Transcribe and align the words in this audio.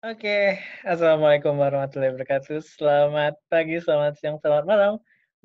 Oke, 0.00 0.56
assalamualaikum 0.80 1.60
warahmatullahi 1.60 2.16
wabarakatuh. 2.16 2.64
Selamat 2.64 3.36
pagi, 3.52 3.76
selamat 3.84 4.16
siang, 4.16 4.40
selamat 4.40 4.64
malam. 4.64 4.92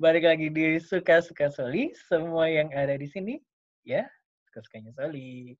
Balik 0.00 0.24
lagi 0.24 0.48
di 0.48 0.80
suka-suka 0.80 1.52
Soli. 1.52 1.92
Semua 1.92 2.48
yang 2.48 2.72
ada 2.72 2.96
di 2.96 3.04
sini, 3.04 3.36
ya 3.84 4.08
suka-sukanya 4.48 4.96
Soli. 4.96 5.52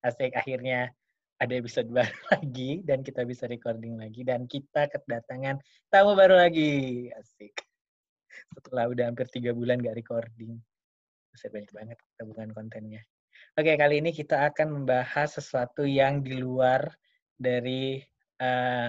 Asik, 0.00 0.32
akhirnya 0.32 0.88
ada 1.36 1.52
episode 1.52 1.92
baru 2.00 2.16
lagi 2.32 2.80
dan 2.80 3.04
kita 3.04 3.28
bisa 3.28 3.44
recording 3.44 4.00
lagi 4.00 4.24
dan 4.24 4.48
kita 4.48 4.88
kedatangan 4.88 5.60
tamu 5.92 6.16
baru 6.16 6.40
lagi. 6.40 7.12
Asik. 7.12 7.52
Setelah 8.56 8.88
udah 8.88 9.12
hampir 9.12 9.28
tiga 9.28 9.52
bulan 9.52 9.84
gak 9.84 10.00
recording. 10.00 10.56
Bisa 11.28 11.52
banyak 11.52 11.68
banget 11.76 12.00
tabungan 12.16 12.56
kontennya. 12.56 13.04
Oke, 13.60 13.76
kali 13.76 14.00
ini 14.00 14.16
kita 14.16 14.48
akan 14.48 14.80
membahas 14.80 15.28
sesuatu 15.36 15.84
yang 15.84 16.24
di 16.24 16.40
luar 16.40 16.88
dari 17.36 18.00
uh, 18.40 18.88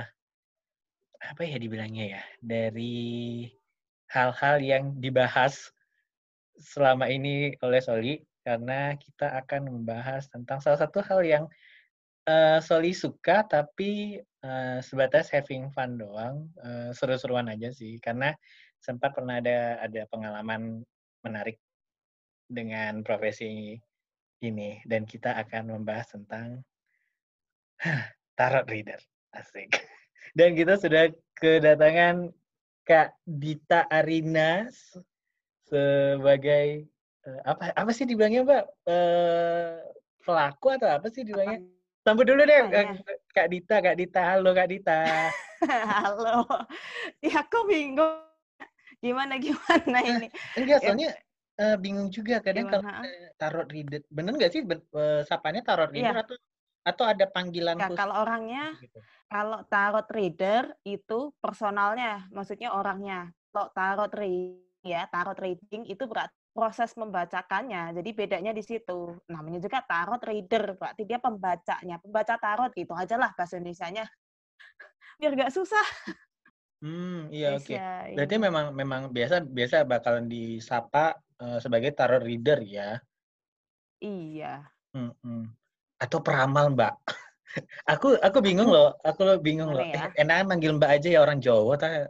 apa 1.21 1.41
ya 1.45 1.61
dibilangnya 1.61 2.17
ya 2.17 2.21
dari 2.41 3.45
hal-hal 4.09 4.57
yang 4.59 4.97
dibahas 4.97 5.69
selama 6.57 7.07
ini 7.07 7.55
oleh 7.61 7.79
Soli 7.79 8.15
karena 8.41 8.97
kita 8.97 9.37
akan 9.45 9.69
membahas 9.69 10.25
tentang 10.33 10.57
salah 10.59 10.81
satu 10.81 10.99
hal 11.05 11.21
yang 11.21 11.45
uh, 12.25 12.57
Soli 12.57 12.91
suka 12.91 13.45
tapi 13.45 14.17
uh, 14.41 14.81
sebatas 14.81 15.29
having 15.29 15.69
fun 15.71 15.95
doang 15.95 16.49
uh, 16.65 16.89
seru-seruan 16.91 17.47
aja 17.53 17.69
sih 17.69 18.01
karena 18.01 18.33
sempat 18.81 19.13
pernah 19.13 19.37
ada 19.37 19.77
ada 19.77 20.09
pengalaman 20.09 20.81
menarik 21.21 21.61
dengan 22.49 23.05
profesi 23.05 23.77
ini 24.41 24.81
dan 24.89 25.05
kita 25.05 25.37
akan 25.37 25.77
membahas 25.77 26.17
tentang 26.17 26.65
tarot 28.37 28.65
reader. 28.65 28.99
Asik. 29.35 29.71
Dan 30.37 30.55
kita 30.55 30.79
sudah 30.79 31.11
kedatangan 31.39 32.31
Kak 32.87 33.15
Dita 33.27 33.87
Arina 33.91 34.67
sebagai 35.67 36.87
uh, 37.27 37.41
apa 37.47 37.71
apa 37.75 37.91
sih 37.91 38.07
dibilangnya 38.07 38.43
Mbak? 38.43 38.65
Uh, 38.87 39.79
pelaku 40.23 40.67
atau 40.75 40.89
apa 40.91 41.07
sih 41.11 41.23
dibilangnya? 41.23 41.63
Sambut 42.01 42.25
dulu 42.25 42.41
deh 42.43 42.57
ya. 42.57 42.97
Kak 43.31 43.47
Dita, 43.53 43.77
Kak 43.79 43.95
Dita. 43.95 44.21
Halo 44.25 44.51
Kak 44.57 44.69
Dita. 44.73 45.29
Halo. 45.93 46.45
Ya 47.25 47.45
aku 47.45 47.69
bingung. 47.69 48.25
Gimana 49.01 49.37
gimana 49.37 49.97
ini? 50.05 50.27
Enggak, 50.57 50.81
soalnya 50.85 51.13
uh, 51.61 51.77
bingung 51.77 52.09
juga 52.09 52.41
kadang 52.41 52.69
kalau 52.69 52.89
tarot 53.37 53.69
reader. 53.69 54.01
Bener 54.09 54.33
nggak 54.33 54.51
sih 54.53 54.61
uh, 54.65 55.21
sapanya 55.25 55.61
tarot 55.61 55.93
reader 55.93 56.17
ya. 56.17 56.21
atau 56.25 56.37
atau 56.81 57.05
ada 57.05 57.25
panggilan 57.29 57.77
ya, 57.77 57.87
khusus? 57.89 57.97
Kalau 57.97 58.15
orangnya, 58.25 58.65
gitu. 58.81 58.99
kalau 59.29 59.59
tarot 59.69 60.07
reader 60.09 60.63
itu 60.81 61.29
personalnya, 61.37 62.25
maksudnya 62.33 62.73
orangnya. 62.73 63.29
Kalau 63.53 63.69
tarot 63.75 64.11
reading 64.17 64.85
ya, 64.85 65.05
tarot 65.11 65.37
reading 65.37 65.85
itu 65.85 66.03
berarti 66.09 66.33
proses 66.51 66.91
membacakannya. 66.97 67.95
Jadi 67.95 68.09
bedanya 68.11 68.51
di 68.51 68.63
situ. 68.65 69.15
Namanya 69.29 69.61
juga 69.61 69.85
tarot 69.85 70.21
reader, 70.25 70.75
berarti 70.75 71.05
dia 71.05 71.21
pembacanya, 71.21 72.01
pembaca 72.01 72.35
tarot 72.41 72.71
gitu 72.73 72.93
aja 72.97 73.15
lah 73.15 73.31
bahasa 73.37 73.61
Indonesia-nya. 73.61 74.05
Biar 75.21 75.31
gak 75.37 75.53
susah. 75.53 75.85
Hmm, 76.81 77.29
iya 77.29 77.53
oke. 77.53 77.69
Okay. 77.69 77.77
Ya, 77.77 78.17
berarti 78.17 78.35
iya. 78.41 78.45
memang 78.49 78.65
memang 78.73 79.01
biasa 79.13 79.45
biasa 79.45 79.85
bakalan 79.85 80.25
disapa 80.25 81.13
uh, 81.37 81.61
sebagai 81.61 81.93
tarot 81.93 82.25
reader 82.25 82.57
ya. 82.65 82.97
Iya. 84.01 84.65
Hmm, 84.97 85.13
hmm 85.21 85.60
atau 86.01 86.17
peramal 86.19 86.73
mbak? 86.73 86.93
Aku 87.83 88.15
aku 88.23 88.39
bingung 88.39 88.71
loh 88.71 88.95
aku 89.03 89.35
bingung 89.43 89.75
loh. 89.75 89.83
ya? 89.83 90.07
eh, 90.15 90.23
enak 90.23 90.47
manggil 90.47 90.71
mbak 90.79 91.03
aja 91.03 91.07
ya 91.11 91.19
orang 91.19 91.43
Jawa 91.43 91.75
ta. 91.75 92.07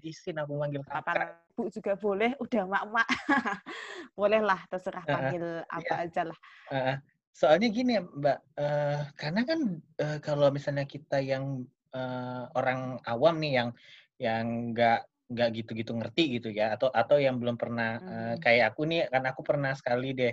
Disin 0.00 0.40
aku 0.40 0.56
manggil 0.56 0.80
kakak. 0.80 1.36
bu 1.52 1.68
juga 1.68 1.92
boleh 2.00 2.32
udah 2.40 2.64
mak 2.64 2.84
mak 2.88 3.08
boleh 4.18 4.40
lah 4.40 4.56
terserah 4.72 5.04
panggil 5.04 5.60
uh, 5.60 5.68
apa 5.68 5.92
iya. 6.00 6.04
aja 6.08 6.22
lah. 6.24 6.38
Uh, 6.72 6.96
soalnya 7.36 7.68
gini 7.68 8.00
mbak 8.00 8.40
uh, 8.56 9.12
karena 9.20 9.44
kan 9.44 9.60
uh, 10.00 10.18
kalau 10.24 10.48
misalnya 10.48 10.88
kita 10.88 11.20
yang 11.20 11.68
uh, 11.92 12.48
orang 12.56 12.96
awam 13.04 13.36
nih 13.44 13.52
yang 13.60 13.68
yang 14.16 14.72
nggak 14.72 15.04
nggak 15.32 15.48
gitu-gitu 15.60 15.92
ngerti 15.96 16.40
gitu 16.40 16.48
ya 16.48 16.76
atau 16.76 16.92
atau 16.92 17.16
yang 17.16 17.40
belum 17.40 17.56
pernah 17.56 18.00
hmm. 18.00 18.08
uh, 18.08 18.34
kayak 18.40 18.72
aku 18.72 18.88
nih 18.88 19.08
kan 19.08 19.24
aku 19.28 19.40
pernah 19.44 19.72
sekali 19.72 20.12
deh 20.12 20.32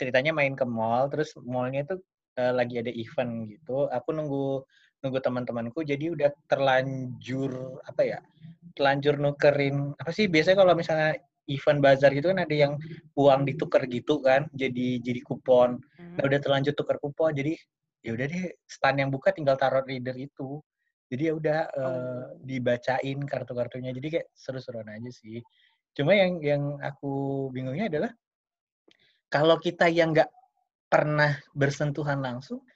ceritanya 0.00 0.32
main 0.32 0.56
ke 0.56 0.64
mall 0.64 1.12
terus 1.12 1.36
mallnya 1.44 1.84
itu 1.84 1.96
uh, 2.40 2.52
lagi 2.56 2.80
ada 2.80 2.88
event 2.88 3.44
gitu 3.52 3.92
aku 3.92 4.16
nunggu 4.16 4.64
nunggu 5.04 5.18
teman-temanku 5.20 5.84
jadi 5.84 6.16
udah 6.16 6.32
terlanjur 6.48 7.80
apa 7.84 8.02
ya 8.04 8.18
terlanjur 8.72 9.20
nukerin 9.20 9.92
apa 10.00 10.08
sih 10.12 10.28
biasanya 10.28 10.64
kalau 10.64 10.72
misalnya 10.72 11.20
event 11.50 11.80
bazar 11.82 12.14
gitu 12.14 12.30
kan 12.30 12.46
ada 12.46 12.54
yang 12.54 12.72
uang 13.18 13.42
ditukar 13.44 13.84
gitu 13.90 14.22
kan 14.22 14.46
jadi 14.54 15.02
jadi 15.02 15.20
kupon. 15.26 15.82
Nah 16.16 16.22
udah 16.22 16.38
terlanjur 16.38 16.72
tukar 16.78 17.02
kupon 17.02 17.34
jadi 17.34 17.58
ya 18.00 18.16
udah 18.16 18.26
deh 18.30 18.44
stand 18.64 19.02
yang 19.02 19.10
buka 19.10 19.34
tinggal 19.34 19.58
taruh 19.58 19.82
reader 19.82 20.14
itu. 20.14 20.62
Jadi 21.10 21.22
ya 21.26 21.32
udah 21.34 21.58
uh, 21.74 22.24
dibacain 22.46 23.18
kartu-kartunya 23.26 23.90
jadi 23.90 24.08
kayak 24.20 24.26
seru-seruan 24.30 24.86
aja 24.94 25.10
sih. 25.10 25.42
Cuma 25.90 26.14
yang 26.14 26.38
yang 26.38 26.62
aku 26.78 27.50
bingungnya 27.50 27.90
adalah 27.90 28.10
kalau 29.26 29.58
kita 29.58 29.90
yang 29.90 30.14
nggak 30.14 30.30
pernah 30.90 31.38
bersentuhan 31.54 32.18
langsung, 32.18 32.66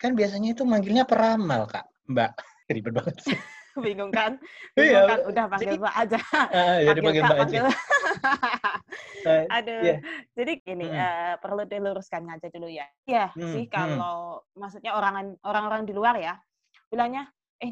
kan 0.00 0.16
biasanya 0.16 0.56
itu 0.56 0.64
manggilnya 0.64 1.04
peramal, 1.04 1.68
Kak. 1.68 1.84
Mbak. 2.08 2.32
Ribet 2.74 2.92
banget 2.96 3.16
sih. 3.28 3.38
Bingung 3.78 4.10
kan? 4.10 4.34
Bingung 4.76 5.06
iya, 5.06 5.06
kan? 5.06 5.18
Udah 5.30 5.44
panggil 5.46 5.78
Mbak 5.78 5.94
aja. 5.94 6.18
Uh, 6.50 6.76
ya 6.82 6.90
panggil 6.98 7.22
Mbak 7.22 7.38
aja. 7.46 7.60
uh, 9.28 9.44
Aduh. 9.60 9.82
Yeah. 9.84 9.98
Jadi 10.34 10.52
gini, 10.64 10.86
hmm. 10.90 10.98
uh, 10.98 11.34
perlu 11.38 11.62
diluruskan 11.68 12.26
aja 12.34 12.48
dulu 12.50 12.66
ya. 12.66 12.86
Iya 13.06 13.30
hmm. 13.30 13.52
sih 13.54 13.64
kalau 13.70 14.42
hmm. 14.42 14.58
maksudnya 14.58 14.92
orang 14.96 15.38
orang-orang 15.46 15.86
di 15.86 15.92
luar 15.94 16.18
ya, 16.18 16.34
bilangnya 16.90 17.30
eh 17.62 17.70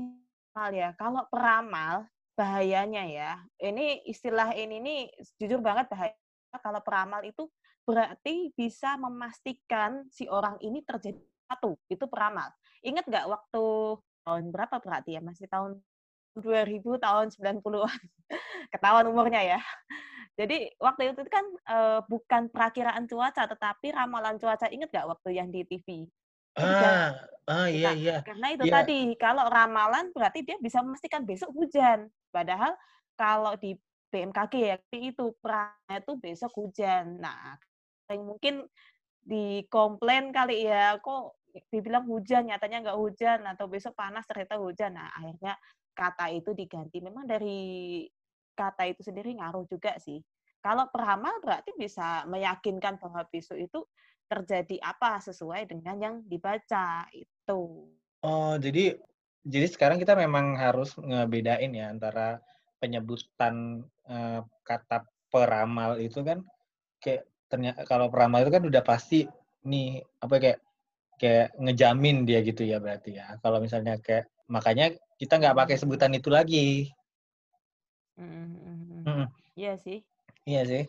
mal 0.55 0.70
ya. 0.70 0.94
Kalau 0.94 1.26
peramal 1.26 2.06
bahayanya 2.38 3.03
ya. 3.10 3.32
Ini 3.59 4.06
istilah 4.06 4.55
ini 4.55 4.78
nih 4.78 5.00
jujur 5.43 5.59
banget 5.59 5.91
bahaya 5.91 6.15
kalau 6.62 6.81
peramal 6.81 7.20
itu 7.26 7.50
berarti 7.88 8.53
bisa 8.53 9.00
memastikan 9.00 10.04
si 10.12 10.28
orang 10.28 10.60
ini 10.60 10.84
terjadi 10.84 11.16
satu 11.49 11.81
itu 11.88 12.04
peramal. 12.04 12.53
Ingat 12.84 13.09
nggak 13.09 13.26
waktu 13.32 13.65
tahun 14.28 14.44
berapa 14.53 14.76
berarti 14.84 15.16
ya? 15.16 15.25
Masih 15.25 15.49
tahun 15.49 15.81
2000 16.37 16.84
tahun 17.00 17.26
90-an. 17.32 18.00
Ketahuan 18.76 19.09
umurnya 19.09 19.56
ya. 19.56 19.60
Jadi 20.37 20.69
waktu 20.76 21.16
itu 21.16 21.25
kan 21.32 21.43
uh, 21.66 22.00
bukan 22.04 22.53
perakiraan 22.53 23.09
cuaca 23.09 23.49
tetapi 23.49 23.97
ramalan 23.97 24.37
cuaca. 24.37 24.69
Ingat 24.69 24.93
nggak 24.93 25.09
waktu 25.09 25.28
yang 25.41 25.49
di 25.49 25.65
TV? 25.65 26.05
Ah, 26.60 27.16
ah 27.49 27.66
iya 27.72 27.97
iya. 27.97 28.20
Karena 28.20 28.53
itu 28.53 28.69
iya. 28.69 28.84
tadi 28.84 29.16
kalau 29.16 29.49
ramalan 29.49 30.12
berarti 30.12 30.44
dia 30.44 30.60
bisa 30.60 30.84
memastikan 30.84 31.25
besok 31.25 31.56
hujan. 31.56 32.12
Padahal 32.28 32.76
kalau 33.16 33.56
di 33.56 33.72
BMKG 34.12 34.55
ya 34.60 34.76
itu 34.94 35.32
peranya 35.41 35.97
itu 35.99 36.12
besok 36.20 36.53
hujan. 36.55 37.19
Nah, 37.19 37.56
mungkin 38.16 38.64
dikomplain 39.20 40.32
kali 40.32 40.64
ya, 40.64 40.96
kok 40.96 41.36
dibilang 41.69 42.08
hujan, 42.08 42.48
nyatanya 42.48 42.88
nggak 42.88 43.00
hujan, 43.00 43.44
atau 43.44 43.69
besok 43.69 43.92
panas 43.92 44.24
ternyata 44.24 44.56
hujan. 44.56 44.96
Nah, 44.96 45.12
akhirnya 45.12 45.60
kata 45.92 46.32
itu 46.32 46.56
diganti. 46.56 47.04
Memang 47.04 47.28
dari 47.28 48.04
kata 48.56 48.88
itu 48.88 49.04
sendiri 49.04 49.36
ngaruh 49.36 49.69
juga 49.69 50.00
sih. 50.00 50.16
Kalau 50.64 50.88
peramal 50.88 51.38
berarti 51.44 51.76
bisa 51.76 52.24
meyakinkan 52.26 52.96
bahwa 52.96 53.22
besok 53.28 53.60
itu 53.60 53.84
terjadi 54.28 54.80
apa 54.82 55.20
sesuai 55.22 55.69
dengan 55.69 55.96
yang 56.00 56.14
dibaca 56.25 57.06
itu. 57.12 57.88
Oh, 58.25 58.54
jadi 58.58 58.98
jadi 59.46 59.66
sekarang 59.70 59.96
kita 60.02 60.19
memang 60.19 60.58
harus 60.58 60.99
ngebedain 60.99 61.72
ya 61.72 61.88
antara 61.88 62.43
penyebutan 62.82 63.87
uh, 64.05 64.43
kata 64.66 65.06
peramal 65.32 65.96
itu 65.96 66.20
kan 66.20 66.44
kayak 67.00 67.25
ternyata 67.48 67.82
kalau 67.88 68.12
peramal 68.12 68.44
itu 68.44 68.52
kan 68.52 68.64
udah 68.64 68.82
pasti 68.84 69.24
nih 69.64 70.04
apa 70.20 70.34
kayak 70.38 70.58
kayak 71.18 71.48
ngejamin 71.58 72.22
dia 72.22 72.40
gitu 72.46 72.62
ya 72.62 72.78
berarti 72.78 73.18
ya. 73.18 73.36
Kalau 73.42 73.58
misalnya 73.58 73.98
kayak 73.98 74.30
makanya 74.46 74.94
kita 75.18 75.36
nggak 75.36 75.56
pakai 75.58 75.76
sebutan 75.76 76.14
itu 76.14 76.30
lagi. 76.30 76.88
Mm 78.16 79.02
-hmm. 79.04 79.26
Iya 79.58 79.74
sih. 79.82 79.98
Iya 80.46 80.62
sih. 80.64 80.84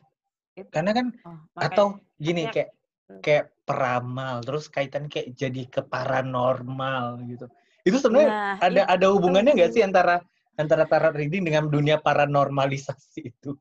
Karena 0.70 0.92
kan 0.94 1.16
oh, 1.26 1.40
atau 1.58 1.98
gini 2.22 2.46
makanya, 2.46 2.54
kayak 2.54 2.70
hmm. 3.10 3.22
kayak 3.26 3.46
peramal 3.66 4.36
terus 4.46 4.66
kaitan 4.70 5.06
kayak 5.10 5.34
jadi 5.34 5.64
ke 5.66 5.82
paranormal 5.88 7.26
gitu. 7.26 7.46
Itu 7.88 7.98
sebenarnya 7.98 8.30
nah, 8.30 8.56
ada 8.62 8.82
iya, 8.86 8.92
ada 8.92 9.06
hubungannya 9.10 9.56
nggak 9.56 9.72
sih 9.74 9.82
antara 9.82 10.22
antara 10.60 10.84
tarot 10.86 11.16
reading 11.16 11.48
dengan 11.48 11.72
dunia 11.72 11.98
paranormalisasi 11.98 13.22
itu? 13.24 13.56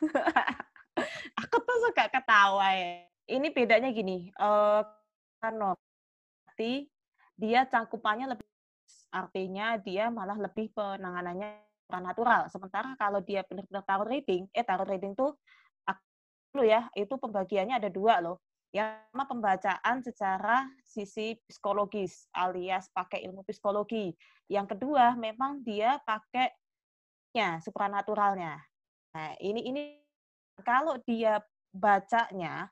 aku 1.40 1.56
tuh 1.62 1.78
suka 1.88 2.08
ketawa 2.10 2.74
ya. 2.74 3.04
Ini 3.28 3.52
bedanya 3.52 3.92
gini, 3.92 4.32
uh, 4.40 4.80
nanti 5.44 6.88
dia 7.36 7.68
cangkupannya 7.68 8.32
lebih 8.32 8.48
artinya 9.12 9.76
dia 9.80 10.08
malah 10.08 10.36
lebih 10.36 10.72
penanganannya 10.72 11.60
natural. 11.92 12.48
Sementara 12.48 12.96
kalau 12.96 13.20
dia 13.20 13.44
benar-benar 13.44 13.84
tarot 13.84 14.08
reading, 14.08 14.48
eh 14.52 14.64
tarot 14.64 14.88
reading 14.88 15.12
tuh 15.12 15.36
dulu 16.48 16.64
ya, 16.64 16.88
itu 16.96 17.12
pembagiannya 17.20 17.76
ada 17.76 17.92
dua 17.92 18.24
loh. 18.24 18.40
Yang 18.72 19.00
pertama 19.12 19.24
pembacaan 19.28 19.96
secara 20.04 20.56
sisi 20.84 21.36
psikologis 21.48 22.28
alias 22.36 22.88
pakai 22.92 23.24
ilmu 23.28 23.44
psikologi. 23.44 24.12
Yang 24.48 24.76
kedua 24.76 25.16
memang 25.16 25.60
dia 25.64 26.00
pakai 26.04 26.52
ya 27.32 27.60
supranaturalnya. 27.60 28.60
Nah, 29.12 29.32
ini 29.40 29.60
ini 29.68 29.82
kalau 30.64 30.98
dia 31.04 31.42
bacanya 31.74 32.70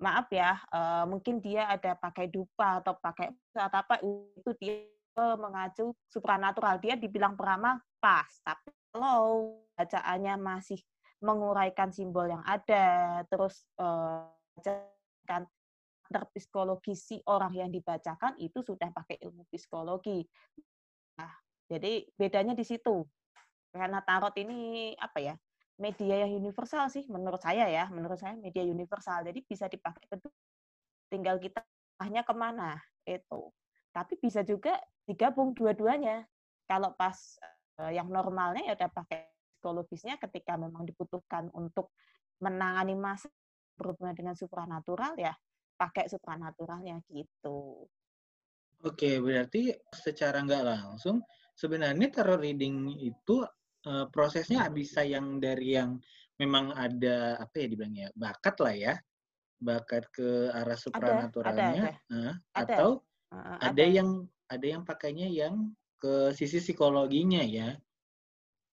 maaf 0.00 0.28
ya, 0.28 0.58
uh, 0.74 1.04
mungkin 1.06 1.38
dia 1.38 1.70
ada 1.70 1.94
pakai 1.96 2.28
dupa 2.28 2.82
atau 2.82 2.98
pakai 2.98 3.30
atau 3.54 3.78
apa 3.78 4.02
itu 4.02 4.50
dia 4.58 4.84
mengacu 5.14 5.94
supranatural. 6.10 6.82
Dia 6.82 6.98
dibilang 6.98 7.38
peramal 7.38 7.78
pas, 8.02 8.26
tapi 8.42 8.74
kalau 8.90 9.54
bacaannya 9.78 10.34
masih 10.42 10.82
menguraikan 11.22 11.94
simbol 11.94 12.26
yang 12.26 12.42
ada, 12.42 13.22
terus 13.30 13.62
uh, 13.78 14.26
kan 15.24 15.46
psikologi 16.30 16.94
si 16.94 17.16
orang 17.26 17.54
yang 17.56 17.70
dibacakan 17.72 18.36
itu 18.38 18.60
sudah 18.60 18.92
pakai 18.92 19.18
ilmu 19.24 19.48
psikologi. 19.48 20.22
Nah, 21.18 21.32
jadi 21.70 22.04
bedanya 22.14 22.52
di 22.52 22.62
situ. 22.62 23.02
Karena 23.74 23.98
tarot 24.04 24.34
ini 24.38 24.92
apa 24.94 25.18
ya? 25.18 25.34
Media 25.74 26.26
yang 26.26 26.32
universal 26.38 26.86
sih 26.86 27.02
menurut 27.10 27.42
saya 27.42 27.66
ya 27.66 27.90
menurut 27.90 28.18
saya 28.18 28.38
media 28.38 28.62
universal. 28.62 29.26
Jadi 29.26 29.42
bisa 29.42 29.66
dipakai 29.66 30.06
kedua 30.06 30.32
tinggal 31.10 31.36
kita 31.38 31.62
hanya 32.02 32.22
ke 32.22 32.34
mana 32.34 32.78
itu. 33.06 33.50
Tapi 33.94 34.18
bisa 34.18 34.42
juga 34.42 34.78
digabung 35.06 35.54
dua-duanya. 35.54 36.26
Kalau 36.64 36.96
pas 36.96 37.16
uh, 37.78 37.92
yang 37.92 38.08
normalnya 38.08 38.72
ya 38.72 38.74
udah 38.74 38.90
pakai 38.90 39.28
psikologisnya 39.64 40.20
ketika 40.20 40.60
memang 40.60 40.84
dibutuhkan 40.84 41.48
untuk 41.56 41.92
menangani 42.42 42.96
masa 42.96 43.28
berhubungan 43.80 44.12
dengan 44.12 44.34
supranatural 44.36 45.16
ya 45.16 45.34
pakai 45.74 46.06
supranaturalnya 46.06 47.02
gitu. 47.10 47.88
Oke, 48.84 49.16
berarti 49.18 49.72
secara 49.90 50.44
nggak 50.44 50.64
langsung 50.64 51.24
sebenarnya 51.56 52.12
tarot 52.12 52.38
reading 52.42 52.92
itu 53.00 53.40
uh, 53.88 54.06
prosesnya 54.10 54.66
bisa 54.72 55.04
yang 55.04 55.38
dari 55.38 55.76
yang 55.76 56.00
memang 56.40 56.74
ada 56.74 57.38
apa 57.38 57.54
ya 57.62 57.66
dibilangnya 57.70 58.08
bakat 58.18 58.56
lah 58.58 58.74
ya 58.74 58.94
bakat 59.62 60.04
ke 60.10 60.50
arah 60.50 60.76
supranaturalnya 60.76 61.62
ada, 61.64 61.78
ada, 61.88 62.12
Uh, 62.12 62.32
ada. 62.52 62.64
atau 62.66 62.90
uh, 63.32 63.56
ada. 63.62 63.70
ada 63.72 63.84
yang 63.86 64.08
ada 64.50 64.66
yang 64.66 64.82
pakainya 64.84 65.28
yang 65.30 65.72
ke 65.96 66.36
sisi 66.36 66.60
psikologinya 66.60 67.40
ya. 67.40 67.72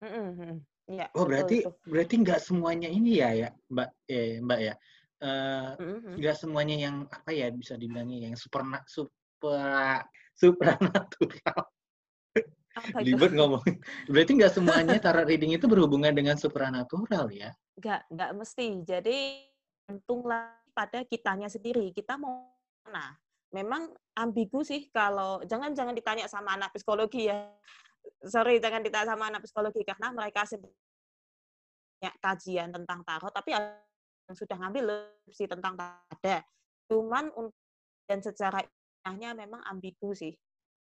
Mm-hmm. 0.02 0.54
Ya, 0.90 1.06
oh 1.14 1.22
berarti 1.22 1.62
betul. 1.62 1.86
berarti 1.86 2.14
nggak 2.26 2.40
semuanya 2.42 2.90
ini 2.90 3.22
ya 3.22 3.30
ya 3.30 3.48
mbak 3.70 3.94
eh, 4.10 4.42
mbak 4.42 4.58
ya 4.58 4.74
nggak 5.22 5.78
uh, 5.78 6.18
mm-hmm. 6.18 6.34
semuanya 6.34 6.76
yang 6.90 6.96
apa 7.06 7.30
ya 7.30 7.46
bisa 7.54 7.78
dibilangnya 7.78 8.26
yang 8.26 8.34
super 8.34 8.66
super 8.90 10.02
supranatural 10.34 11.70
Libet 13.00 13.32
ngomong. 13.34 13.64
Berarti 14.10 14.32
nggak 14.36 14.52
semuanya 14.52 14.96
tarot 14.98 15.26
reading 15.28 15.54
itu 15.54 15.66
berhubungan 15.68 16.12
dengan 16.12 16.36
supranatural 16.36 17.30
ya? 17.32 17.52
Nggak, 17.78 18.00
nggak 18.12 18.30
mesti. 18.36 18.66
Jadi 18.84 19.18
untunglah 19.90 20.54
pada 20.72 21.02
kitanya 21.04 21.50
sendiri. 21.50 21.92
Kita 21.92 22.16
mau 22.16 22.50
mana? 22.86 23.16
Memang 23.50 23.90
ambigu 24.14 24.62
sih 24.62 24.86
kalau 24.94 25.42
jangan 25.42 25.74
jangan 25.74 25.94
ditanya 25.94 26.30
sama 26.30 26.54
anak 26.54 26.70
psikologi 26.70 27.26
ya. 27.26 27.50
Sorry, 28.24 28.62
jangan 28.62 28.80
ditanya 28.80 29.12
sama 29.12 29.28
anak 29.28 29.42
psikologi 29.44 29.82
karena 29.82 30.14
mereka 30.14 30.46
punya 30.46 32.10
kajian 32.22 32.70
tentang 32.72 33.04
tarot, 33.04 33.32
tapi 33.34 33.52
yang 33.52 33.64
sudah 34.30 34.56
ngambil 34.56 34.84
lebih 35.26 35.46
tentang 35.50 35.74
ada. 35.76 36.46
Cuman 36.86 37.28
dan 38.06 38.22
secara 38.22 38.62
ilmiahnya 39.06 39.34
memang 39.34 39.62
ambigu 39.66 40.14
sih 40.14 40.34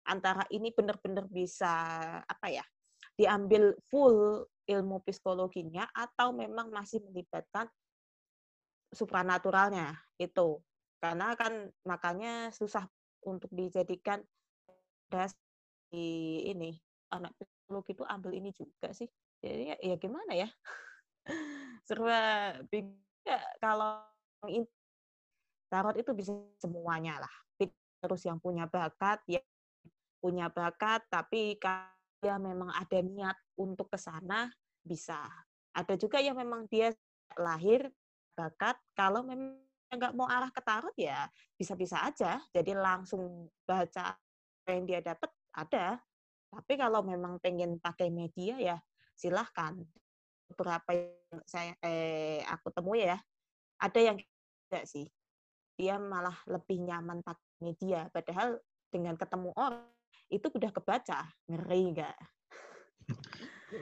antara 0.05 0.45
ini 0.53 0.69
benar-benar 0.71 1.25
bisa 1.29 1.73
apa 2.21 2.47
ya 2.49 2.65
diambil 3.15 3.73
full 3.89 4.45
ilmu 4.65 5.01
psikologinya 5.05 5.87
atau 5.93 6.33
memang 6.35 6.73
masih 6.73 7.01
melibatkan 7.05 7.69
supranaturalnya 8.91 9.97
itu 10.17 10.61
karena 10.99 11.37
kan 11.37 11.69
makanya 11.85 12.49
susah 12.49 12.87
untuk 13.25 13.49
dijadikan 13.53 14.21
di 15.89 16.41
ini 16.49 16.75
anak 17.13 17.31
psikologi 17.37 17.93
itu 17.95 18.03
ambil 18.05 18.31
ini 18.33 18.49
juga 18.51 18.91
sih. 18.91 19.07
Jadi 19.39 19.71
ya, 19.71 19.75
ya 19.79 19.95
gimana 20.01 20.33
ya? 20.33 20.49
Serba 21.87 22.19
ya, 23.23 23.39
kalau 23.61 24.01
tarot 25.69 25.95
itu 25.97 26.11
bisa 26.17 26.33
semuanya 26.59 27.21
lah. 27.21 27.33
Terus 28.01 28.21
yang 28.25 28.37
punya 28.37 28.69
bakat 28.69 29.21
ya 29.25 29.41
punya 30.25 30.49
bakat 30.49 31.05
tapi 31.05 31.53
dia 32.17 32.41
memang 32.41 32.73
ada 32.73 32.97
niat 33.05 33.37
untuk 33.61 33.93
ke 33.93 33.97
sana 34.01 34.49
bisa. 34.81 35.21
Ada 35.69 35.93
juga 36.01 36.17
yang 36.17 36.33
memang 36.33 36.65
dia 36.65 36.89
lahir 37.37 37.85
bakat 38.33 38.73
kalau 38.97 39.21
memang 39.21 39.61
nggak 39.93 40.17
mau 40.17 40.25
arah 40.25 40.49
ke 40.49 40.65
tarot 40.65 40.97
ya 40.97 41.29
bisa-bisa 41.53 42.01
aja. 42.01 42.41
Jadi 42.49 42.73
langsung 42.73 43.53
baca 43.69 44.17
apa 44.17 44.69
yang 44.73 44.89
dia 44.89 45.05
dapat 45.05 45.29
ada. 45.53 46.01
Tapi 46.49 46.73
kalau 46.73 47.05
memang 47.05 47.37
pengen 47.37 47.77
pakai 47.77 48.09
media 48.09 48.57
ya 48.57 48.77
silahkan. 49.13 49.77
Beberapa 50.49 50.89
yang 50.89 51.45
saya 51.45 51.77
eh, 51.85 52.41
aku 52.49 52.73
temui 52.73 53.05
ya 53.05 53.21
ada 53.77 53.99
yang 54.01 54.17
tidak 54.17 54.89
sih. 54.89 55.05
Dia 55.77 56.01
malah 56.01 56.41
lebih 56.49 56.81
nyaman 56.81 57.21
pakai 57.21 57.61
media. 57.61 58.09
Padahal 58.09 58.57
dengan 58.89 59.13
ketemu 59.13 59.53
orang 59.53 59.94
itu 60.29 60.47
udah 60.49 60.71
kebaca 60.73 61.19
ngeri 61.45 61.81
nggak 61.93 62.17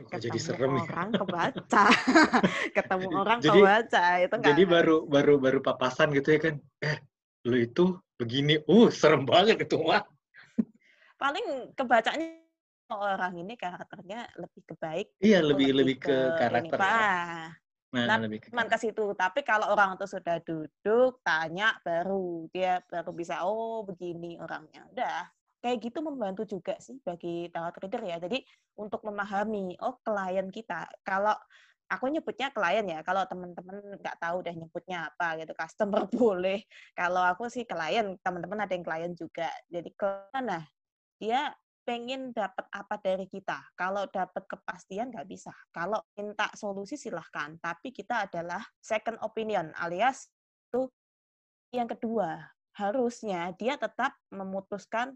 ketemu 0.10 0.24
jadi 0.26 0.40
serem 0.40 0.74
ya. 0.74 0.84
orang 0.90 1.10
ya. 1.10 1.18
kebaca 1.22 1.86
ketemu 2.78 3.08
orang 3.14 3.40
jadi, 3.40 3.60
kebaca 3.60 4.06
itu 4.20 4.34
enggak 4.34 4.50
jadi 4.52 4.64
baru 4.66 4.98
baru 5.06 5.34
baru 5.40 5.60
papasan 5.64 6.12
gitu 6.16 6.36
ya 6.36 6.40
kan 6.40 6.56
eh 6.84 6.98
lu 7.44 7.58
itu 7.60 7.86
begini 8.16 8.60
uh 8.64 8.88
serem 8.92 9.28
banget 9.28 9.68
itu 9.68 9.76
mah 9.80 10.04
paling 11.20 11.72
kebacanya 11.76 12.40
orang 12.92 13.34
ini 13.40 13.54
karakternya 13.56 14.28
lebih 14.40 14.62
kebaik 14.68 15.08
iya 15.24 15.40
lebih 15.40 15.72
lebih, 15.72 15.98
ke, 16.00 16.12
ke 16.12 16.18
karakter 16.40 16.78
ini, 16.80 16.88
ya. 16.88 17.52
Nah, 17.94 18.10
nah 18.10 18.18
lebih 18.26 18.42
ke, 18.42 18.50
ke 18.50 18.78
situ. 18.82 19.14
Tapi 19.14 19.46
kalau 19.46 19.70
orang 19.70 19.94
itu 19.94 20.10
sudah 20.10 20.42
duduk, 20.42 21.22
tanya, 21.22 21.78
baru 21.86 22.50
dia 22.50 22.82
baru 22.90 23.14
bisa, 23.14 23.46
oh 23.46 23.86
begini 23.86 24.34
orangnya. 24.42 24.82
Udah, 24.90 25.30
kayak 25.64 25.80
gitu 25.80 26.04
membantu 26.04 26.44
juga 26.44 26.76
sih 26.84 27.00
bagi 27.00 27.48
tarot 27.48 27.80
reader 27.80 28.04
ya. 28.04 28.18
Jadi 28.20 28.44
untuk 28.76 29.00
memahami 29.08 29.80
oh 29.80 29.96
klien 30.04 30.52
kita 30.52 30.92
kalau 31.08 31.32
aku 31.88 32.12
nyebutnya 32.12 32.52
klien 32.52 32.84
ya. 32.84 33.00
Kalau 33.08 33.24
teman-teman 33.24 33.80
nggak 33.96 34.20
tahu 34.20 34.44
deh 34.44 34.52
nyebutnya 34.52 35.08
apa 35.08 35.40
gitu, 35.40 35.56
customer 35.56 36.04
boleh. 36.20 36.60
Kalau 36.92 37.24
aku 37.24 37.48
sih 37.48 37.64
klien, 37.64 38.20
teman-teman 38.20 38.68
ada 38.68 38.74
yang 38.76 38.84
klien 38.84 39.14
juga. 39.16 39.48
Jadi 39.72 39.90
klien 39.96 40.44
nah 40.44 40.64
dia 41.22 41.56
pengen 41.88 42.36
dapat 42.36 42.68
apa 42.72 42.96
dari 43.00 43.28
kita. 43.28 43.60
Kalau 43.80 44.08
dapat 44.12 44.44
kepastian 44.48 45.12
nggak 45.16 45.28
bisa. 45.32 45.56
Kalau 45.72 46.04
minta 46.20 46.52
solusi 46.60 47.00
silahkan. 47.00 47.56
Tapi 47.60 47.96
kita 47.96 48.28
adalah 48.28 48.64
second 48.84 49.20
opinion 49.24 49.72
alias 49.80 50.28
itu 50.68 50.92
yang 51.72 51.88
kedua 51.88 52.52
harusnya 52.74 53.54
dia 53.54 53.78
tetap 53.78 54.18
memutuskan 54.34 55.14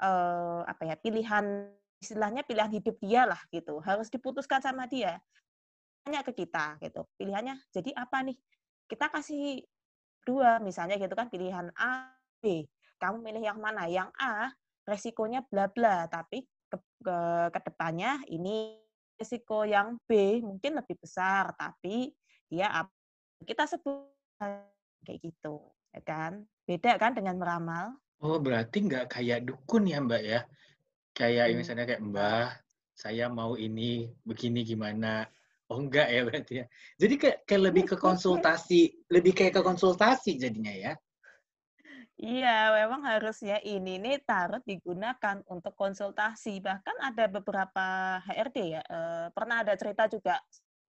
uh, 0.00 0.62
apa 0.66 0.82
ya 0.92 0.96
pilihan 0.98 1.70
istilahnya 2.00 2.44
pilihan 2.44 2.68
hidup 2.68 2.96
dia 3.00 3.24
lah 3.24 3.40
gitu 3.48 3.80
harus 3.80 4.12
diputuskan 4.12 4.60
sama 4.60 4.84
dia. 4.88 5.20
Tanya 6.04 6.22
ke 6.22 6.32
kita 6.36 6.78
gitu 6.80 7.02
pilihannya 7.18 7.56
jadi 7.74 7.90
apa 7.96 8.22
nih? 8.22 8.36
Kita 8.86 9.10
kasih 9.10 9.66
dua 10.22 10.62
misalnya 10.62 10.98
gitu 11.00 11.14
kan 11.18 11.26
pilihan 11.32 11.72
A 11.74 12.12
B. 12.42 12.66
Kamu 13.02 13.20
milih 13.20 13.42
yang 13.42 13.58
mana? 13.58 13.88
Yang 13.90 14.12
A 14.20 14.52
resikonya 14.86 15.42
bla 15.50 15.66
bla 15.66 16.06
tapi 16.06 16.46
ke, 16.70 16.78
ke, 17.02 17.18
ke 17.50 17.60
depannya 17.66 18.22
ini 18.30 18.78
resiko 19.18 19.66
yang 19.66 19.98
B 20.06 20.38
mungkin 20.44 20.78
lebih 20.78 20.94
besar 21.00 21.50
tapi 21.58 22.14
dia 22.46 22.70
apa 22.70 22.92
kita 23.42 23.66
sebut 23.66 24.06
kayak 25.02 25.18
gitu 25.20 25.74
ya 25.90 26.00
kan? 26.06 26.46
Beda 26.66 26.94
kan 27.00 27.18
dengan 27.18 27.38
meramal 27.40 27.98
Oh, 28.24 28.40
berarti 28.40 28.76
nggak 28.88 29.12
kayak 29.12 29.44
dukun 29.44 29.84
ya, 29.88 30.00
Mbak, 30.00 30.22
ya? 30.24 30.40
Kayak 31.12 31.44
hmm. 31.52 31.56
misalnya 31.60 31.84
kayak, 31.84 32.02
"Mbah, 32.04 32.48
saya 32.96 33.28
mau 33.28 33.56
ini, 33.60 34.08
begini 34.24 34.64
gimana?" 34.64 35.28
Oh, 35.66 35.82
enggak 35.82 36.06
ya 36.14 36.22
berarti 36.22 36.52
ya? 36.62 36.66
Jadi 36.94 37.14
kayak 37.18 37.38
kayak 37.42 37.62
lebih 37.70 37.84
ke 37.90 37.96
konsultasi 37.98 39.10
lebih 39.10 39.34
kayak 39.34 39.58
ke 39.58 39.62
konsultasi 39.66 40.38
jadinya 40.38 40.70
ya? 40.70 40.92
Iya, 42.16 42.72
memang 42.72 43.04
harusnya 43.04 43.60
ini 43.60 44.00
nih 44.00 44.24
tarot 44.24 44.64
digunakan 44.64 45.42
untuk 45.52 45.76
konsultasi. 45.76 46.64
Bahkan 46.64 46.96
ada 47.02 47.28
beberapa 47.28 48.16
HRD 48.24 48.78
ya, 48.78 48.82
eh, 48.86 49.26
pernah 49.36 49.60
ada 49.60 49.76
cerita 49.76 50.08
juga 50.08 50.40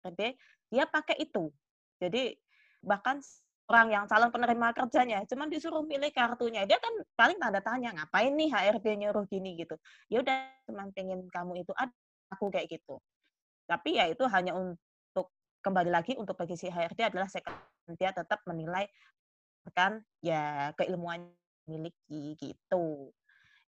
HRD, 0.05 0.37
dia 0.69 0.85
pakai 0.85 1.17
itu. 1.23 1.49
Jadi 1.97 2.35
bahkan 2.83 3.23
orang 3.65 3.87
yang 3.89 4.05
calon 4.05 4.29
penerima 4.29 4.67
kerjanya, 4.77 5.25
cuman 5.25 5.49
disuruh 5.49 5.81
milih 5.81 6.13
kartunya. 6.13 6.69
Dia 6.69 6.77
kan 6.77 6.93
paling 7.17 7.41
tanda 7.41 7.61
tanya, 7.65 7.97
ngapain 7.97 8.29
nih 8.37 8.53
HRD 8.53 8.85
nyuruh 9.01 9.25
gini 9.25 9.57
gitu. 9.57 9.73
Ya 10.05 10.21
udah, 10.21 10.53
cuman 10.69 10.93
pengen 10.93 11.25
kamu 11.33 11.65
itu 11.65 11.73
ada, 11.73 11.89
aku 12.29 12.53
kayak 12.53 12.69
gitu. 12.69 13.01
Tapi 13.65 13.97
ya 13.97 14.05
itu 14.05 14.21
hanya 14.29 14.53
untuk 14.53 15.33
kembali 15.65 15.89
lagi 15.89 16.13
untuk 16.13 16.37
bagi 16.37 16.53
si 16.53 16.69
HRD 16.69 17.09
adalah 17.09 17.25
dia 17.97 18.11
tetap 18.13 18.41
menilai 18.45 18.85
kan 19.73 19.97
ya 20.21 20.69
keilmuan 20.77 21.33
miliki 21.65 22.37
gitu. 22.37 23.09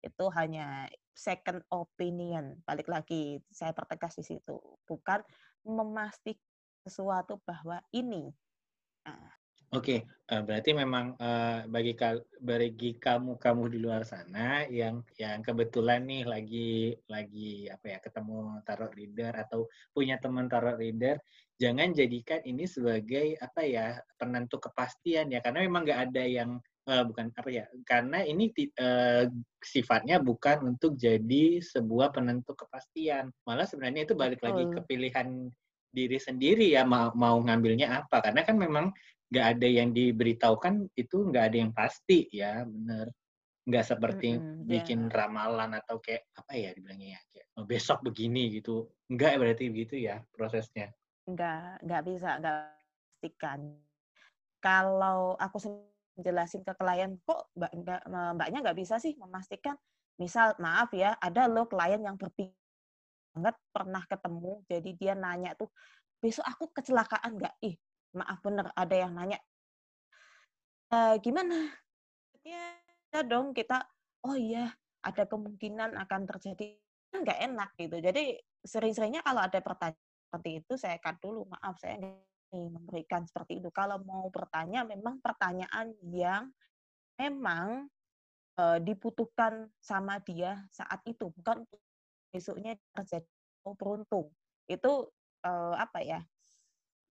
Itu 0.05 0.25
hanya 0.37 0.85
second 1.17 1.65
opinion. 1.73 2.61
Balik 2.69 2.85
lagi 2.85 3.41
saya 3.49 3.73
pertegas 3.73 4.13
di 4.21 4.21
situ, 4.21 4.61
bukan 4.85 5.25
memastikan 5.65 6.45
sesuatu 6.85 7.41
bahwa 7.41 7.81
ini. 7.89 8.29
Nah. 9.01 9.46
Oke, 9.75 9.99
okay. 9.99 10.41
berarti 10.47 10.71
memang 10.71 11.19
uh, 11.19 11.67
bagi 11.67 11.91
bagi 12.39 12.95
kamu 12.95 13.35
kamu 13.35 13.63
di 13.67 13.83
luar 13.83 14.07
sana 14.07 14.63
yang 14.71 15.03
yang 15.19 15.43
kebetulan 15.43 16.07
nih 16.07 16.23
lagi 16.23 16.95
lagi 17.11 17.67
apa 17.67 17.85
ya 17.91 17.97
ketemu 17.99 18.63
tarot 18.63 18.95
reader 18.95 19.35
atau 19.35 19.67
punya 19.91 20.15
teman 20.23 20.47
tarot 20.47 20.79
reader 20.79 21.19
jangan 21.59 21.91
jadikan 21.91 22.39
ini 22.45 22.63
sebagai 22.69 23.35
apa 23.41 23.61
ya 23.65 23.99
penentu 24.15 24.61
kepastian 24.61 25.33
ya. 25.33 25.41
Karena 25.41 25.65
memang 25.65 25.83
nggak 25.83 26.01
ada 26.09 26.23
yang 26.23 26.63
uh, 26.87 27.03
bukan 27.03 27.33
apa 27.33 27.49
ya 27.49 27.65
karena 27.83 28.23
ini 28.23 28.53
uh, 28.79 29.27
sifatnya 29.59 30.21
bukan 30.21 30.63
untuk 30.63 30.95
jadi 30.95 31.59
sebuah 31.59 32.13
penentu 32.13 32.53
kepastian. 32.53 33.33
Malah 33.43 33.67
sebenarnya 33.67 34.07
itu 34.07 34.15
balik 34.15 34.39
lagi 34.45 34.63
ke 34.69 34.79
pilihan 34.85 35.51
diri 35.91 36.19
sendiri 36.21 36.71
ya 36.71 36.85
mau 36.85 37.11
mau 37.17 37.41
ngambilnya 37.41 38.05
apa. 38.05 38.21
Karena 38.21 38.45
kan 38.45 38.55
memang 38.55 38.93
nggak 39.27 39.45
ada 39.57 39.67
yang 39.67 39.89
diberitahukan 39.91 40.87
itu 40.95 41.17
nggak 41.27 41.43
ada 41.51 41.57
yang 41.59 41.71
pasti 41.75 42.31
ya 42.31 42.63
bener 42.63 43.11
nggak 43.67 43.83
seperti 43.83 44.39
mm-hmm, 44.39 44.63
bikin 44.63 44.99
yeah. 45.11 45.15
ramalan 45.19 45.75
atau 45.75 45.99
kayak 45.99 46.23
apa 46.39 46.55
ya 46.55 46.71
dibilangnya 46.71 47.19
ya 47.19 47.21
kayak 47.35 47.47
oh, 47.59 47.65
besok 47.67 47.99
begini 47.99 48.47
gitu 48.55 48.87
nggak 49.11 49.35
berarti 49.35 49.67
begitu 49.67 49.99
ya 49.99 50.23
prosesnya 50.31 50.95
Enggak, 51.27 51.83
enggak 51.83 52.01
bisa, 52.07 52.29
enggak 52.39 52.57
pastikan. 53.19 53.59
Kalau 54.63 55.35
aku 55.35 55.57
jelasin 56.17 56.63
ke 56.63 56.73
klien, 56.79 57.19
kok 57.27 57.51
mbak, 57.53 57.71
enggak, 57.75 58.01
mbaknya 58.07 58.59
nggak 58.63 58.79
bisa 58.79 58.95
sih 58.97 59.13
memastikan, 59.19 59.75
misal 60.17 60.55
maaf 60.57 60.89
ya, 60.95 61.19
ada 61.19 61.45
lo 61.51 61.67
klien 61.67 61.99
yang 61.99 62.15
berpikir 62.15 62.55
banget 63.35 63.53
pernah 63.69 64.01
ketemu, 64.07 64.53
jadi 64.65 64.89
dia 64.97 65.13
nanya 65.13 65.53
tuh, 65.53 65.69
besok 66.17 66.47
aku 66.47 66.73
kecelakaan 66.73 67.37
nggak? 67.37 67.53
Ih, 67.61 67.75
maaf 68.17 68.41
bener, 68.41 68.67
ada 68.73 68.95
yang 68.95 69.13
nanya, 69.13 69.39
e, 70.89 70.97
gimana? 71.21 71.69
Ya 72.43 73.21
dong 73.23 73.53
kita, 73.53 73.85
oh 74.25 74.35
iya, 74.35 74.73
ada 75.05 75.23
kemungkinan 75.29 75.95
akan 75.95 76.21
terjadi, 76.25 76.75
nggak 77.13 77.39
enak 77.47 77.69
gitu. 77.79 77.97
Jadi 78.01 78.35
sering-seringnya 78.65 79.23
kalau 79.23 79.41
ada 79.45 79.59
pertanyaan 79.63 80.07
seperti 80.27 80.59
itu 80.59 80.73
saya 80.75 80.99
cut 80.99 81.15
dulu 81.23 81.47
maaf 81.47 81.79
saya 81.79 81.95
memberikan 82.51 83.23
seperti 83.23 83.63
itu 83.63 83.71
kalau 83.71 83.95
mau 84.03 84.27
bertanya 84.27 84.83
memang 84.83 85.23
pertanyaan 85.23 85.95
yang 86.03 86.51
memang 87.15 87.87
e, 88.59 88.63
dibutuhkan 88.83 89.71
sama 89.79 90.19
dia 90.19 90.59
saat 90.67 90.99
itu 91.07 91.31
bukan 91.31 91.63
besoknya 92.27 92.75
terjadi 92.91 93.27
oh, 93.63 93.75
beruntung 93.79 94.27
itu 94.67 95.07
e, 95.43 95.51
apa 95.79 95.99
ya 96.03 96.19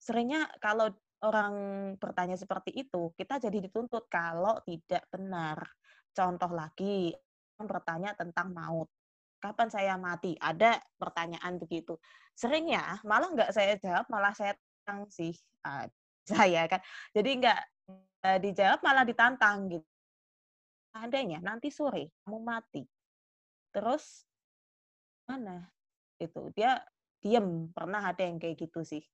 seringnya 0.07 0.47
kalau 0.63 0.87
orang 1.27 1.55
bertanya 1.99 2.39
seperti 2.39 2.71
itu 2.71 3.11
kita 3.19 3.43
jadi 3.43 3.59
dituntut 3.59 4.07
kalau 4.07 4.63
tidak 4.63 5.03
benar 5.11 5.59
contoh 6.15 6.51
lagi 6.55 7.11
bertanya 7.59 8.15
tentang 8.15 8.55
maut 8.55 8.87
kapan 9.41 9.69
saya 9.71 9.95
mati? 10.01 10.35
Ada 10.37 10.81
pertanyaan 10.97 11.61
begitu. 11.61 11.97
Seringnya 12.35 13.01
malah 13.07 13.31
nggak 13.33 13.51
saya 13.53 13.79
jawab, 13.79 14.11
malah 14.11 14.35
saya 14.35 14.59
tantang 14.85 15.09
sih 15.13 15.33
uh, 15.65 15.87
saya 16.33 16.67
kan. 16.67 16.81
Jadi 17.15 17.31
nggak 17.39 17.61
uh, 18.27 18.39
dijawab 18.43 18.81
malah 18.83 19.05
ditantang 19.07 19.71
gitu. 19.71 19.87
Adanya 20.97 21.45
nanti 21.45 21.69
sore 21.69 22.17
kamu 22.25 22.41
mati. 22.41 22.83
Terus 23.71 24.25
mana? 25.29 25.69
Itu 26.17 26.49
dia 26.57 26.81
diem. 27.21 27.69
Pernah 27.71 28.01
ada 28.01 28.23
yang 28.25 28.41
kayak 28.41 28.57
gitu 28.57 28.81
sih. 28.83 29.05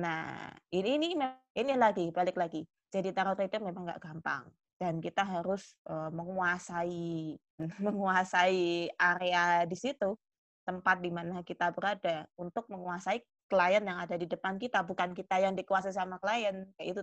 Nah 0.00 0.50
ini 0.74 0.98
ini 0.98 1.14
ini 1.54 1.74
lagi 1.78 2.10
balik 2.10 2.34
lagi. 2.34 2.66
Jadi 2.90 3.10
tarot 3.14 3.38
itu 3.38 3.58
memang 3.62 3.86
nggak 3.86 4.02
gampang. 4.02 4.46
Dan 4.74 4.98
kita 4.98 5.22
harus 5.22 5.78
uh, 5.86 6.10
menguasai 6.10 7.38
menguasai 7.86 8.90
area 8.98 9.62
di 9.64 9.76
situ 9.78 10.18
tempat 10.64 10.98
di 10.98 11.12
mana 11.12 11.44
kita 11.44 11.70
berada 11.70 12.24
untuk 12.40 12.66
menguasai 12.72 13.20
klien 13.46 13.84
yang 13.84 14.00
ada 14.00 14.16
di 14.16 14.24
depan 14.24 14.56
kita 14.56 14.80
bukan 14.80 15.12
kita 15.12 15.36
yang 15.36 15.52
dikuasai 15.52 15.92
sama 15.92 16.16
klien 16.16 16.64
kayak 16.80 16.88
itu 16.96 17.02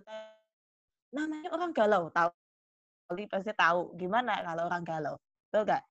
namanya 1.13 1.49
orang 1.53 1.71
galau 1.71 2.09
tahu? 2.11 2.31
Pasti 3.27 3.51
tahu 3.53 3.95
gimana 3.99 4.39
kalau 4.39 4.71
orang 4.71 4.83
galau 4.87 5.15
betul 5.51 5.67
gak 5.67 5.83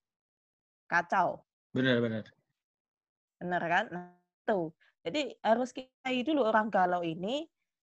kacau. 0.88 1.44
Benar 1.76 2.00
benar. 2.00 2.24
Benar 3.36 3.62
kan? 3.68 3.84
Nah, 3.92 4.16
tuh 4.48 4.72
jadi 5.00 5.32
harus 5.40 5.72
kita 5.72 6.12
dulu 6.24 6.44
orang 6.44 6.68
galau 6.68 7.00
ini 7.00 7.48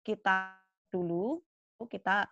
kita 0.05 0.53
dulu 0.93 1.41
kita 1.89 2.29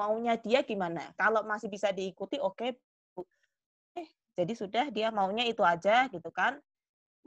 maunya 0.00 0.34
dia 0.40 0.64
gimana. 0.64 1.12
Kalau 1.20 1.44
masih 1.44 1.68
bisa 1.68 1.92
diikuti, 1.92 2.40
oke. 2.40 2.56
Okay. 2.56 2.72
Eh, 4.00 4.08
jadi 4.32 4.52
sudah 4.56 4.84
dia 4.88 5.12
maunya 5.12 5.44
itu 5.44 5.60
aja 5.60 6.08
gitu 6.08 6.32
kan. 6.32 6.56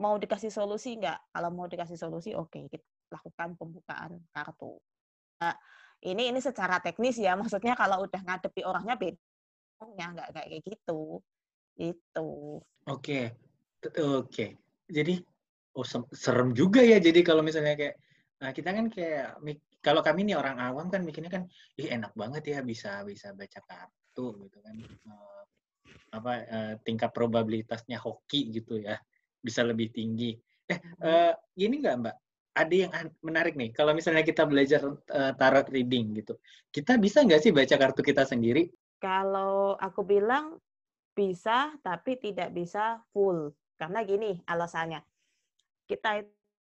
Mau 0.02 0.18
dikasih 0.18 0.50
solusi 0.50 0.98
enggak? 0.98 1.22
Kalau 1.30 1.54
mau 1.54 1.70
dikasih 1.70 1.94
solusi, 1.94 2.34
oke, 2.34 2.50
okay, 2.50 2.66
kita 2.66 2.86
lakukan 3.14 3.54
pembukaan 3.54 4.18
kartu. 4.34 4.74
Nah, 5.38 5.54
ini 6.02 6.34
ini 6.34 6.42
secara 6.42 6.82
teknis 6.82 7.14
ya, 7.14 7.38
maksudnya 7.38 7.78
kalau 7.78 8.02
udah 8.02 8.20
ngadepi 8.26 8.66
orangnya 8.66 8.98
beda, 8.98 10.04
nggak 10.10 10.28
kayak 10.34 10.60
gitu. 10.66 11.22
Itu. 11.78 12.58
Oke, 12.90 12.90
okay. 12.90 13.24
oke. 14.02 14.30
Okay. 14.30 14.50
Jadi, 14.90 15.22
oh 15.74 15.86
serem 16.14 16.54
juga 16.54 16.80
ya. 16.80 16.98
Jadi 17.02 17.20
kalau 17.26 17.42
misalnya 17.42 17.74
kayak 17.74 17.96
nah 18.42 18.50
kita 18.50 18.70
kan 18.74 18.86
kayak 18.90 19.38
kalau 19.78 20.02
kami 20.02 20.26
nih 20.26 20.36
orang 20.36 20.58
awam 20.58 20.90
kan 20.90 21.06
mikirnya 21.06 21.30
kan 21.30 21.46
ih 21.78 21.88
enak 21.92 22.12
banget 22.18 22.42
ya 22.50 22.58
bisa 22.66 23.06
bisa 23.06 23.30
baca 23.34 23.60
kartu 23.62 24.48
gitu 24.48 24.58
kan. 24.62 24.74
Uh, 25.06 25.42
apa 26.14 26.32
uh, 26.46 26.72
tingkat 26.86 27.10
probabilitasnya 27.10 27.98
hoki 27.98 28.54
gitu 28.54 28.78
ya 28.78 28.98
bisa 29.42 29.66
lebih 29.66 29.90
tinggi. 29.90 30.38
Eh 30.70 30.78
uh, 31.04 31.32
gini 31.52 31.82
nggak 31.82 31.96
mbak? 32.00 32.16
Ada 32.54 32.74
yang 32.86 32.92
menarik 33.26 33.58
nih 33.58 33.74
kalau 33.74 33.90
misalnya 33.98 34.22
kita 34.22 34.46
belajar 34.46 34.86
uh, 34.86 35.32
tarot 35.34 35.66
reading 35.74 36.14
gitu 36.14 36.38
kita 36.70 36.94
bisa 37.02 37.26
nggak 37.26 37.42
sih 37.42 37.50
baca 37.50 37.74
kartu 37.74 38.00
kita 38.02 38.22
sendiri? 38.22 38.70
Kalau 39.02 39.74
aku 39.74 40.06
bilang 40.06 40.58
bisa 41.14 41.74
tapi 41.82 42.18
tidak 42.18 42.54
bisa 42.54 43.02
full. 43.10 43.50
Karena 43.74 44.06
gini 44.06 44.38
alasannya 44.46 45.02
kita 45.84 46.24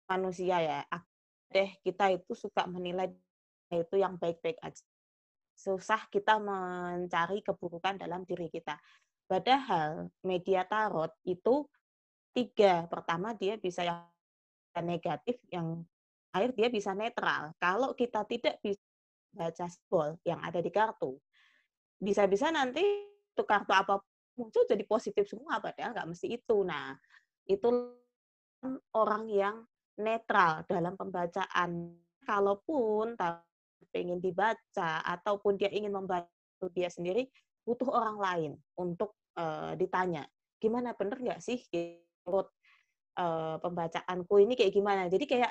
manusia 0.09 0.57
ya 0.61 0.79
deh 1.49 1.69
kita 1.81 2.13
itu 2.13 2.33
suka 2.37 2.69
menilai 2.69 3.09
itu 3.73 3.95
yang 3.97 4.17
baik-baik 4.17 4.57
aja. 4.61 4.81
Susah 5.53 6.07
kita 6.09 6.41
mencari 6.41 7.45
keburukan 7.45 7.99
dalam 8.01 8.25
diri 8.25 8.49
kita. 8.49 8.77
Padahal 9.29 10.09
media 10.25 10.65
tarot 10.65 11.13
itu 11.25 11.69
tiga. 12.33 12.89
Pertama 12.89 13.37
dia 13.37 13.61
bisa 13.61 13.85
yang 13.85 14.09
negatif, 14.81 15.37
yang 15.53 15.85
akhir 16.33 16.57
dia 16.57 16.69
bisa 16.73 16.97
netral. 16.97 17.53
Kalau 17.61 17.93
kita 17.93 18.25
tidak 18.25 18.57
bisa 18.63 18.81
baca 19.29 19.65
simbol 19.69 20.17
yang 20.25 20.41
ada 20.41 20.57
di 20.57 20.71
kartu, 20.73 21.19
bisa-bisa 22.01 22.49
nanti 22.49 22.81
itu 22.81 23.43
kartu 23.45 23.69
apa 23.75 24.01
muncul 24.33 24.65
jadi 24.65 24.81
positif 24.87 25.29
semua, 25.29 25.61
padahal 25.61 25.93
nggak 25.93 26.09
mesti 26.09 26.27
itu. 26.39 26.57
Nah, 26.65 26.95
itu 27.45 27.69
orang 28.95 29.29
yang 29.29 29.55
netral 29.99 30.63
dalam 30.67 30.95
pembacaan. 30.95 31.95
Kalaupun 32.23 33.17
ingin 33.89 34.21
dibaca 34.21 35.01
ataupun 35.01 35.57
dia 35.57 35.73
ingin 35.73 35.89
membantu 35.89 36.69
dia 36.69 36.93
sendiri, 36.93 37.25
butuh 37.65 37.89
orang 37.89 38.17
lain 38.21 38.51
untuk 38.77 39.17
uh, 39.33 39.73
ditanya, 39.73 40.29
gimana 40.61 40.93
bener 40.93 41.17
nggak 41.17 41.41
sih 41.41 41.57
menurut 41.73 42.53
uh, 43.17 43.57
pembacaanku 43.57 44.45
ini 44.45 44.53
kayak 44.53 44.73
gimana? 44.77 45.09
Jadi 45.09 45.25
kayak 45.25 45.49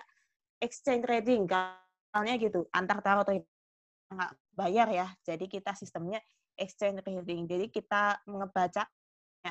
exchange 0.62 1.02
reading, 1.10 1.50
misalnya 1.50 2.34
gitu, 2.38 2.70
antar 2.70 3.02
tarot 3.02 3.26
nggak 4.08 4.32
bayar 4.54 4.88
ya. 4.94 5.06
Jadi 5.26 5.50
kita 5.50 5.74
sistemnya 5.74 6.22
exchange 6.58 7.06
trading. 7.06 7.46
Jadi 7.46 7.70
kita 7.70 8.18
ngebaca 8.26 8.86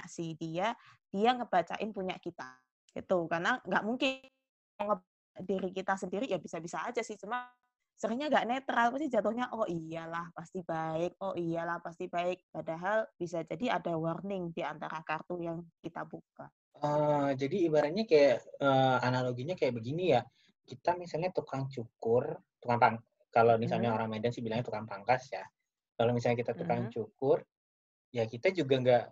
si 0.05 0.35
dia, 0.35 0.75
dia 1.09 1.31
ngebacain 1.33 1.89
punya 1.95 2.19
kita. 2.19 2.66
Itu 2.93 3.27
karena 3.27 3.59
nggak 3.63 3.83
mungkin 3.83 4.21
diri 5.41 5.69
kita 5.73 5.97
sendiri 5.97 6.29
ya 6.29 6.37
bisa-bisa 6.39 6.85
aja 6.85 7.01
sih. 7.03 7.17
Cuma 7.17 7.49
seringnya 7.97 8.29
nggak 8.29 8.45
netral 8.45 8.93
pasti 8.93 9.09
jatuhnya 9.09 9.49
oh 9.57 9.65
iyalah 9.65 10.29
pasti 10.37 10.61
baik 10.61 11.17
oh 11.17 11.33
iyalah 11.33 11.81
pasti 11.81 12.05
baik 12.05 12.45
padahal 12.53 13.09
bisa 13.17 13.41
jadi 13.41 13.81
ada 13.81 13.97
warning 13.97 14.53
di 14.53 14.61
antara 14.61 15.01
kartu 15.01 15.41
yang 15.41 15.65
kita 15.81 16.05
buka 16.05 16.45
uh, 16.85 17.33
jadi 17.33 17.65
ibaratnya 17.65 18.05
kayak 18.05 18.45
uh, 18.61 19.01
analoginya 19.01 19.57
kayak 19.57 19.73
begini 19.73 20.13
ya 20.13 20.21
kita 20.69 20.93
misalnya 20.93 21.33
tukang 21.33 21.65
cukur 21.73 22.37
tukang 22.61 22.77
pang 22.77 22.95
kalau 23.33 23.57
misalnya 23.57 23.89
hmm. 23.89 23.97
orang 23.97 24.09
Medan 24.13 24.29
sih 24.29 24.45
bilangnya 24.45 24.69
tukang 24.69 24.85
pangkas 24.85 25.33
ya 25.33 25.41
kalau 25.97 26.13
misalnya 26.13 26.37
kita 26.37 26.53
tukang 26.53 26.87
hmm. 26.87 26.93
cukur 26.93 27.41
ya 28.13 28.29
kita 28.29 28.53
juga 28.53 28.77
nggak 28.77 29.03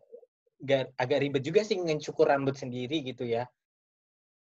agak 0.93 1.19
ribet 1.25 1.41
juga 1.41 1.65
sih 1.65 1.81
ngecukur 1.81 2.29
rambut 2.29 2.53
sendiri 2.53 3.01
gitu 3.01 3.25
ya 3.25 3.49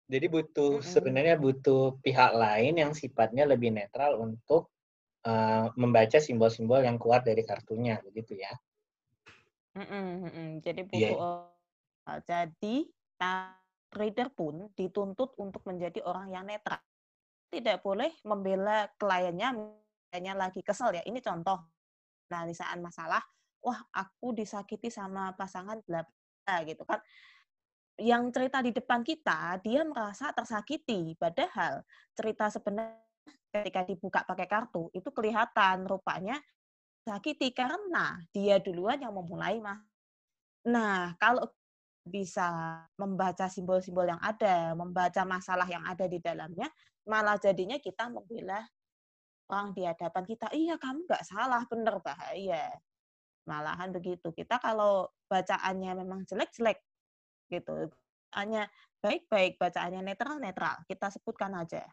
jadi 0.10 0.26
butuh 0.26 0.82
mm-hmm. 0.82 0.90
sebenarnya 0.90 1.36
butuh 1.38 2.02
pihak 2.02 2.34
lain 2.34 2.82
yang 2.82 2.92
sifatnya 2.98 3.46
lebih 3.46 3.70
netral 3.70 4.18
untuk 4.18 4.74
uh, 5.30 5.70
membaca 5.78 6.18
simbol-simbol 6.18 6.82
yang 6.82 6.98
kuat 6.98 7.30
dari 7.30 7.46
kartunya, 7.46 8.02
begitu 8.02 8.42
ya? 8.42 8.50
Mm-hmm. 9.78 10.66
Jadi 10.66 10.82
iya. 10.98 11.14
butuh 11.14 11.14
yeah. 11.14 12.10
uh, 12.10 12.20
jadi 12.26 12.76
trader 13.94 14.30
pun 14.34 14.74
dituntut 14.74 15.38
untuk 15.38 15.62
menjadi 15.70 16.02
orang 16.02 16.34
yang 16.34 16.50
netral. 16.50 16.82
Tidak 17.54 17.78
boleh 17.86 18.10
membela 18.26 18.90
kliennya, 18.98 19.54
kliennya 20.10 20.34
lagi 20.34 20.66
kesel 20.66 20.98
ya. 20.98 21.06
Ini 21.06 21.22
contoh 21.22 21.70
analisaan 22.34 22.82
masalah. 22.82 23.22
Wah, 23.62 23.78
aku 23.94 24.34
disakiti 24.34 24.90
sama 24.90 25.38
pasangan 25.38 25.86
bla 25.86 26.02
gitu 26.66 26.82
kan 26.82 26.98
yang 28.00 28.32
cerita 28.32 28.64
di 28.64 28.72
depan 28.72 29.04
kita, 29.04 29.60
dia 29.60 29.84
merasa 29.84 30.32
tersakiti. 30.32 31.14
Padahal 31.20 31.84
cerita 32.16 32.48
sebenarnya 32.48 33.04
ketika 33.52 33.82
dibuka 33.84 34.20
pakai 34.24 34.48
kartu, 34.48 34.88
itu 34.96 35.10
kelihatan 35.12 35.86
rupanya 35.86 36.40
sakiti 37.04 37.52
karena 37.52 38.22
dia 38.32 38.58
duluan 38.64 39.02
yang 39.02 39.14
memulai 39.16 39.60
mah. 39.60 39.80
Nah, 40.70 41.16
kalau 41.20 41.48
bisa 42.06 42.82
membaca 42.96 43.46
simbol-simbol 43.52 44.08
yang 44.08 44.22
ada, 44.22 44.74
membaca 44.74 45.22
masalah 45.28 45.68
yang 45.70 45.86
ada 45.86 46.10
di 46.10 46.18
dalamnya, 46.18 46.68
malah 47.06 47.38
jadinya 47.38 47.78
kita 47.78 48.10
membela 48.10 48.64
orang 49.50 49.74
di 49.74 49.84
hadapan 49.86 50.24
kita. 50.26 50.48
Iya, 50.54 50.78
kamu 50.78 51.06
nggak 51.10 51.26
salah, 51.26 51.66
bener 51.66 51.98
bahaya. 52.02 52.70
Malahan 53.50 53.90
begitu. 53.90 54.30
Kita 54.30 54.62
kalau 54.62 55.10
bacaannya 55.26 56.06
memang 56.06 56.26
jelek-jelek, 56.30 56.78
gitu. 57.50 57.90
Hanya 58.32 58.70
baik-baik, 59.02 59.58
bacaannya 59.58 60.06
netral-netral, 60.06 60.86
kita 60.86 61.10
sebutkan 61.10 61.58
aja. 61.58 61.84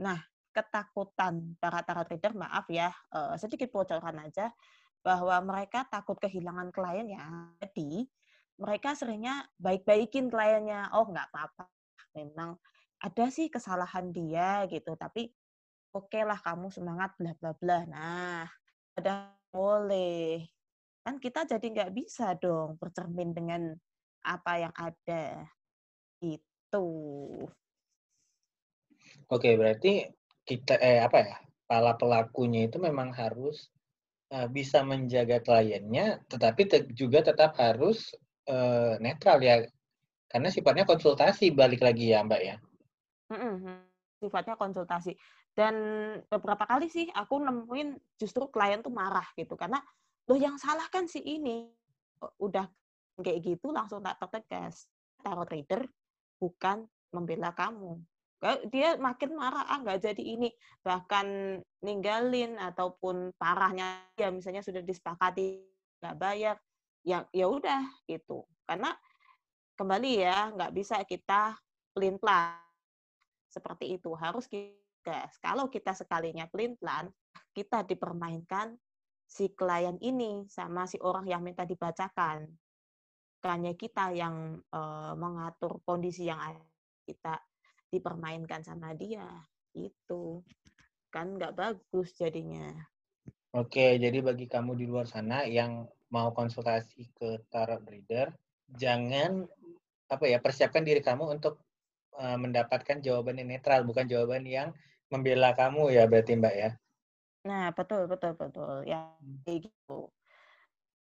Nah, 0.00 0.18
ketakutan 0.50 1.54
para 1.60 1.84
para 1.84 2.02
trader, 2.08 2.32
maaf 2.34 2.66
ya, 2.72 2.90
uh, 3.12 3.36
sedikit 3.36 3.68
bocoran 3.70 4.18
aja, 4.24 4.50
bahwa 5.04 5.36
mereka 5.44 5.84
takut 5.86 6.16
kehilangan 6.16 6.72
klien 6.72 7.06
ya. 7.12 7.24
Jadi, 7.60 8.08
mereka 8.60 8.92
seringnya 8.92 9.48
baik-baikin 9.56 10.28
kliennya. 10.28 10.92
Oh, 10.92 11.08
nggak 11.08 11.32
apa-apa. 11.32 11.64
Memang 12.12 12.60
ada 13.00 13.24
sih 13.32 13.48
kesalahan 13.48 14.12
dia 14.12 14.68
gitu, 14.68 14.92
tapi 14.96 15.32
oke 15.96 16.12
okay 16.12 16.22
lah 16.28 16.36
kamu 16.36 16.68
semangat 16.68 17.16
bla 17.16 17.32
bla 17.40 17.52
bla. 17.56 17.78
Nah, 17.88 18.44
ada 18.96 19.32
boleh. 19.48 20.44
Kan 21.00 21.16
kita 21.16 21.48
jadi 21.48 21.64
nggak 21.64 21.92
bisa 21.96 22.36
dong 22.36 22.76
bercermin 22.76 23.32
dengan 23.32 23.72
apa 24.24 24.52
yang 24.68 24.74
ada. 24.76 25.48
Itu. 26.20 26.86
Oke, 29.30 29.54
berarti 29.56 30.06
kita 30.44 30.76
eh 30.78 31.00
apa 31.00 31.18
ya? 31.22 31.36
Para 31.70 31.94
pelakunya 31.94 32.66
itu 32.66 32.82
memang 32.82 33.14
harus 33.14 33.70
uh, 34.34 34.50
bisa 34.50 34.82
menjaga 34.82 35.38
kliennya, 35.38 36.18
tetapi 36.26 36.62
te 36.66 36.78
juga 36.92 37.22
tetap 37.22 37.54
harus 37.56 38.10
uh, 38.50 38.98
netral 38.98 39.38
ya. 39.38 39.62
Karena 40.30 40.50
sifatnya 40.50 40.86
konsultasi 40.86 41.54
balik 41.54 41.82
lagi 41.82 42.14
ya, 42.14 42.22
Mbak 42.26 42.42
ya. 42.42 42.56
Mm 43.30 43.38
-hmm. 43.38 43.78
Sifatnya 44.18 44.54
konsultasi. 44.58 45.14
Dan 45.50 45.74
beberapa 46.30 46.62
kali 46.66 46.86
sih 46.86 47.10
aku 47.10 47.42
nemuin 47.42 47.98
justru 48.18 48.46
klien 48.50 48.82
tuh 48.82 48.94
marah 48.94 49.26
gitu 49.34 49.58
karena 49.58 49.82
loh 50.30 50.38
yang 50.38 50.54
salah 50.62 50.86
kan 50.86 51.10
si 51.10 51.18
ini 51.18 51.66
udah 52.38 52.62
kayak 53.20 53.40
gitu 53.44 53.70
langsung 53.70 54.00
tak 54.04 54.20
tegas 54.30 54.88
taruh 55.20 55.44
trader 55.44 55.84
bukan 56.40 56.88
membela 57.12 57.52
kamu. 57.52 58.00
Dia 58.72 58.96
makin 58.96 59.36
marah 59.36 59.68
ah 59.68 59.78
nggak 59.84 60.00
jadi 60.00 60.22
ini. 60.22 60.48
Bahkan 60.80 61.26
ninggalin 61.84 62.56
ataupun 62.56 63.36
parahnya 63.36 64.00
ya 64.16 64.32
misalnya 64.32 64.64
sudah 64.64 64.80
disepakati 64.80 65.60
nggak 66.00 66.16
bayar 66.16 66.56
ya 67.04 67.28
ya 67.36 67.46
udah 67.46 67.84
gitu. 68.08 68.48
Karena 68.64 68.96
kembali 69.76 70.10
ya 70.24 70.52
nggak 70.56 70.72
bisa 70.72 71.04
kita 71.04 71.56
pelin 71.92 72.16
pelan 72.16 72.56
seperti 73.50 73.98
itu 73.98 74.14
harus 74.14 74.46
kita 74.46 75.26
kalau 75.42 75.66
kita 75.66 75.96
sekalinya 75.96 76.46
pelin 76.46 76.78
pelan 76.78 77.10
kita 77.50 77.82
dipermainkan 77.82 78.78
si 79.26 79.50
klien 79.56 79.98
ini 79.98 80.46
sama 80.46 80.86
si 80.86 81.00
orang 81.02 81.26
yang 81.26 81.42
minta 81.42 81.66
dibacakan 81.66 82.46
bukannya 83.40 83.72
kita 83.72 84.12
yang 84.12 84.60
uh, 84.68 85.16
mengatur 85.16 85.80
kondisi 85.88 86.28
yang 86.28 86.36
ada 86.36 86.60
kita 87.08 87.40
dipermainkan 87.88 88.60
sama 88.60 88.92
dia 88.92 89.24
itu 89.72 90.44
kan 91.08 91.40
nggak 91.40 91.56
bagus 91.56 92.12
jadinya. 92.20 92.68
Oke 93.56 93.96
jadi 93.96 94.20
bagi 94.20 94.44
kamu 94.44 94.76
di 94.76 94.84
luar 94.84 95.08
sana 95.08 95.48
yang 95.48 95.88
mau 96.12 96.36
konsultasi 96.36 97.08
ke 97.16 97.40
tarot 97.48 97.80
reader 97.88 98.28
jangan 98.76 99.48
apa 100.12 100.24
ya 100.28 100.36
persiapkan 100.36 100.84
diri 100.84 101.00
kamu 101.00 101.40
untuk 101.40 101.64
uh, 102.20 102.36
mendapatkan 102.36 103.00
jawaban 103.00 103.40
yang 103.40 103.56
netral 103.56 103.88
bukan 103.88 104.04
jawaban 104.04 104.44
yang 104.44 104.76
membela 105.08 105.56
kamu 105.56 105.96
ya 105.96 106.04
berarti 106.04 106.36
mbak 106.36 106.54
ya? 106.60 106.70
Nah 107.48 107.72
betul 107.72 108.04
betul 108.04 108.36
betul. 108.36 108.84
Ya 108.84 109.16
hmm. 109.16 109.48
kayak 109.48 109.72
gitu. 109.72 110.12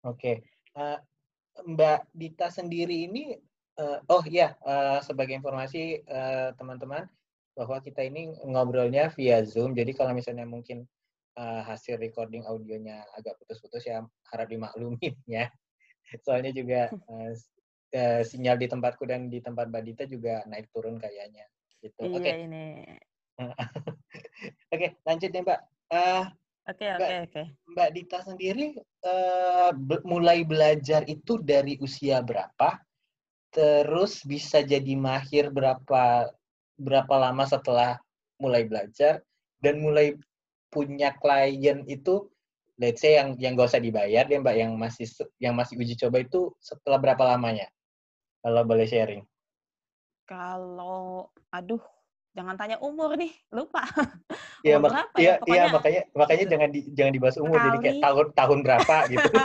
Oke 0.05 0.45
uh, 0.77 1.01
Mbak 1.65 2.13
Dita 2.15 2.47
sendiri 2.49 3.09
ini, 3.09 3.35
uh, 3.79 3.99
oh 4.09 4.23
ya, 4.27 4.55
uh, 4.65 4.99
sebagai 5.03 5.35
informasi 5.37 6.01
uh, 6.07 6.53
teman-teman, 6.57 7.05
bahwa 7.55 7.77
kita 7.83 8.01
ini 8.07 8.31
ngobrolnya 8.47 9.11
via 9.13 9.43
Zoom. 9.43 9.75
Jadi 9.75 9.91
kalau 9.91 10.15
misalnya 10.15 10.47
mungkin 10.47 10.87
uh, 11.37 11.61
hasil 11.67 11.99
recording 11.99 12.47
audionya 12.47 13.03
agak 13.15 13.37
putus-putus 13.43 13.85
ya 13.87 14.03
harap 14.31 14.47
dimaklumin 14.47 15.15
ya. 15.27 15.51
Soalnya 16.23 16.51
juga 16.51 16.91
uh, 16.91 17.31
uh, 17.95 18.21
sinyal 18.23 18.59
di 18.59 18.67
tempatku 18.67 19.03
dan 19.07 19.31
di 19.31 19.39
tempat 19.39 19.71
Mbak 19.71 19.83
Dita 19.87 20.03
juga 20.07 20.43
naik 20.47 20.71
turun 20.71 20.99
kayaknya. 20.99 21.47
Gitu. 21.79 21.99
Iya 22.01 22.15
Oke. 22.15 22.23
Okay. 22.23 22.35
ini. 22.47 22.65
Oke, 24.71 24.75
okay, 24.75 24.89
lanjut 25.07 25.29
ya 25.33 25.41
Mbak. 25.41 25.61
Uh, 25.91 26.23
Oke, 26.69 26.85
oke, 26.93 27.15
oke. 27.25 27.43
Mbak 27.73 27.89
Dita 27.97 28.19
sendiri 28.21 28.77
uh, 29.01 29.73
be 29.73 29.97
mulai 30.05 30.45
belajar 30.45 31.01
itu 31.09 31.41
dari 31.41 31.81
usia 31.81 32.21
berapa? 32.21 32.77
Terus 33.49 34.21
bisa 34.21 34.61
jadi 34.61 34.93
mahir 34.93 35.49
berapa 35.49 36.29
berapa 36.77 37.15
lama 37.17 37.43
setelah 37.49 37.97
mulai 38.37 38.65
belajar 38.69 39.25
dan 39.61 39.81
mulai 39.81 40.17
punya 40.69 41.13
klien 41.17 41.85
itu 41.89 42.29
let's 42.81 43.01
say 43.01 43.17
yang 43.17 43.37
yang 43.37 43.53
gak 43.53 43.69
usah 43.73 43.81
dibayar 43.81 44.25
ya 44.25 44.37
Mbak 44.41 44.55
yang 44.57 44.71
masih 44.77 45.05
yang 45.37 45.53
masih 45.53 45.77
uji 45.77 45.97
coba 45.97 46.21
itu 46.21 46.53
setelah 46.61 47.01
berapa 47.01 47.23
lamanya? 47.25 47.69
Kalau 48.41 48.61
boleh 48.65 48.85
sharing. 48.85 49.25
Kalau 50.29 51.29
aduh 51.49 51.81
jangan 52.31 52.55
tanya 52.55 52.77
umur 52.79 53.19
nih 53.19 53.31
lupa 53.51 53.83
Iya, 54.65 54.77
mak 54.77 54.93
berapa 54.93 55.15
ya? 55.17 55.35
iya, 55.49 55.65
ya? 55.65 55.73
makanya 55.73 56.01
makanya 56.13 56.45
jangan 56.45 56.69
di, 56.69 56.79
jangan 56.93 57.13
dibahas 57.17 57.37
umur 57.41 57.57
Kali. 57.57 57.65
jadi 57.65 57.77
kayak 57.81 57.97
tahun 58.05 58.27
tahun 58.37 58.59
berapa 58.61 58.95
gitu. 59.09 59.29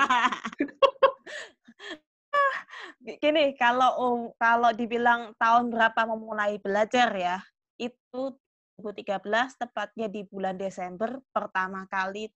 Gini, 3.22 3.55
kalau 3.55 3.90
um, 4.03 4.20
kalau 4.35 4.75
dibilang 4.75 5.31
tahun 5.38 5.70
berapa 5.70 6.11
memulai 6.11 6.59
belajar 6.59 7.07
ya, 7.14 7.38
itu 7.79 8.35
2013 8.83 9.62
tepatnya 9.62 10.11
di 10.11 10.27
bulan 10.27 10.59
Desember 10.59 11.22
pertama 11.31 11.87
kali 11.87 12.29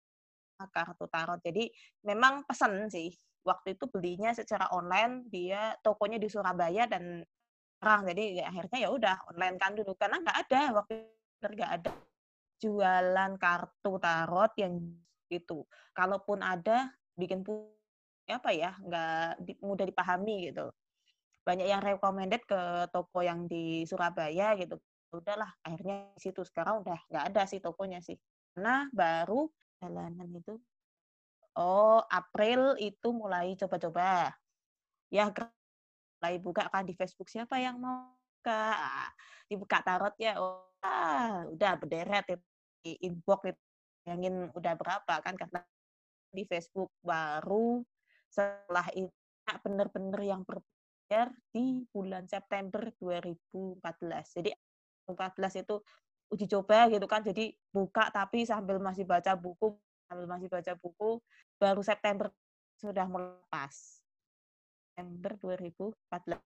kartu 0.71 1.11
tarot. 1.11 1.43
Jadi 1.43 1.69
memang 2.07 2.47
pesan 2.47 2.87
sih. 2.87 3.11
Waktu 3.41 3.75
itu 3.75 3.89
belinya 3.89 4.31
secara 4.37 4.69
online, 4.71 5.27
dia 5.33 5.75
tokonya 5.81 6.21
di 6.21 6.29
Surabaya 6.29 6.85
dan 6.85 7.25
orang 7.81 8.13
jadi 8.13 8.25
ya, 8.41 8.45
akhirnya 8.53 8.79
ya 8.85 8.89
udah 8.93 9.17
online 9.33 9.57
kan 9.57 9.73
dulu 9.73 9.93
karena 9.97 10.21
nggak 10.21 10.39
ada 10.47 10.61
waktu 10.77 10.95
nggak 11.41 11.73
ada 11.81 11.91
jualan 12.61 13.33
kartu 13.41 13.93
tarot 13.97 14.53
yang 14.61 14.75
itu. 15.33 15.65
Kalaupun 15.97 16.45
ada 16.45 16.93
bikin 17.17 17.41
apa 18.31 18.51
ya 18.53 18.77
nggak 18.77 19.43
di, 19.43 19.53
mudah 19.65 19.87
dipahami 19.89 20.53
gitu. 20.53 20.69
Banyak 21.41 21.67
yang 21.67 21.81
recommended 21.81 22.45
ke 22.45 22.87
toko 22.93 23.25
yang 23.25 23.49
di 23.49 23.89
Surabaya 23.89 24.55
gitu. 24.61 24.77
Udahlah 25.11 25.49
akhirnya 25.65 26.13
di 26.15 26.21
situ 26.21 26.45
sekarang 26.45 26.85
udah 26.85 27.01
nggak 27.09 27.25
ada 27.33 27.43
sih 27.49 27.59
tokonya 27.65 28.05
sih. 28.05 28.21
Nah 28.61 28.93
baru 28.93 29.49
jalanan 29.81 30.29
itu 30.37 30.61
oh 31.57 32.05
April 32.13 32.77
itu 32.77 33.09
mulai 33.11 33.57
coba-coba 33.57 34.37
ya 35.11 35.27
mulai 36.21 36.37
buka 36.37 36.69
kan 36.69 36.85
di 36.85 36.93
Facebook 36.93 37.33
siapa 37.33 37.57
yang 37.57 37.81
mau 37.81 38.13
buka? 38.13 38.77
Dibuka 39.49 39.81
tarot 39.81 40.15
ya 40.21 40.37
oh 40.37 40.69
ah, 40.85 41.49
udah 41.49 41.73
berderet 41.81 42.25
itu 42.29 42.47
di 42.85 42.93
inbox 43.09 43.41
itu 43.49 43.63
ingin 44.09 44.49
udah 44.53 44.75
berapa 44.77 45.15
kan 45.21 45.37
karena 45.37 45.61
di 46.33 46.45
Facebook 46.49 46.89
baru 47.05 47.85
setelah 48.31 48.87
itu 48.95 49.11
benar-benar 49.61 50.21
yang 50.23 50.43
berbayar 50.47 51.29
di 51.51 51.85
bulan 51.91 52.25
September 52.31 52.87
2014 53.03 53.83
jadi 54.41 54.55
2014 55.11 55.67
itu 55.67 55.77
uji 56.31 56.47
coba 56.47 56.87
gitu 56.87 57.07
kan 57.11 57.27
jadi 57.27 57.51
buka 57.75 58.15
tapi 58.15 58.47
sambil 58.47 58.79
masih 58.79 59.03
baca 59.03 59.35
buku 59.35 59.75
sambil 60.07 60.31
masih 60.31 60.47
baca 60.47 60.73
buku 60.79 61.19
baru 61.59 61.83
September 61.83 62.31
sudah 62.79 63.05
melepas 63.11 64.00
September 65.01 65.33
2014 65.41 66.37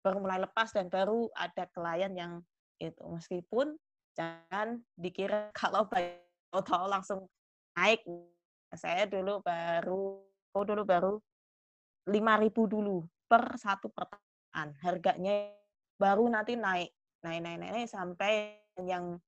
baru 0.00 0.18
mulai 0.24 0.40
lepas 0.40 0.72
dan 0.72 0.88
baru 0.88 1.28
ada 1.36 1.68
klien 1.68 2.12
yang 2.16 2.32
itu. 2.80 3.04
Meskipun 3.04 3.76
jangan 4.16 4.80
dikira 4.96 5.52
kalau 5.60 5.84
tahu 6.64 6.84
langsung 6.88 7.28
naik. 7.76 8.00
Saya 8.72 9.04
dulu 9.04 9.44
baru 9.44 10.24
oh 10.56 10.64
dulu 10.64 10.82
baru 10.88 11.12
5000 12.08 12.72
dulu 12.72 13.04
per 13.28 13.60
satu 13.60 13.92
pertanyaan. 13.92 14.72
Harganya 14.80 15.52
baru 16.00 16.24
nanti 16.24 16.56
naik 16.56 16.88
naik 17.20 17.40
naik 17.44 17.56
naik, 17.60 17.72
naik 17.84 17.88
sampai 17.92 18.64
yang 18.80 19.20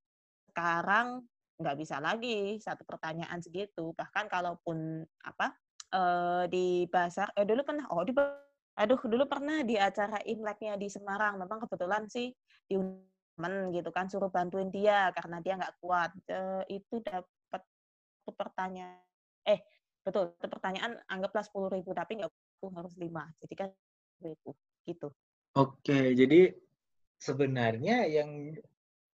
sekarang 0.49 1.29
nggak 1.61 1.77
bisa 1.77 2.01
lagi 2.01 2.57
satu 2.57 2.81
pertanyaan 2.89 3.37
segitu. 3.37 3.93
Bahkan 3.93 4.25
kalaupun 4.33 5.05
apa 5.21 5.53
eh, 5.91 6.43
di 6.47 6.87
pasar 6.87 7.31
eh 7.35 7.45
dulu 7.45 7.61
pernah 7.67 7.85
oh 7.91 8.03
di 8.07 8.15
aduh 8.71 8.99
dulu 9.03 9.27
pernah 9.27 9.61
di 9.61 9.75
acara 9.75 10.17
imleknya 10.23 10.79
di 10.79 10.87
Semarang. 10.87 11.37
Memang 11.37 11.67
kebetulan 11.67 12.07
sih 12.07 12.31
di 12.65 12.75
temen 13.35 13.73
gitu 13.75 13.89
kan 13.91 14.07
suruh 14.07 14.31
bantuin 14.31 14.71
dia 14.71 15.11
karena 15.13 15.37
dia 15.43 15.53
nggak 15.59 15.75
kuat. 15.83 16.11
E, 16.27 16.39
itu 16.81 17.03
dapat 17.03 17.61
satu 18.21 18.31
pertanyaan 18.37 19.01
eh 19.45 19.59
betul 20.01 20.33
satu 20.37 20.49
pertanyaan 20.57 20.97
anggaplah 21.09 21.45
sepuluh 21.45 21.69
ribu 21.69 21.93
tapi 21.93 22.21
nggak 22.21 22.31
harus 22.73 22.93
lima 22.97 23.25
jadi 23.41 23.53
kan 23.65 23.69
ribu 24.21 24.53
gitu. 24.85 25.09
Oke 25.57 26.13
jadi 26.15 26.53
sebenarnya 27.21 28.07
yang 28.09 28.55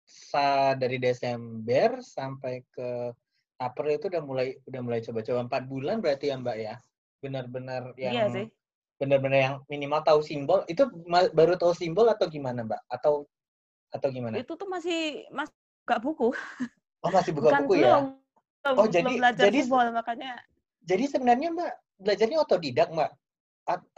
sa 0.05 0.77
dari 0.77 1.01
Desember 1.01 2.01
sampai 2.05 2.61
ke 2.69 3.09
April 3.55 3.95
itu 3.95 4.11
udah 4.11 4.23
mulai 4.23 4.47
udah 4.67 4.81
mulai 4.83 4.99
coba-coba. 4.99 5.39
Empat 5.47 5.63
bulan 5.67 6.03
berarti 6.03 6.31
ya 6.31 6.35
Mbak 6.35 6.57
ya? 6.59 6.75
Benar-benar 7.23 7.95
yang 7.95 8.13
iya 8.13 8.25
sih. 8.29 8.45
benar-benar 8.95 9.39
yang 9.39 9.55
minimal 9.67 9.99
tahu 10.03 10.19
simbol. 10.23 10.63
Itu 10.71 10.87
baru 11.09 11.59
tahu 11.59 11.75
simbol 11.75 12.07
atau 12.07 12.31
gimana 12.31 12.63
mbak? 12.63 12.79
Atau 12.87 13.27
atau 13.91 14.07
gimana? 14.11 14.39
Itu 14.39 14.55
tuh 14.55 14.67
masih 14.71 15.27
mas 15.35 15.51
buka 15.83 15.95
buku. 15.99 16.29
Oh 17.03 17.11
masih 17.11 17.31
buka 17.35 17.53
Bukan 17.53 17.61
buku 17.67 17.73
ya? 17.79 18.01
belum, 18.01 18.05
oh 18.81 18.87
jadi 18.89 19.13
belajar 19.19 19.45
jadi 19.45 19.59
simbol 19.61 19.87
makanya. 19.93 20.41
jadi 20.85 21.05
sebenarnya 21.11 21.47
mbak 21.53 21.73
belajarnya 22.01 22.37
otodidak 22.41 22.89
mbak? 22.89 23.11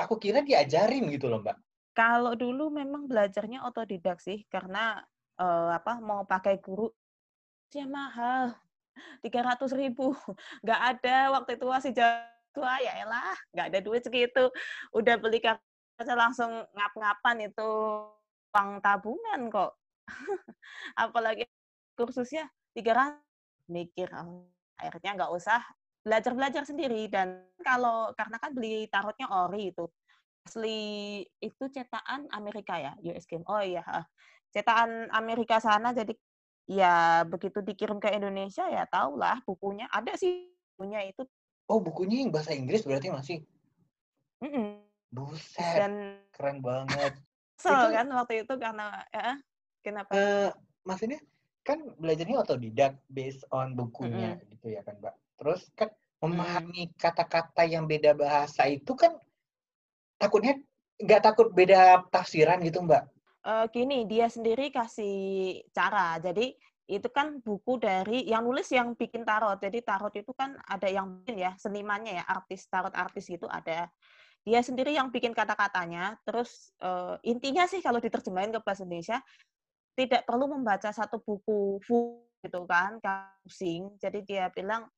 Aku 0.02 0.20
kira 0.20 0.44
diajarin 0.44 1.08
gitu 1.14 1.30
loh 1.32 1.40
mbak. 1.40 1.56
Kalau 1.96 2.36
dulu 2.36 2.70
memang 2.70 3.08
belajarnya 3.08 3.64
otodidak 3.64 4.20
sih 4.20 4.44
karena 4.52 5.02
uh, 5.40 5.72
apa 5.78 5.98
mau 6.04 6.26
pakai 6.28 6.60
guru 6.60 6.90
sih 7.72 7.86
mahal 7.88 8.52
tiga 9.22 9.44
ratus 9.44 9.72
ribu. 9.74 10.14
Nggak 10.64 10.82
ada 10.98 11.18
waktu 11.38 11.52
itu 11.60 11.66
masih 11.66 11.92
jauh 11.96 12.36
tua 12.58 12.82
ya 12.82 13.06
elah 13.06 13.38
nggak 13.54 13.68
ada 13.70 13.80
duit 13.86 14.02
segitu. 14.02 14.50
Udah 14.90 15.22
beli 15.22 15.38
kaca 15.38 16.14
langsung 16.18 16.66
ngap-ngapan 16.74 17.54
itu 17.54 17.70
uang 18.50 18.82
tabungan 18.82 19.42
kok. 19.54 19.78
Apalagi 20.98 21.46
kursusnya 21.94 22.50
tiga 22.74 22.98
ratus. 22.98 23.22
Mikir 23.68 24.08
oh, 24.16 24.48
akhirnya 24.80 25.20
nggak 25.20 25.32
usah 25.36 25.60
belajar 26.02 26.32
belajar 26.34 26.64
sendiri. 26.64 27.12
Dan 27.12 27.46
kalau 27.62 28.16
karena 28.16 28.40
kan 28.40 28.56
beli 28.56 28.88
tarotnya 28.88 29.28
ori 29.28 29.76
itu 29.76 29.86
asli 30.48 31.20
itu 31.44 31.64
cetakan 31.68 32.32
Amerika 32.32 32.80
ya 32.80 32.96
US 33.12 33.28
Game. 33.28 33.44
Oh 33.46 33.60
iya 33.60 33.84
cetakan 34.56 35.12
Amerika 35.12 35.60
sana 35.60 35.92
jadi 35.92 36.16
ya 36.68 37.24
begitu 37.24 37.64
dikirim 37.64 37.98
ke 37.98 38.12
Indonesia 38.12 38.68
ya 38.68 38.84
tahulah 38.86 39.40
bukunya 39.48 39.88
ada 39.88 40.14
sih 40.20 40.52
bukunya 40.76 41.08
itu 41.08 41.24
Oh, 41.68 41.84
bukunya 41.84 42.24
yang 42.24 42.32
bahasa 42.32 42.56
Inggris 42.56 42.88
berarti 42.88 43.12
masih? 43.12 43.38
Mm 44.40 44.50
-mm. 44.50 44.68
Buset, 45.12 45.76
Dan 45.76 45.94
keren 46.32 46.64
banget. 46.64 47.20
So 47.60 47.72
itu, 47.72 47.88
kan 47.92 48.08
waktu 48.12 48.34
itu 48.48 48.54
karena 48.56 49.04
ya, 49.12 49.36
kenapa? 49.84 50.12
Uh, 50.16 50.50
maksudnya 50.88 51.20
kan 51.68 51.84
belajarnya 52.00 52.40
otodidak 52.40 52.96
based 53.12 53.44
on 53.52 53.76
bukunya 53.76 54.36
mm 54.36 54.40
-hmm. 54.40 54.52
gitu 54.56 54.68
ya 54.72 54.82
kan, 54.88 54.96
Mbak. 55.04 55.16
Terus 55.44 55.62
kan 55.76 55.90
memahami 56.24 56.96
kata-kata 56.96 57.68
yang 57.68 57.84
beda 57.84 58.16
bahasa 58.16 58.66
itu 58.72 58.96
kan 58.96 59.20
takutnya 60.16 60.58
nggak 60.98 61.22
takut 61.24 61.52
beda 61.52 62.08
tafsiran 62.08 62.64
gitu, 62.64 62.80
Mbak? 62.80 63.04
Uh, 63.48 63.64
gini, 63.72 64.04
dia 64.04 64.28
sendiri 64.28 64.68
kasih 64.76 65.64
cara. 65.72 66.20
Jadi 66.20 66.52
itu 66.88 67.08
kan 67.08 67.40
buku 67.40 67.80
dari 67.80 68.28
yang 68.28 68.44
nulis 68.44 68.68
yang 68.76 68.92
bikin 68.92 69.24
tarot. 69.24 69.56
Jadi 69.64 69.80
tarot 69.88 70.12
itu 70.20 70.36
kan 70.36 70.60
ada 70.68 70.92
yang 70.92 71.24
bikin 71.24 71.40
ya 71.40 71.56
senimannya 71.56 72.20
ya, 72.20 72.24
artis 72.28 72.68
tarot 72.68 72.92
artis 72.92 73.32
gitu 73.32 73.48
ada. 73.48 73.88
Dia 74.44 74.60
sendiri 74.60 74.92
yang 74.92 75.16
bikin 75.16 75.32
kata-katanya. 75.32 76.20
Terus 76.28 76.76
uh, 76.84 77.16
intinya 77.24 77.64
sih 77.72 77.80
kalau 77.80 78.04
diterjemahin 78.04 78.52
ke 78.52 78.60
bahasa 78.60 78.84
Indonesia 78.84 79.24
tidak 79.96 80.28
perlu 80.28 80.52
membaca 80.52 80.92
satu 80.92 81.24
buku 81.24 81.80
full 81.88 82.28
gitu 82.44 82.68
kan, 82.68 83.00
pusing. 83.48 83.96
Jadi 83.96 84.28
dia 84.28 84.52
bilang 84.52 84.92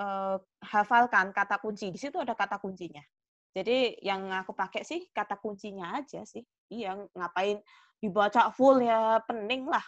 uh, 0.00 0.40
hafalkan 0.64 1.36
kata 1.36 1.60
kunci. 1.60 1.92
Di 1.92 2.00
situ 2.00 2.16
ada 2.16 2.32
kata 2.32 2.56
kuncinya. 2.56 3.04
Jadi 3.52 4.00
yang 4.00 4.32
aku 4.32 4.56
pakai 4.56 4.80
sih 4.80 5.12
kata 5.12 5.36
kuncinya 5.36 6.00
aja 6.00 6.24
sih. 6.24 6.40
Iya, 6.72 6.96
ngapain 7.12 7.60
dibaca 8.00 8.48
full 8.48 8.80
ya 8.80 9.20
pening 9.28 9.68
lah. 9.68 9.84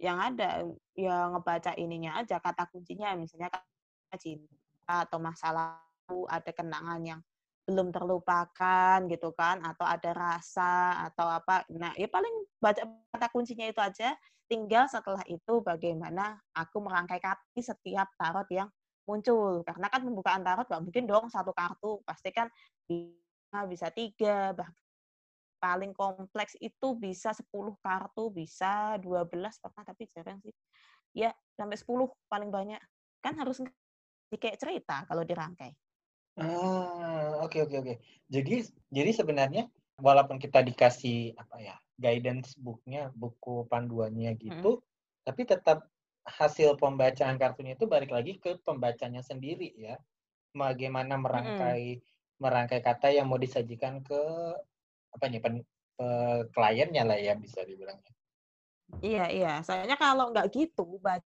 Yang 0.00 0.18
ada 0.32 0.50
ya 0.96 1.16
ngebaca 1.30 1.72
ininya 1.76 2.24
aja 2.24 2.40
kata 2.40 2.64
kuncinya. 2.72 3.12
Misalnya 3.12 3.52
kata 3.52 4.16
cinta 4.16 5.04
atau 5.04 5.20
masalah 5.20 5.84
ada 6.08 6.50
kenangan 6.52 7.00
yang 7.04 7.20
belum 7.64 7.88
terlupakan 7.92 9.08
gitu 9.08 9.32
kan 9.32 9.64
atau 9.64 9.84
ada 9.84 10.10
rasa 10.16 11.04
atau 11.12 11.28
apa. 11.28 11.64
Nah 11.72 11.92
ya 11.96 12.08
paling 12.08 12.32
baca 12.56 12.88
kata 13.12 13.28
kuncinya 13.32 13.68
itu 13.68 13.80
aja. 13.84 14.16
Tinggal 14.44 14.88
setelah 14.92 15.24
itu 15.24 15.64
bagaimana 15.64 16.36
aku 16.52 16.80
merangkai 16.84 17.20
kata 17.20 17.40
setiap 17.60 18.12
tarot 18.20 18.48
yang 18.52 18.68
muncul 19.04 19.60
karena 19.64 19.86
kan 19.92 20.00
pembukaan 20.00 20.40
tarot 20.40 20.64
gak 20.64 20.80
mungkin 20.80 21.04
dong 21.04 21.28
satu 21.28 21.52
kartu 21.52 22.00
pasti 22.08 22.32
kan 22.32 22.48
bisa 23.68 23.92
tiga 23.92 24.56
bahkan 24.56 24.74
paling 25.64 25.96
kompleks 25.96 26.60
itu 26.60 26.92
bisa 26.92 27.32
10 27.32 27.48
kartu, 27.80 28.28
bisa 28.28 29.00
12 29.00 29.32
pernah 29.64 29.80
tapi 29.80 30.04
jarang 30.12 30.36
sih. 30.44 30.52
Ya, 31.16 31.32
sampai 31.56 31.80
10 31.80 32.12
paling 32.28 32.52
banyak. 32.52 32.76
Kan 33.24 33.40
harus 33.40 33.64
kayak 34.28 34.60
cerita 34.60 35.08
kalau 35.08 35.24
dirangkai. 35.24 35.72
Ah, 36.36 37.40
oke 37.40 37.56
okay, 37.56 37.60
oke 37.64 37.72
okay, 37.72 37.78
oke. 37.80 37.86
Okay. 37.88 37.96
Jadi 38.28 38.54
jadi 38.92 39.10
sebenarnya 39.16 39.64
walaupun 39.96 40.36
kita 40.36 40.60
dikasih 40.60 41.32
apa 41.40 41.56
ya, 41.64 41.76
guidance 41.96 42.58
booknya, 42.60 43.08
buku 43.16 43.64
panduannya 43.70 44.36
gitu, 44.36 44.82
hmm. 44.82 44.84
tapi 45.24 45.46
tetap 45.48 45.86
hasil 46.24 46.80
pembacaan 46.80 47.36
kartunya 47.36 47.76
itu 47.76 47.84
balik 47.84 48.10
lagi 48.10 48.40
ke 48.40 48.56
pembacanya 48.64 49.20
sendiri 49.20 49.72
ya. 49.76 50.00
Bagaimana 50.54 51.20
merangkai 51.20 52.00
hmm. 52.00 52.04
merangkai 52.40 52.80
kata 52.80 53.12
yang 53.12 53.28
mau 53.28 53.38
disajikan 53.38 54.00
ke 54.00 54.22
apa 55.14 55.24
nih 55.30 55.40
pen, 55.42 55.62
uh, 56.00 56.46
kliennya 56.50 57.02
lah 57.06 57.18
ya 57.18 57.34
bisa 57.36 57.62
dibilangnya. 57.62 58.12
Iya 59.02 59.26
iya, 59.32 59.52
soalnya 59.66 59.98
kalau 59.98 60.30
nggak 60.30 60.54
gitu 60.54 60.98
baca 61.02 61.24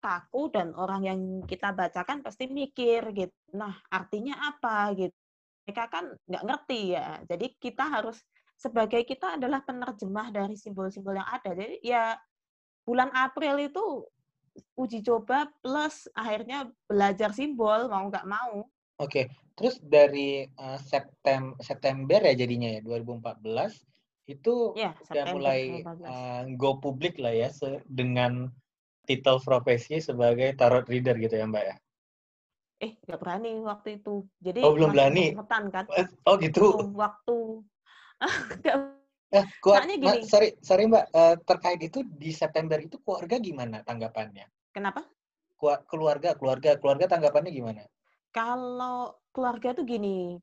kaku 0.00 0.48
dan 0.48 0.72
orang 0.72 1.02
yang 1.04 1.20
kita 1.44 1.76
bacakan 1.76 2.24
pasti 2.24 2.48
mikir 2.48 3.12
gitu. 3.12 3.36
Nah 3.52 3.76
artinya 3.92 4.40
apa 4.48 4.96
gitu? 4.96 5.16
Mereka 5.68 5.84
kan 5.92 6.04
nggak 6.24 6.44
ngerti 6.48 6.96
ya. 6.96 7.20
Jadi 7.28 7.46
kita 7.60 7.84
harus 7.86 8.16
sebagai 8.56 9.04
kita 9.04 9.36
adalah 9.36 9.60
penerjemah 9.64 10.32
dari 10.32 10.56
simbol-simbol 10.56 11.16
yang 11.16 11.28
ada. 11.28 11.52
Jadi 11.52 11.84
ya 11.84 12.16
bulan 12.84 13.12
April 13.12 13.60
itu 13.60 14.08
uji 14.74 15.04
coba 15.04 15.50
plus 15.62 16.10
akhirnya 16.16 16.68
belajar 16.88 17.30
simbol 17.34 17.86
mau 17.86 18.06
nggak 18.08 18.26
mau. 18.26 18.66
Oke, 19.00 19.32
terus 19.56 19.80
dari 19.80 20.44
uh, 20.60 20.76
Septem 20.76 21.56
September 21.60 22.20
ya 22.20 22.36
jadinya 22.36 22.68
ya 22.76 22.80
2014 22.84 23.88
itu 24.28 24.76
ya, 24.78 24.94
udah 25.10 25.24
mulai 25.34 25.82
uh, 25.82 26.46
go 26.54 26.78
publik 26.78 27.18
lah 27.18 27.34
ya 27.34 27.48
dengan 27.88 28.52
titel 29.08 29.42
profesi 29.42 29.98
sebagai 29.98 30.54
tarot 30.54 30.86
reader 30.86 31.16
gitu 31.18 31.34
ya 31.34 31.48
Mbak 31.48 31.64
ya? 31.64 31.76
Eh, 32.80 32.92
nggak 33.08 33.20
berani 33.20 33.52
waktu 33.60 34.00
itu. 34.00 34.24
Jadi 34.40 34.60
oh, 34.64 34.72
belum 34.72 34.92
berani. 34.92 35.36
kan. 35.48 35.84
Oh 36.24 36.36
gitu. 36.40 36.92
Waktu 36.92 37.36
Eh, 39.30 39.46
keluar, 39.62 39.86
gini. 39.86 40.26
sorry, 40.26 40.58
sorry 40.58 40.90
Mbak, 40.90 41.06
uh, 41.14 41.36
terkait 41.46 41.78
itu 41.78 42.02
di 42.02 42.34
September 42.34 42.74
itu 42.82 42.98
keluarga 42.98 43.38
gimana 43.38 43.78
tanggapannya? 43.86 44.42
Kenapa? 44.74 45.06
Keluarga, 45.86 46.34
keluarga, 46.34 46.74
keluarga 46.82 47.06
tanggapannya 47.06 47.52
gimana? 47.54 47.82
Kalau 48.34 49.22
keluarga 49.30 49.70
tuh 49.70 49.86
gini, 49.86 50.34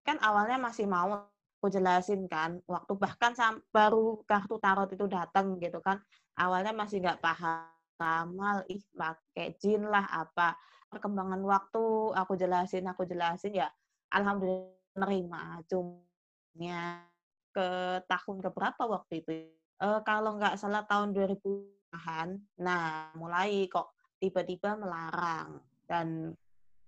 kan 0.00 0.16
awalnya 0.24 0.56
masih 0.56 0.88
mau 0.88 1.28
aku 1.60 1.68
jelasin 1.68 2.24
kan, 2.32 2.56
waktu 2.64 2.96
bahkan 2.96 3.36
baru 3.68 4.24
kartu 4.24 4.56
tarot 4.56 4.88
itu 4.88 5.04
datang 5.04 5.60
gitu 5.60 5.84
kan, 5.84 6.00
awalnya 6.40 6.72
masih 6.72 7.04
nggak 7.04 7.20
paham, 7.20 7.68
kamal, 8.00 8.64
ih 8.72 8.80
pakai 8.96 9.52
jin 9.60 9.84
lah 9.84 10.08
apa, 10.08 10.56
perkembangan 10.88 11.44
waktu 11.44 11.84
aku 12.16 12.32
jelasin, 12.40 12.88
aku 12.88 13.04
jelasin 13.04 13.52
ya, 13.52 13.68
alhamdulillah 14.08 14.72
nerima, 14.96 15.60
cuma 15.68 17.04
ke 17.50 18.00
tahun 18.06 18.36
ke 18.42 18.48
berapa 18.54 18.82
waktu 18.86 19.22
itu? 19.22 19.32
Uh, 19.80 20.00
kalau 20.04 20.36
nggak 20.36 20.60
salah 20.60 20.84
tahun 20.84 21.16
2000-an, 21.16 22.36
nah 22.60 23.10
mulai 23.16 23.64
kok 23.66 23.96
tiba-tiba 24.20 24.76
melarang 24.76 25.64
dan 25.88 26.36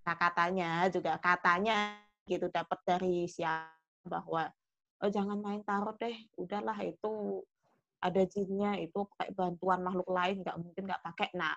nah 0.02 0.18
katanya 0.18 0.90
juga 0.92 1.16
katanya 1.16 1.96
gitu 2.28 2.50
dapat 2.52 2.78
dari 2.84 3.24
siapa 3.24 3.72
bahwa 4.04 4.50
oh, 5.02 5.10
jangan 5.10 5.38
main 5.40 5.62
tarot 5.64 5.96
deh, 5.98 6.14
udahlah 6.36 6.76
itu 6.84 7.42
ada 8.02 8.22
jinnya 8.26 8.76
itu 8.82 9.06
pakai 9.14 9.30
bantuan 9.30 9.80
makhluk 9.80 10.10
lain 10.10 10.42
nggak 10.42 10.58
mungkin 10.58 10.82
nggak 10.90 11.02
pakai. 11.06 11.28
Nah 11.38 11.54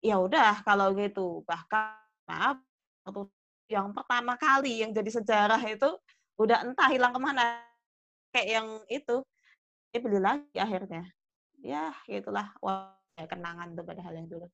ya 0.00 0.20
udah 0.20 0.64
kalau 0.64 0.92
gitu 0.96 1.44
bahkan 1.44 1.96
maaf 2.28 2.60
yang 3.68 3.92
pertama 3.92 4.36
kali 4.36 4.84
yang 4.84 4.92
jadi 4.92 5.10
sejarah 5.20 5.60
itu 5.68 5.88
udah 6.40 6.64
entah 6.64 6.88
hilang 6.88 7.12
ke 7.12 7.20
mana 7.20 7.60
kayak 8.30 8.48
yang 8.48 8.68
itu 8.90 9.22
dia 9.90 10.00
beli 10.00 10.20
lagi 10.22 10.56
akhirnya. 10.56 11.04
Ya 11.60 11.92
gitulah. 12.06 12.50
Wah 12.62 12.94
kenangan 13.16 13.76
tuh 13.76 13.84
pada 13.84 14.00
hal 14.00 14.16
yang 14.16 14.28
dulu. 14.30 14.46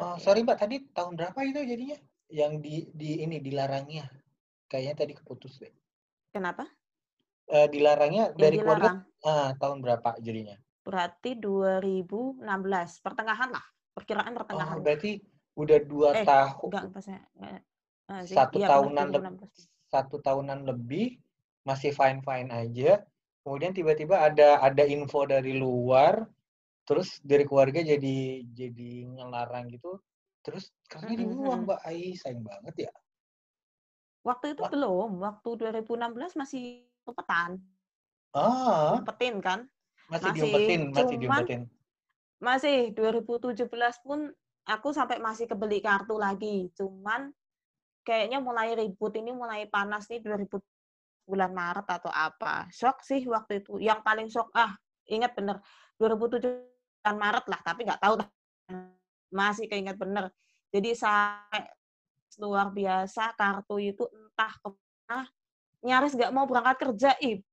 Oh 0.00 0.16
sorry 0.18 0.42
mbak 0.42 0.58
tadi 0.58 0.82
tahun 0.90 1.14
berapa 1.14 1.38
itu 1.44 1.60
jadinya? 1.62 1.98
Yang 2.32 2.52
di 2.64 2.74
di 2.94 3.10
ini 3.22 3.36
dilarangnya. 3.38 4.08
Kayaknya 4.70 4.94
tadi 4.96 5.12
keputus 5.14 5.60
deh. 5.60 5.70
Kenapa? 6.32 6.66
Uh, 7.44 7.68
dilarangnya 7.68 8.32
yang 8.32 8.40
dari 8.40 8.56
dilarang. 8.56 9.04
keluarga 9.20 9.28
ah, 9.28 9.50
tahun 9.60 9.78
berapa 9.84 10.10
jadinya? 10.24 10.56
Berarti 10.80 11.36
2016 11.36 12.40
pertengahan 13.04 13.50
lah. 13.52 13.64
Perkiraan 13.92 14.32
pertengahan. 14.32 14.80
Oh, 14.80 14.82
berarti 14.82 15.20
udah 15.54 15.78
dua 15.84 16.08
eh, 16.16 16.26
tahun. 16.26 16.66
enggak, 16.66 16.84
pas, 16.90 17.06
enggak, 17.06 17.62
uh, 18.10 18.22
satu 18.26 18.58
ya, 18.58 18.68
tahunan 18.68 19.06
lebih 19.12 19.38
satu 19.88 20.16
tahunan 20.18 20.66
lebih 20.66 21.06
masih 21.64 21.94
fine 21.94 22.20
fine 22.20 22.50
aja 22.50 23.00
kemudian 23.44 23.76
tiba-tiba 23.76 24.24
ada 24.24 24.64
ada 24.64 24.84
info 24.88 25.28
dari 25.28 25.54
luar 25.60 26.24
terus 26.88 27.20
dari 27.20 27.44
keluarga 27.44 27.84
jadi 27.84 28.44
jadi 28.48 28.90
ngelarang 29.08 29.68
gitu. 29.72 30.00
Terus 30.44 30.68
karena 30.88 31.16
dibuang 31.16 31.64
mbak. 31.64 31.80
Ai 31.84 32.12
sayang 32.16 32.44
banget 32.44 32.88
ya. 32.88 32.92
Waktu 34.24 34.56
itu 34.56 34.64
Wah. 34.64 34.70
belum. 34.72 35.10
Waktu 35.20 35.48
2016 35.84 36.40
masih 36.40 36.84
umpetan. 37.04 37.60
Ah. 38.36 39.00
Umpetin 39.00 39.40
kan? 39.40 39.68
Masih, 40.08 40.32
masih 40.32 40.36
diumpetin 40.36 40.82
masih 40.92 41.16
diumpetin. 41.16 41.62
masih 42.36 42.92
2017 42.92 43.64
pun 44.04 44.28
aku 44.68 44.92
sampai 44.92 45.16
masih 45.16 45.48
kebeli 45.48 45.80
kartu 45.80 46.20
lagi. 46.20 46.68
Cuman 46.76 47.32
kayaknya 48.04 48.44
mulai 48.44 48.76
ribut 48.76 49.16
ini 49.16 49.32
mulai 49.32 49.64
panas 49.64 50.04
nih 50.12 50.20
2000 50.20 50.60
bulan 51.24 51.52
Maret 51.52 51.86
atau 51.88 52.12
apa. 52.12 52.68
Shock 52.70 53.02
sih 53.04 53.24
waktu 53.26 53.64
itu. 53.64 53.80
Yang 53.80 54.00
paling 54.04 54.28
shock, 54.30 54.48
ah 54.54 54.72
ingat 55.08 55.36
bener, 55.36 55.60
2007 55.96 56.44
bulan 57.00 57.16
Maret 57.16 57.44
lah, 57.48 57.60
tapi 57.64 57.80
nggak 57.84 58.00
tahu 58.00 58.14
masih 59.38 59.66
keinget 59.66 59.96
bener. 59.96 60.30
Jadi 60.70 60.94
sampai 60.96 61.64
luar 62.38 62.70
biasa 62.74 63.34
kartu 63.38 63.78
itu 63.78 64.04
entah 64.10 64.52
ke 64.58 64.68
mana 64.74 65.28
nyaris 65.84 66.16
nggak 66.16 66.32
mau 66.32 66.48
berangkat 66.48 66.76
kerja 66.80 67.10
ib 67.20 67.44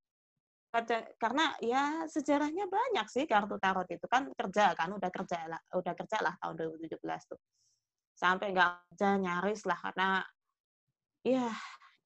karena 1.20 1.52
ya 1.60 2.08
sejarahnya 2.08 2.64
banyak 2.72 3.04
sih 3.12 3.28
kartu 3.28 3.60
tarot 3.60 3.84
itu 3.92 4.08
kan 4.08 4.32
kerja 4.32 4.72
kan 4.72 4.88
udah 4.96 5.12
kerja 5.12 5.52
lah 5.52 5.60
udah 5.76 5.94
kerja 5.94 6.18
lah 6.24 6.34
tahun 6.40 6.80
2017 6.80 6.96
tuh 7.28 7.40
sampai 8.16 8.56
nggak 8.56 8.96
kerja 8.96 9.20
nyaris 9.20 9.68
lah 9.68 9.76
karena 9.84 10.24
ya 11.28 11.52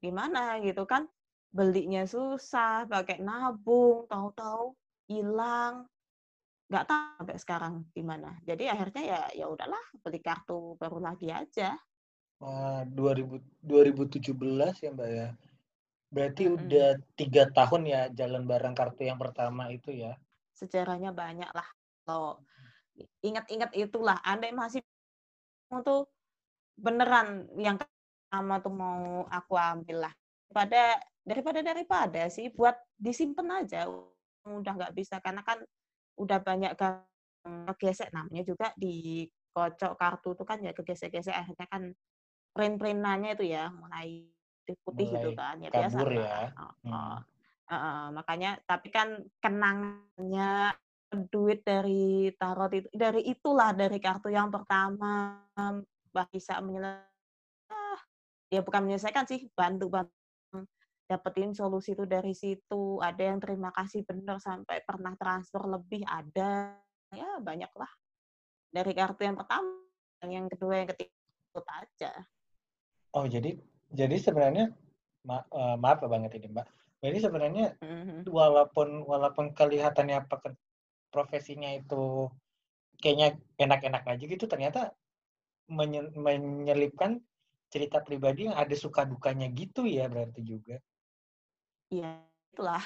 gimana 0.02 0.58
gitu 0.66 0.82
kan 0.90 1.06
belinya 1.56 2.04
susah, 2.04 2.84
pakai 2.84 3.24
nabung, 3.24 4.04
tahu-tahu 4.12 4.76
hilang, 5.08 5.88
nggak 6.68 6.86
tahu 6.92 7.24
sampai 7.24 7.38
sekarang 7.40 7.74
gimana. 7.96 8.36
Jadi 8.44 8.68
akhirnya 8.68 9.04
ya 9.08 9.22
ya 9.32 9.46
udahlah 9.48 9.80
beli 10.04 10.20
kartu 10.20 10.76
baru 10.76 11.00
lagi 11.00 11.32
aja. 11.32 11.80
Wah, 12.44 12.84
2000, 12.84 13.40
2017 13.64 14.84
ya 14.84 14.92
Mbak 14.92 15.10
ya. 15.16 15.28
Berarti 16.12 16.44
hmm. 16.44 16.56
udah 16.60 16.90
tiga 17.16 17.44
tahun 17.56 17.82
ya 17.88 18.02
jalan 18.12 18.44
bareng 18.44 18.76
kartu 18.76 19.08
yang 19.08 19.16
pertama 19.16 19.72
itu 19.72 19.96
ya. 19.96 20.20
Sejarahnya 20.52 21.16
banyak 21.16 21.48
lah. 21.56 21.68
Kalau 22.04 22.44
ingat-ingat 23.24 23.72
itulah, 23.72 24.20
andai 24.28 24.52
masih 24.52 24.84
untuk 25.72 26.12
beneran 26.76 27.48
yang 27.56 27.80
pertama 27.80 28.60
tuh 28.60 28.76
mau 28.76 29.24
aku 29.32 29.56
ambil 29.56 30.12
lah. 30.12 30.14
Pada 30.52 31.00
daripada 31.26 31.60
daripada 31.66 32.30
sih 32.30 32.54
buat 32.54 32.78
disimpan 32.96 33.66
aja. 33.66 33.90
Udah 34.46 34.74
nggak 34.78 34.94
bisa 34.94 35.18
karena 35.20 35.42
kan 35.42 35.60
udah 36.22 36.40
banyak 36.40 36.78
kegesek. 36.78 38.14
Namanya 38.14 38.46
juga 38.46 38.70
di 38.78 39.26
kocok 39.52 39.98
kartu 39.98 40.38
itu 40.38 40.44
kan 40.46 40.62
ya 40.62 40.72
kegesek-gesek. 40.72 41.34
Akhirnya 41.34 41.68
kan 41.68 41.92
print-printannya 42.54 43.36
itu 43.36 43.52
ya 43.52 43.74
mulai 43.74 44.30
putih 44.66 45.12
gitu 45.12 45.30
kan 45.38 45.62
ya 45.62 45.70
biasa 45.70 45.98
ya. 46.10 46.50
Oh, 46.58 46.74
hmm. 46.86 46.94
uh, 46.94 47.20
uh, 47.70 48.04
makanya 48.14 48.58
tapi 48.66 48.90
kan 48.90 49.22
kenangnya 49.38 50.74
duit 51.30 51.62
dari 51.62 52.34
tarot 52.34 52.74
itu 52.74 52.90
dari 52.90 53.22
itulah 53.30 53.74
dari 53.74 53.98
kartu 53.98 54.30
yang 54.30 54.50
pertama. 54.54 55.42
Bisa 56.32 56.64
menyelesaikan. 56.64 57.12
Ah, 57.70 58.00
ya 58.48 58.64
bukan 58.64 58.88
menyelesaikan 58.88 59.28
sih 59.28 59.52
bantu 59.52 59.92
bantu 59.92 60.25
dapetin 61.06 61.54
solusi 61.54 61.94
itu 61.94 62.06
dari 62.10 62.34
situ. 62.34 62.98
Ada 63.02 63.34
yang 63.34 63.40
terima 63.42 63.70
kasih 63.72 64.06
bener 64.06 64.42
sampai 64.42 64.82
pernah 64.82 65.14
transfer 65.18 65.62
lebih 65.66 66.02
ada. 66.06 66.74
Ya 67.14 67.38
banyak 67.40 67.72
lah. 67.78 67.92
Dari 68.74 68.92
kartu 68.92 69.24
yang 69.24 69.38
pertama, 69.40 69.72
yang 70.26 70.50
kedua, 70.52 70.84
yang 70.84 70.90
ketiga 70.92 71.14
itu 71.16 71.62
aja. 71.64 72.12
Oh 73.16 73.26
jadi 73.30 73.56
jadi 73.96 74.16
sebenarnya 74.20 74.76
ma 75.24 75.42
uh, 75.54 75.78
maaf 75.80 76.04
banget 76.04 76.38
ini 76.42 76.52
mbak. 76.52 76.68
Jadi 77.00 77.18
sebenarnya 77.22 77.78
mm-hmm. 77.80 78.28
walaupun 78.28 79.06
walaupun 79.06 79.54
kelihatannya 79.54 80.26
profesinya 81.14 81.70
itu 81.72 82.28
kayaknya 82.98 83.38
enak-enak 83.62 84.04
aja 84.10 84.24
gitu, 84.26 84.50
ternyata 84.50 84.92
menyelipkan 85.70 87.22
cerita 87.70 88.02
pribadi 88.02 88.50
yang 88.50 88.58
ada 88.58 88.74
suka 88.74 89.06
dukanya 89.06 89.48
gitu 89.54 89.86
ya 89.86 90.10
berarti 90.10 90.42
juga. 90.42 90.82
Iya, 91.92 92.22
itulah. 92.54 92.84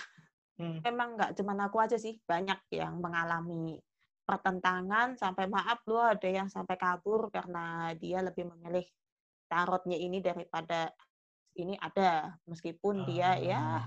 Hmm. 0.59 0.83
Memang 0.83 1.15
nggak 1.15 1.31
cuma 1.39 1.55
aku 1.55 1.77
aja 1.79 1.95
sih, 1.95 2.19
banyak 2.27 2.59
yang 2.75 2.99
mengalami 2.99 3.79
pertentangan 4.29 5.17
sampai 5.17 5.49
maaf 5.49 5.81
loh 5.89 6.05
ada 6.05 6.29
yang 6.29 6.45
sampai 6.45 6.77
kabur 6.77 7.33
karena 7.33 7.97
dia 7.97 8.21
lebih 8.21 8.45
memilih 8.45 8.85
tarotnya 9.49 9.97
ini 9.97 10.21
daripada 10.21 10.93
ini 11.57 11.73
ada 11.81 12.37
meskipun 12.45 13.09
dia 13.09 13.33
ya 13.41 13.57
ah. 13.57 13.85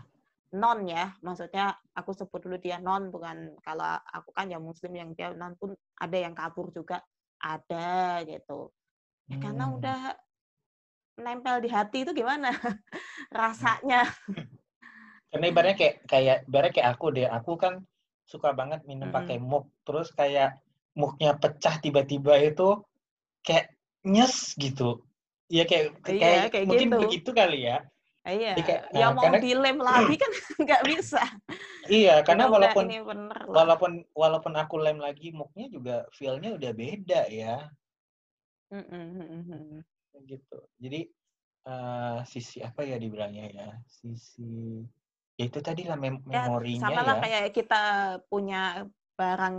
non 0.59 0.83
ya 0.83 1.15
maksudnya 1.23 1.79
aku 1.95 2.11
sebut 2.11 2.43
dulu 2.43 2.59
dia 2.59 2.83
non 2.83 3.15
bukan 3.15 3.55
kalau 3.63 3.87
aku 4.11 4.35
kan 4.35 4.51
ya 4.51 4.59
muslim 4.59 4.91
yang 4.99 5.15
dia 5.15 5.31
non 5.31 5.55
pun 5.55 5.79
ada 6.03 6.17
yang 6.19 6.35
kabur 6.35 6.75
juga 6.75 6.99
ada 7.39 8.19
gitu 8.27 8.75
ya, 9.31 9.39
hmm. 9.39 9.43
karena 9.47 9.65
udah 9.71 10.01
nempel 11.23 11.63
di 11.63 11.71
hati 11.71 12.03
itu 12.03 12.11
gimana 12.11 12.51
rasanya 13.31 14.11
Karena 15.33 15.49
ibaratnya 15.49 15.77
kayak 15.81 15.97
kayak 16.05 16.37
ibaratnya 16.45 16.75
kayak 16.77 16.89
aku 16.93 17.07
deh, 17.17 17.25
aku 17.25 17.53
kan 17.57 17.75
suka 18.29 18.53
banget 18.53 18.85
minum 18.85 19.09
hmm. 19.09 19.17
pakai 19.17 19.41
mug, 19.41 19.73
terus 19.89 20.13
kayak 20.13 20.61
mugnya 20.93 21.33
pecah 21.41 21.81
tiba-tiba 21.81 22.37
itu 22.37 22.85
kayak 23.41 23.73
nyes 24.05 24.53
gitu. 24.61 25.01
Ya 25.49 25.65
kayak 25.65 25.97
iya, 26.05 26.21
kayak, 26.21 26.43
kayak 26.53 26.67
mungkin 26.69 26.89
gitu. 26.93 27.01
begitu 27.09 27.31
kali 27.33 27.65
ya. 27.65 27.81
Iya, 28.23 28.55
kayak, 28.55 28.83
ya 28.95 29.11
nah, 29.11 29.19
mau 29.19 29.25
karena, 29.27 29.39
dilem 29.43 29.79
lagi 29.89 30.15
kan 30.15 30.31
nggak 30.69 30.83
bisa. 30.87 31.23
Iya, 31.91 32.15
karena 32.23 32.47
Udah, 32.47 32.55
walaupun 32.55 32.85
walaupun 33.51 33.93
walaupun 34.15 34.53
aku 34.55 34.75
lem 34.79 35.03
lagi 35.03 35.35
mooknya 35.35 35.67
juga 35.73 35.97
feel-nya 36.15 36.55
udah 36.55 36.71
beda 36.77 37.21
ya. 37.33 37.67
Mm, 38.71 38.87
mm. 38.87 39.81
Gitu. 40.29 40.59
Jadi 40.79 41.01
eh, 41.67 42.19
sisi 42.31 42.63
apa 42.63 42.87
ya 42.87 42.95
dibilangnya 43.01 43.51
ya? 43.51 43.69
Sisi 43.91 44.87
ya 45.43 45.51
itu 45.51 45.59
tadi 45.59 45.83
lah 45.91 45.99
mem 45.99 46.23
Ya, 46.31 46.47
memorinya 46.47 46.87
sama 46.87 47.03
lah 47.03 47.17
ya. 47.19 47.23
kayak 47.27 47.43
kita 47.51 47.83
punya 48.31 48.87
barang 49.19 49.57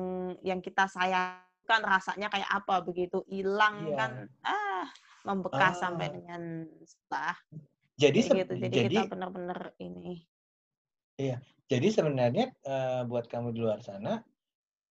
yang 0.47 0.63
kita 0.63 0.87
sayangkan 0.87 1.81
rasanya 1.83 2.31
kayak 2.31 2.47
apa 2.47 2.79
begitu 2.79 3.19
hilang 3.27 3.91
Iya. 3.91 3.97
kan 3.99 4.11
ah 4.47 4.87
membekas 5.27 5.83
sampai 5.83 6.07
Ah. 6.07 6.13
dengan 6.15 6.41
setelah 6.87 7.35
Jadi 7.99 8.19
gitu. 8.25 8.53
Jadi, 8.57 8.73
jadi 8.73 8.95
kita 9.03 9.11
benar-benar 9.11 9.59
ini. 9.77 10.23
jadi 11.69 11.87
sebenarnya 11.91 12.51
eh, 12.63 13.01
buat 13.05 13.27
kamu 13.27 13.51
di 13.53 13.59
luar 13.61 13.79
sana 13.83 14.23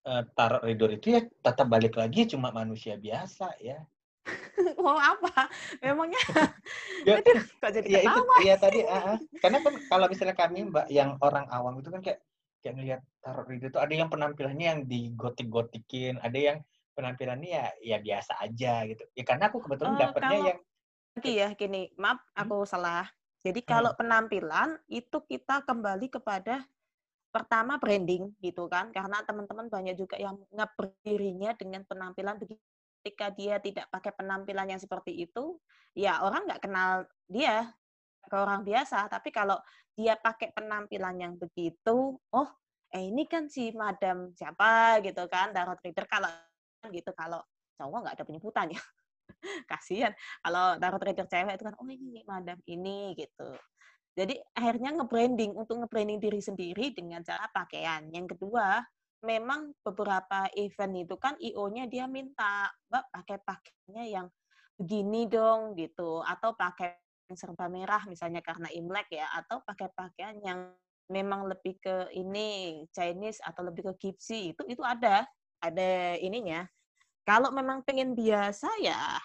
eh, 0.05 0.23
taruh 0.37 0.61
ridor 0.63 0.93
itu 0.93 1.17
ya 1.17 1.21
tetap 1.25 1.67
balik 1.67 1.97
lagi 1.97 2.29
cuma 2.29 2.53
manusia 2.53 2.95
biasa 2.95 3.57
ya. 3.59 3.81
Mau 4.85 4.95
apa? 4.95 5.51
Memangnya 5.83 6.19
Ya, 7.03 7.17
aduh, 7.19 7.43
kok 7.59 7.71
jadi 7.75 7.87
ya 7.89 7.99
itu 8.07 8.21
ya 8.47 8.55
tadi 8.55 8.79
ah. 8.87 9.19
karena 9.43 9.57
kan 9.59 9.73
kalau 9.91 10.05
misalnya 10.07 10.35
kami 10.35 10.63
mbak 10.71 10.87
yang 10.87 11.19
orang 11.19 11.43
awam 11.51 11.79
itu 11.83 11.91
kan 11.91 11.99
kayak 11.99 12.19
kayak 12.63 12.73
ngelihat 12.79 13.01
taruh 13.19 13.43
ridho 13.43 13.67
itu 13.67 13.79
ada 13.79 13.91
yang 13.91 14.07
penampilannya 14.07 14.65
yang 14.71 14.81
digotik-gotikin 14.87 16.15
ada 16.23 16.39
yang 16.39 16.57
penampilannya 16.95 17.49
ya 17.51 17.65
ya 17.83 17.97
biasa 17.99 18.39
aja 18.39 18.87
gitu 18.87 19.03
ya 19.11 19.23
karena 19.27 19.51
aku 19.51 19.59
kebetulan 19.59 19.93
Eh, 19.95 20.01
dapatnya 20.07 20.29
kalau- 20.31 20.47
yang 20.55 20.59
Lagi 21.13 21.33
ya 21.37 21.53
gini, 21.53 21.93
maaf 21.93 22.25
Hmm. 22.33 22.41
aku 22.41 22.65
salah. 22.65 23.05
Jadi 23.45 23.61
kalau 23.61 23.93
penampilan 23.93 24.81
itu 24.89 25.21
kita 25.21 25.61
kembali 25.61 26.09
kepada 26.09 26.65
pertama 27.29 27.77
branding 27.77 28.33
gitu 28.41 28.65
kan, 28.65 28.89
karena 28.89 29.21
teman-teman 29.21 29.69
banyak 29.69 29.93
juga 29.93 30.17
yang 30.17 30.41
ngeberdirinya 30.49 31.53
dengan 31.53 31.85
penampilan 31.85 32.41
begitu. 32.41 32.57
Ketika 33.03 33.35
dia 33.35 33.59
tidak 33.59 33.91
pakai 33.91 34.15
penampilan 34.15 34.63
yang 34.63 34.79
seperti 34.79 35.27
itu, 35.27 35.59
ya 35.91 36.23
orang 36.23 36.47
nggak 36.47 36.63
kenal 36.63 37.03
dia 37.27 37.67
ke 38.23 38.31
orang 38.31 38.63
biasa. 38.63 39.11
Tapi 39.11 39.27
kalau 39.27 39.59
dia 39.91 40.15
pakai 40.15 40.55
penampilan 40.55 41.19
yang 41.19 41.33
begitu, 41.35 42.15
oh, 42.15 42.49
eh 42.95 43.03
ini 43.11 43.27
kan 43.27 43.51
si 43.51 43.75
madam 43.75 44.31
siapa 44.31 45.03
gitu 45.03 45.27
kan, 45.27 45.51
tarot 45.51 45.83
reader 45.83 46.07
kalau 46.07 46.31
gitu 46.87 47.11
kalau 47.11 47.43
cowok 47.75 47.99
nggak 48.07 48.15
ada 48.15 48.23
penyebutan 48.23 48.71
ya. 48.71 48.79
Kasihan 49.69 50.15
kalau 50.39 50.79
tarot 50.79 51.03
trader 51.03 51.27
cewek 51.27 51.59
itu 51.59 51.63
kan 51.67 51.75
oh 51.75 51.87
ini 51.91 52.23
madam 52.23 52.55
ini 52.71 53.19
gitu. 53.19 53.51
Jadi 54.15 54.39
akhirnya 54.55 54.95
nge-branding 54.95 55.51
untuk 55.59 55.83
nge-branding 55.83 56.23
diri 56.23 56.39
sendiri 56.39 56.95
dengan 56.95 57.19
cara 57.25 57.51
pakaian. 57.51 58.07
Yang 58.13 58.37
kedua, 58.37 58.79
memang 59.23 59.71
beberapa 59.81 60.51
event 60.59 60.93
itu 60.99 61.15
kan 61.15 61.33
IO-nya 61.39 61.87
dia 61.87 62.05
minta, 62.05 62.67
"Mbak 62.91 63.05
pakai 63.09 63.37
pakaiannya 63.41 64.05
yang 64.11 64.27
begini 64.75 65.25
dong." 65.31 65.79
gitu 65.79 66.19
atau 66.21 66.53
pakai 66.53 66.99
serba 67.33 67.71
merah 67.71 68.03
misalnya 68.05 68.43
karena 68.43 68.69
Imlek 68.69 69.09
ya 69.15 69.25
atau 69.31 69.63
pakai 69.63 69.89
pakaian 69.95 70.37
yang 70.43 70.59
memang 71.09 71.47
lebih 71.47 71.79
ke 71.81 72.11
ini 72.13 72.83
Chinese 72.91 73.41
atau 73.43 73.65
lebih 73.65 73.89
ke 73.89 73.93
gypsy 74.07 74.53
itu 74.53 74.61
itu 74.69 74.83
ada 74.85 75.25
ada 75.63 76.19
ininya 76.19 76.67
kalau 77.23 77.49
memang 77.49 77.81
pengen 77.87 78.13
biasa 78.13 78.69
ya 78.83 79.17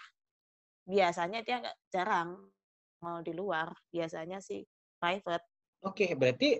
biasanya 0.86 1.42
dia 1.44 1.58
jarang 1.92 2.38
mau 3.02 3.20
di 3.22 3.34
luar 3.34 3.70
biasanya 3.92 4.40
sih 4.40 4.64
private 4.98 5.44
oke 5.84 6.06
berarti 6.18 6.58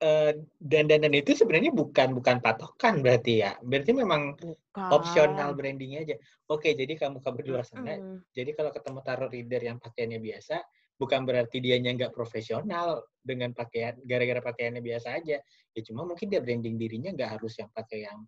eh, 0.00 0.32
dandanan 0.56 1.12
itu 1.12 1.36
sebenarnya 1.36 1.70
bukan 1.70 2.16
bukan 2.16 2.40
patokan 2.40 3.04
berarti 3.04 3.44
ya. 3.44 3.52
Berarti 3.60 3.92
memang 3.92 4.34
bukan. 4.40 4.90
opsional 4.90 5.52
brandingnya 5.52 6.00
aja. 6.08 6.16
Oke 6.48 6.72
jadi 6.72 6.96
kamu 6.96 7.20
kamu 7.20 7.38
di 7.44 7.48
luar 7.52 7.64
sana. 7.68 7.96
Mm-mm. 7.96 8.24
jadi 8.32 8.50
kalau 8.56 8.72
ketemu 8.72 8.98
taruh 9.04 9.28
reader 9.28 9.62
yang 9.62 9.78
pakaiannya 9.78 10.20
biasa 10.20 10.56
bukan 11.00 11.24
berarti 11.24 11.64
dianya 11.64 11.96
nggak 11.96 12.12
profesional 12.12 13.00
dengan 13.24 13.56
pakaian 13.56 13.96
gara-gara 14.04 14.40
pakaiannya 14.40 14.82
biasa 14.84 15.20
aja. 15.20 15.38
Ya 15.76 15.80
cuma 15.84 16.04
mungkin 16.08 16.28
dia 16.28 16.40
branding 16.40 16.76
dirinya 16.80 17.12
nggak 17.12 17.40
harus 17.40 17.56
yang 17.60 17.68
pakai 17.72 18.08
yang 18.08 18.18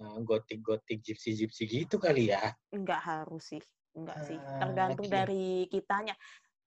eh, 0.00 0.18
gotik-gotik 0.24 1.00
gypsy-gypsy 1.00 1.64
gitu 1.68 1.96
kali 1.96 2.32
ya. 2.32 2.52
Nggak 2.72 3.00
harus 3.00 3.56
sih. 3.56 3.64
Nggak 3.98 4.18
sih. 4.24 4.38
Ah, 4.38 4.60
tergantung 4.62 5.08
oke. 5.08 5.14
dari 5.14 5.66
kitanya 5.66 6.14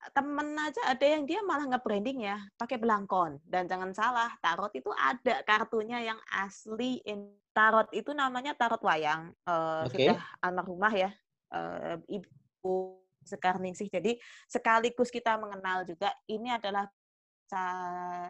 temen 0.09 0.57
aja 0.57 0.81
ada 0.89 1.05
yang 1.05 1.29
dia 1.29 1.45
malah 1.45 1.69
nge-branding 1.69 2.25
ya 2.25 2.41
pakai 2.57 2.81
belangkon. 2.81 3.37
Dan 3.45 3.69
jangan 3.69 3.93
salah 3.93 4.33
tarot 4.41 4.73
itu 4.73 4.89
ada 4.89 5.45
kartunya 5.45 6.01
yang 6.01 6.19
asli 6.41 6.97
in 7.05 7.37
tarot 7.53 7.91
itu 7.93 8.15
namanya 8.15 8.57
tarot 8.57 8.81
wayang 8.81 9.29
Eh, 9.45 9.83
Oke. 9.85 10.07
sudah 10.09 10.19
almarhumah 10.41 10.93
ya 10.95 11.11
eh, 11.53 11.95
ibu 12.09 12.97
Sekarningsih 13.21 13.85
jadi 13.85 14.17
sekaligus 14.49 15.13
kita 15.13 15.37
mengenal 15.37 15.85
juga 15.85 16.09
ini 16.25 16.49
adalah 16.49 16.89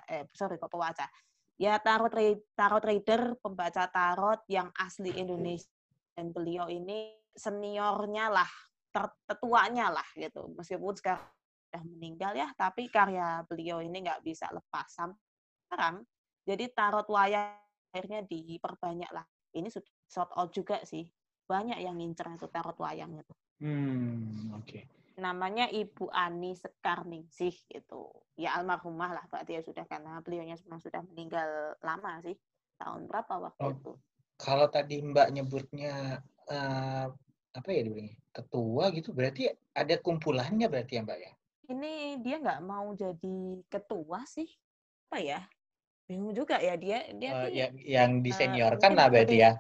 eh 0.10 0.28
sorry 0.36 0.60
kok 0.60 0.68
pewaca. 0.68 1.08
Ya 1.56 1.78
tarot 1.80 2.12
tarot 2.58 2.84
reader 2.84 3.38
pembaca 3.40 3.88
tarot 3.88 4.44
yang 4.52 4.68
asli 4.76 5.16
Indonesia. 5.16 5.70
Dan 6.12 6.36
beliau 6.36 6.68
ini 6.68 7.16
seniornya 7.32 8.28
lah 8.28 8.52
ter- 8.92 9.16
tetuanya 9.24 9.88
lah 9.94 10.08
gitu. 10.20 10.52
Meskipun 10.60 10.92
sekarang 11.00 11.24
sudah 11.72 11.88
meninggal 11.88 12.36
ya 12.36 12.52
tapi 12.52 12.92
karya 12.92 13.48
beliau 13.48 13.80
ini 13.80 14.04
nggak 14.04 14.28
bisa 14.28 14.52
lepas 14.52 14.92
sampai 14.92 15.16
sekarang. 15.72 16.04
Jadi 16.44 16.68
tarot 16.76 17.08
wayang 17.08 17.56
akhirnya 17.96 18.28
diperbanyak 18.28 19.08
lah. 19.16 19.24
Ini 19.56 19.72
sudah 19.72 19.88
sold 20.04 20.36
out 20.36 20.52
juga 20.52 20.84
sih. 20.84 21.08
Banyak 21.48 21.80
yang 21.80 21.96
ngincer 21.96 22.28
itu 22.36 22.52
tarot 22.52 22.76
wayang 22.76 23.16
itu 23.16 23.32
hmm 23.64 24.52
oke. 24.60 24.80
Namanya 25.16 25.72
Ibu 25.72 26.12
Ani 26.12 26.60
Sekarningsih 26.60 27.56
gitu. 27.72 28.12
Ya 28.36 28.60
almarhumah 28.60 29.16
lah 29.16 29.24
berarti 29.32 29.56
ya 29.56 29.64
sudah 29.64 29.88
karena 29.88 30.20
beliaunya 30.20 30.60
memang 30.68 30.84
sudah 30.84 31.00
meninggal 31.08 31.80
lama 31.80 32.20
sih. 32.20 32.36
Tahun 32.76 33.08
berapa 33.08 33.40
waktu 33.40 33.64
Oh. 33.64 33.72
itu? 33.72 33.94
kalau 34.42 34.66
tadi 34.68 34.98
mbak 35.06 35.30
nyebutnya 35.32 36.18
eh, 36.50 37.08
apa 37.54 37.70
ya 37.70 37.86
dibilangnya 37.86 38.18
ketua 38.34 38.90
gitu 38.90 39.14
berarti 39.14 39.46
ada 39.78 39.96
kumpulannya 40.02 40.66
berarti 40.66 40.98
ya 40.98 41.06
mbak 41.06 41.20
ya 41.22 41.32
ini 41.72 42.20
dia 42.24 42.38
nggak 42.44 42.62
mau 42.64 42.92
jadi 42.96 43.40
ketua 43.72 44.24
sih. 44.28 44.48
Apa 45.10 45.18
ya? 45.24 45.40
Bingung 46.08 46.34
juga 46.36 46.60
ya 46.60 46.76
dia. 46.76 47.08
Dia 47.16 47.32
Eh, 47.32 47.42
tuh 47.48 47.52
yang 47.56 47.74
yang 47.96 48.12
diseniorkan 48.26 48.92
mungkin 48.92 48.98
lah 49.00 49.08
berarti 49.12 49.36
ya? 49.40 49.52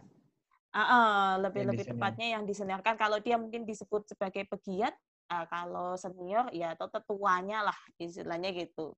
Ah, 0.72 0.80
ah, 0.88 1.26
lebih 1.44 1.64
Yang 1.64 1.70
lebih 1.72 1.84
disenior. 1.84 1.96
tepatnya 2.00 2.28
yang 2.40 2.44
diseniorkan. 2.48 2.96
Kalau 2.96 3.18
dia 3.20 3.36
mungkin 3.36 3.64
disebut 3.68 4.02
sebagai 4.12 4.44
pegiat 4.48 4.96
ah, 5.32 5.46
kalau 5.48 5.96
senior 6.00 6.48
ya 6.56 6.76
atau 6.76 6.88
tetuanya 6.88 7.64
lah 7.68 7.80
istilahnya 8.00 8.52
gitu. 8.56 8.96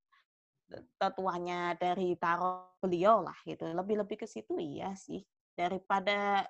Tetuanya 0.98 1.76
dari 1.78 2.16
tarot 2.18 2.78
beliau 2.82 3.22
lah 3.26 3.38
gitu. 3.46 3.66
Lebih 3.70 4.06
lebih 4.06 4.18
ke 4.22 4.28
situ 4.30 4.58
iya 4.58 4.94
sih. 4.98 5.22
Daripada 5.54 6.46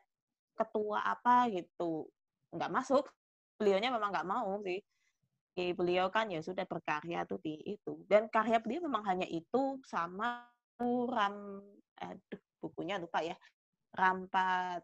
ketua 0.56 1.04
apa 1.04 1.48
gitu. 1.52 2.08
Nggak 2.56 2.72
masuk. 2.72 3.06
Beliaunya 3.60 3.92
memang 3.92 4.12
nggak 4.12 4.28
mau 4.28 4.60
sih 4.64 4.80
beliau 5.54 6.10
kan 6.10 6.34
ya 6.34 6.42
sudah 6.42 6.66
berkarya 6.66 7.30
tuh 7.30 7.38
di 7.38 7.62
itu. 7.62 8.02
Dan 8.10 8.26
karya 8.28 8.58
beliau 8.58 8.90
memang 8.90 9.06
hanya 9.06 9.30
itu 9.30 9.78
sama 9.86 10.50
ram 10.82 11.62
aduh 12.02 12.42
bukunya 12.58 12.98
lupa 12.98 13.22
ya. 13.22 13.38
Rampat 13.94 14.82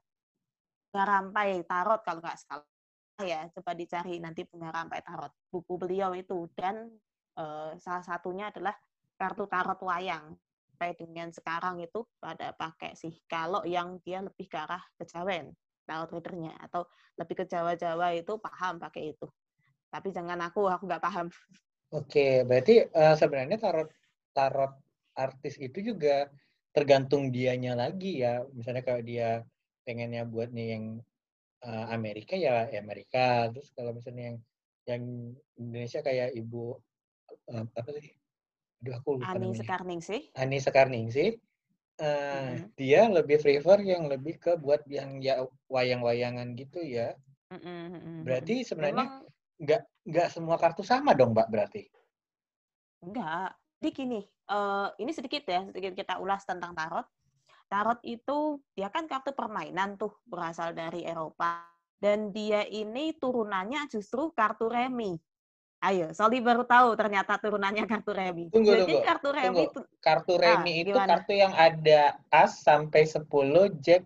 bunga 0.90 1.04
rampai 1.06 1.66
tarot 1.66 2.02
kalau 2.06 2.22
nggak 2.22 2.38
salah 2.38 2.66
ya. 3.26 3.50
Coba 3.50 3.74
dicari 3.74 4.22
nanti 4.22 4.46
bunga 4.46 4.70
rampai 4.70 5.02
tarot 5.02 5.34
buku 5.50 5.74
beliau 5.82 6.14
itu. 6.14 6.46
Dan 6.54 6.94
eh, 7.38 7.72
salah 7.82 8.06
satunya 8.06 8.54
adalah 8.54 8.78
kartu 9.18 9.50
tarot 9.50 9.82
wayang. 9.82 10.38
Sampai 10.70 10.96
dengan 10.96 11.34
sekarang 11.34 11.82
itu 11.82 12.06
pada 12.22 12.54
pakai 12.54 12.94
sih. 12.94 13.12
Kalau 13.26 13.66
yang 13.66 13.98
dia 14.06 14.22
lebih 14.22 14.46
ke 14.46 14.58
arah 14.58 14.82
kejawen 15.02 15.50
tarot 15.90 16.14
readernya 16.14 16.54
atau 16.70 16.86
lebih 17.18 17.42
ke 17.42 17.46
Jawa-Jawa 17.50 18.14
itu 18.14 18.38
paham 18.38 18.78
pakai 18.78 19.18
itu 19.18 19.26
tapi 19.94 20.08
jangan 20.16 20.40
aku 20.48 20.62
aku 20.74 20.84
nggak 20.90 21.04
paham 21.04 21.28
Oke, 21.90 22.46
berarti 22.46 22.74
eh, 22.86 23.16
sebenarnya 23.18 23.58
tarot 23.58 23.90
tarot 24.38 24.74
artis 25.18 25.58
itu 25.58 25.80
juga 25.90 26.30
tergantung 26.76 27.34
dianya 27.34 27.74
lagi 27.74 28.22
ya. 28.24 28.46
Misalnya 28.58 28.84
kalau 28.86 29.02
dia 29.02 29.42
pengennya 29.86 30.22
buatnya 30.30 30.64
yang 30.78 30.84
eh, 31.66 31.86
Amerika 31.98 32.34
ya 32.38 32.70
ya 32.70 32.80
Amerika. 32.86 33.50
Terus 33.54 33.70
kalau 33.74 33.92
misalnya 33.98 34.24
yang 34.30 34.38
yang 34.90 35.04
Indonesia 35.62 36.00
kayak 36.06 36.30
Ibu 36.38 36.64
eh, 37.54 37.66
apa 37.80 37.90
sih? 37.98 38.14
Aduh 38.86 38.94
aku 39.00 39.10
lupa 39.26 39.34
Ani. 39.34 39.50
Sekarning 39.58 40.00
sih 40.10 40.22
Ani 40.38 40.58
Sekarningsih. 40.62 41.30
eh 42.00 42.54
Mm-mm. 42.56 42.72
dia 42.80 43.02
lebih 43.12 43.38
prefer 43.44 43.80
yang 43.84 44.08
lebih 44.08 44.40
ke 44.40 44.56
buat 44.56 44.82
yang 44.88 45.20
ya 45.20 45.44
wayang-wayangan 45.68 46.56
gitu 46.56 46.80
ya. 46.86 47.12
Berarti 48.26 48.64
sebenarnya 48.64 49.26
nggak 49.60 49.82
nggak 50.08 50.28
semua 50.32 50.56
kartu 50.56 50.82
sama 50.82 51.12
dong, 51.14 51.36
Mbak, 51.36 51.48
berarti? 51.52 51.84
Enggak. 53.04 53.54
Jadi 53.80 53.90
gini, 53.96 54.22
uh, 54.52 54.92
ini 55.00 55.12
sedikit 55.16 55.44
ya, 55.48 55.64
sedikit 55.72 55.96
kita 55.96 56.20
ulas 56.20 56.44
tentang 56.44 56.76
tarot. 56.76 57.08
Tarot 57.70 58.00
itu 58.04 58.60
dia 58.74 58.90
kan 58.90 59.06
kartu 59.06 59.32
permainan 59.32 59.96
tuh 59.96 60.12
berasal 60.26 60.74
dari 60.74 61.06
Eropa 61.06 61.64
dan 62.02 62.34
dia 62.34 62.66
ini 62.66 63.16
turunannya 63.16 63.88
justru 63.88 64.34
kartu 64.36 64.68
remi. 64.68 65.16
Ayo, 65.80 66.12
Soli 66.12 66.44
baru 66.44 66.68
tahu 66.68 66.92
ternyata 67.00 67.40
turunannya 67.40 67.88
kartu 67.88 68.12
remi. 68.12 68.52
Tunggu, 68.52 68.68
Jadi 68.68 69.00
tunggu, 69.00 69.08
kartu 69.08 69.30
remi 69.32 69.48
tunggu. 69.48 69.64
itu 69.64 69.80
kartu 70.04 70.34
ah, 70.36 70.40
remi 70.44 70.72
ah, 70.76 70.82
itu 70.84 70.92
gimana? 70.92 71.08
kartu 71.16 71.34
yang 71.40 71.54
ada 71.56 72.02
as 72.36 72.52
sampai 72.60 73.08
10 73.08 73.24
jack 73.80 74.04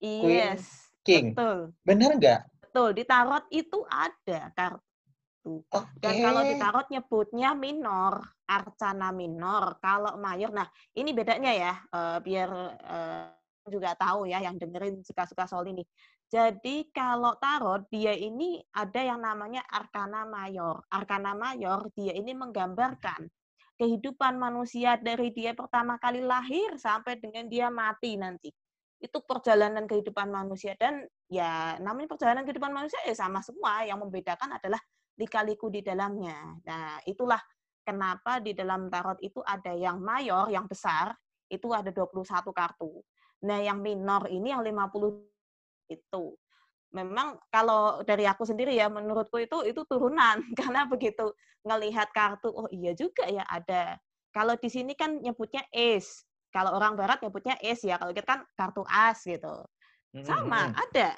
queen 0.00 0.56
yes, 0.56 0.64
king. 1.04 1.36
Betul. 1.36 1.76
Benar 1.84 2.10
nggak? 2.16 2.40
Betul, 2.64 2.88
di 2.96 3.04
tarot 3.04 3.44
itu 3.52 3.84
ada 3.92 4.48
kartu 4.56 4.89
gitu. 5.40 5.64
Okay. 5.72 5.98
Dan 6.00 6.14
kalau 6.20 6.42
di 6.44 6.54
tarot 6.60 6.86
nyebutnya 6.92 7.50
minor, 7.56 8.20
arcana 8.44 9.08
minor. 9.10 9.80
Kalau 9.80 10.20
mayor, 10.20 10.52
nah 10.52 10.68
ini 10.92 11.10
bedanya 11.16 11.52
ya, 11.56 11.72
uh, 11.96 12.18
biar 12.20 12.50
uh, 12.84 13.26
juga 13.68 13.96
tahu 13.96 14.28
ya 14.28 14.44
yang 14.44 14.60
dengerin 14.60 15.00
suka-suka 15.00 15.48
soal 15.48 15.64
ini. 15.68 15.84
Jadi 16.30 16.86
kalau 16.94 17.34
tarot 17.42 17.90
dia 17.90 18.14
ini 18.14 18.62
ada 18.70 19.00
yang 19.02 19.18
namanya 19.18 19.66
arkana 19.66 20.22
mayor. 20.22 20.84
Arkana 20.86 21.34
mayor 21.34 21.90
dia 21.98 22.14
ini 22.14 22.36
menggambarkan 22.36 23.26
kehidupan 23.80 24.36
manusia 24.36 25.00
dari 25.00 25.32
dia 25.32 25.56
pertama 25.56 25.96
kali 25.98 26.22
lahir 26.22 26.76
sampai 26.78 27.18
dengan 27.18 27.50
dia 27.50 27.66
mati 27.66 28.14
nanti. 28.14 28.52
Itu 29.00 29.24
perjalanan 29.24 29.88
kehidupan 29.90 30.28
manusia 30.30 30.76
dan 30.78 31.02
ya 31.26 31.80
namanya 31.82 32.14
perjalanan 32.14 32.46
kehidupan 32.46 32.70
manusia 32.70 33.00
ya 33.02 33.16
sama 33.16 33.42
semua. 33.42 33.82
Yang 33.82 34.06
membedakan 34.06 34.54
adalah 34.54 34.78
lika-liku 35.20 35.68
di 35.68 35.84
dalamnya. 35.84 36.56
Nah, 36.64 36.96
itulah 37.04 37.38
kenapa 37.84 38.40
di 38.40 38.56
dalam 38.56 38.88
tarot 38.88 39.20
itu 39.20 39.44
ada 39.44 39.76
yang 39.76 40.00
mayor, 40.00 40.48
yang 40.48 40.64
besar, 40.64 41.12
itu 41.52 41.68
ada 41.76 41.92
21 41.92 42.24
kartu. 42.56 43.04
Nah, 43.44 43.60
yang 43.60 43.84
minor 43.84 44.24
ini 44.32 44.56
yang 44.56 44.64
50 44.64 45.20
itu. 45.92 46.24
Memang 46.90 47.38
kalau 47.52 48.02
dari 48.02 48.24
aku 48.24 48.48
sendiri 48.48 48.74
ya, 48.74 48.88
menurutku 48.88 49.36
itu 49.36 49.62
itu 49.68 49.84
turunan. 49.84 50.40
Karena 50.58 50.88
begitu 50.88 51.36
ngelihat 51.66 52.08
kartu, 52.16 52.48
oh 52.48 52.68
iya 52.72 52.96
juga 52.96 53.28
ya 53.28 53.44
ada. 53.44 54.00
Kalau 54.32 54.56
di 54.56 54.70
sini 54.72 54.96
kan 54.96 55.20
nyebutnya 55.20 55.66
ace. 55.74 56.24
Kalau 56.50 56.74
orang 56.74 56.98
barat 56.98 57.22
nyebutnya 57.22 57.58
ace 57.60 57.86
ya. 57.86 57.98
Kalau 58.00 58.10
kita 58.14 58.26
kan 58.26 58.40
kartu 58.56 58.82
as 58.88 59.22
gitu. 59.22 59.66
Sama, 60.26 60.74
ada. 60.74 61.14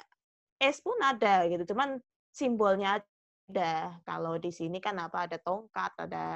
Ace 0.61 0.81
pun 0.81 0.97
ada 1.01 1.45
gitu. 1.49 1.73
Cuman 1.73 1.97
simbolnya 2.33 3.01
ada. 3.49 3.99
Kalau 4.07 4.39
di 4.39 4.51
sini 4.53 4.79
kan 4.79 4.99
apa 4.99 5.27
ada 5.27 5.37
tongkat, 5.39 5.91
ada 6.09 6.27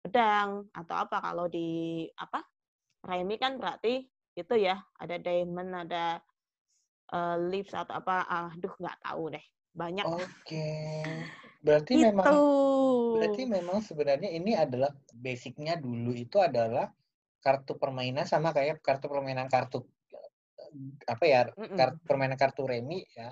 pedang 0.00 0.64
atau 0.72 0.96
apa 0.96 1.16
kalau 1.20 1.44
di 1.44 2.08
apa 2.16 2.40
Remi 3.00 3.36
kan 3.40 3.56
berarti 3.56 4.04
itu 4.36 4.54
ya 4.56 4.76
ada 5.00 5.16
diamond, 5.16 5.88
ada 5.88 6.20
uh, 7.12 7.36
leaves 7.36 7.72
atau 7.72 7.96
apa. 7.96 8.24
Aduh 8.56 8.72
nggak 8.76 9.00
tahu 9.04 9.22
deh. 9.32 9.44
Banyak. 9.72 10.04
Oke. 10.04 10.26
Okay. 10.44 11.04
Berarti 11.60 11.92
itu. 11.92 12.08
memang 12.08 12.24
berarti 13.20 13.42
memang 13.44 13.78
sebenarnya 13.84 14.32
ini 14.32 14.56
adalah 14.56 14.88
basicnya 15.12 15.76
dulu 15.76 16.16
itu 16.16 16.40
adalah 16.40 16.88
kartu 17.44 17.76
permainan 17.76 18.24
sama 18.24 18.56
kayak 18.56 18.80
kartu 18.80 19.12
permainan 19.12 19.44
kartu 19.44 19.84
apa 21.04 21.24
ya 21.28 21.52
mm 21.52 21.52
-mm. 21.52 21.76
kartu 21.76 22.00
permainan 22.08 22.38
kartu 22.40 22.62
remi 22.64 23.04
ya 23.12 23.28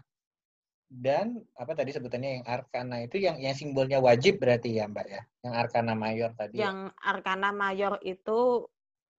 dan 0.88 1.36
apa 1.60 1.76
tadi 1.76 1.92
sebutannya 1.92 2.40
yang 2.40 2.44
arkana 2.48 3.04
itu 3.04 3.20
yang 3.20 3.36
yang 3.36 3.52
simbolnya 3.52 4.00
wajib 4.00 4.40
berarti 4.40 4.80
ya 4.80 4.88
Mbak 4.88 5.06
ya 5.06 5.22
yang 5.44 5.54
arkana 5.54 5.92
mayor 5.92 6.32
tadi 6.32 6.56
ya? 6.56 6.72
yang 6.72 6.88
ya? 6.88 6.96
arkana 7.04 7.48
mayor 7.52 8.00
itu 8.00 8.64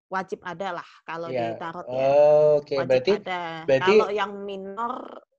wajib 0.09 0.41
ada 0.41 0.81
lah 0.81 0.89
kalau 1.05 1.29
ya. 1.29 1.53
di 1.53 1.61
tarot 1.61 1.85
ya 1.85 1.93
oh, 1.93 2.57
oke 2.57 2.65
okay. 2.65 2.77
berarti 2.81 3.11
ada 3.21 3.43
berarti... 3.69 3.93
kalau 3.93 4.09
yang 4.09 4.31
minor 4.41 4.93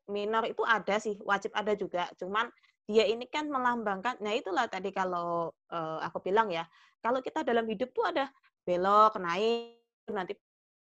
minor 0.06 0.46
itu 0.46 0.62
ada 0.62 1.02
sih 1.02 1.18
wajib 1.26 1.50
ada 1.58 1.74
juga 1.74 2.06
cuman 2.14 2.46
dia 2.86 3.10
ini 3.10 3.26
kan 3.26 3.50
melambangkan 3.50 4.22
nah 4.22 4.30
itulah 4.30 4.70
tadi 4.70 4.94
kalau 4.94 5.50
uh, 5.74 5.98
aku 6.06 6.22
bilang 6.22 6.46
ya 6.54 6.62
kalau 7.02 7.18
kita 7.18 7.42
dalam 7.42 7.66
hidup 7.66 7.90
tuh 7.90 8.06
ada 8.06 8.30
belok 8.62 9.18
naik 9.18 9.82
nanti 10.10 10.38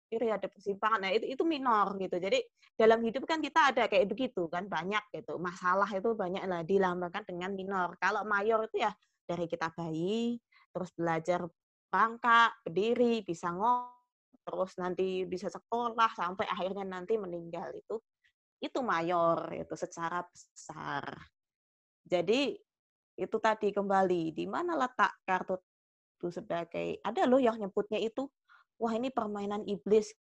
kiri 0.05 0.29
ada 0.31 0.47
persimpangan. 0.47 1.05
Nah 1.07 1.11
itu 1.11 1.25
itu 1.35 1.43
minor 1.43 1.97
gitu. 1.97 2.15
Jadi 2.17 2.39
dalam 2.75 3.01
hidup 3.01 3.25
kan 3.25 3.41
kita 3.41 3.73
ada 3.73 3.83
kayak 3.89 4.07
begitu 4.09 4.47
kan 4.47 4.69
banyak 4.69 5.01
gitu. 5.11 5.37
Masalah 5.41 5.89
itu 5.91 6.13
banyak 6.13 6.43
lah 6.45 6.61
dilambangkan 6.61 7.23
dengan 7.25 7.51
minor. 7.53 7.97
Kalau 7.97 8.23
mayor 8.23 8.69
itu 8.69 8.85
ya 8.85 8.91
dari 9.25 9.49
kita 9.49 9.73
bayi 9.73 10.37
terus 10.69 10.93
belajar 10.93 11.47
bangka 11.89 12.53
berdiri 12.61 13.23
bisa 13.25 13.49
ngomong 13.55 13.95
terus 14.45 14.77
nanti 14.77 15.25
bisa 15.25 15.49
sekolah 15.49 16.13
sampai 16.13 16.45
akhirnya 16.45 16.85
nanti 16.85 17.17
meninggal 17.17 17.73
itu 17.73 17.97
itu 18.61 18.79
mayor 18.85 19.49
itu 19.57 19.73
secara 19.73 20.21
besar. 20.21 21.17
Jadi 22.05 22.53
itu 23.15 23.37
tadi 23.41 23.73
kembali 23.73 24.35
di 24.35 24.45
mana 24.45 24.77
letak 24.77 25.23
kartu 25.25 25.57
itu 26.15 26.29
sebagai 26.29 26.99
ada 27.01 27.23
loh 27.25 27.41
yang 27.41 27.57
nyebutnya 27.57 27.99
itu 27.99 28.27
wah 28.79 28.93
ini 28.93 29.09
permainan 29.11 29.63
iblis. 29.67 30.11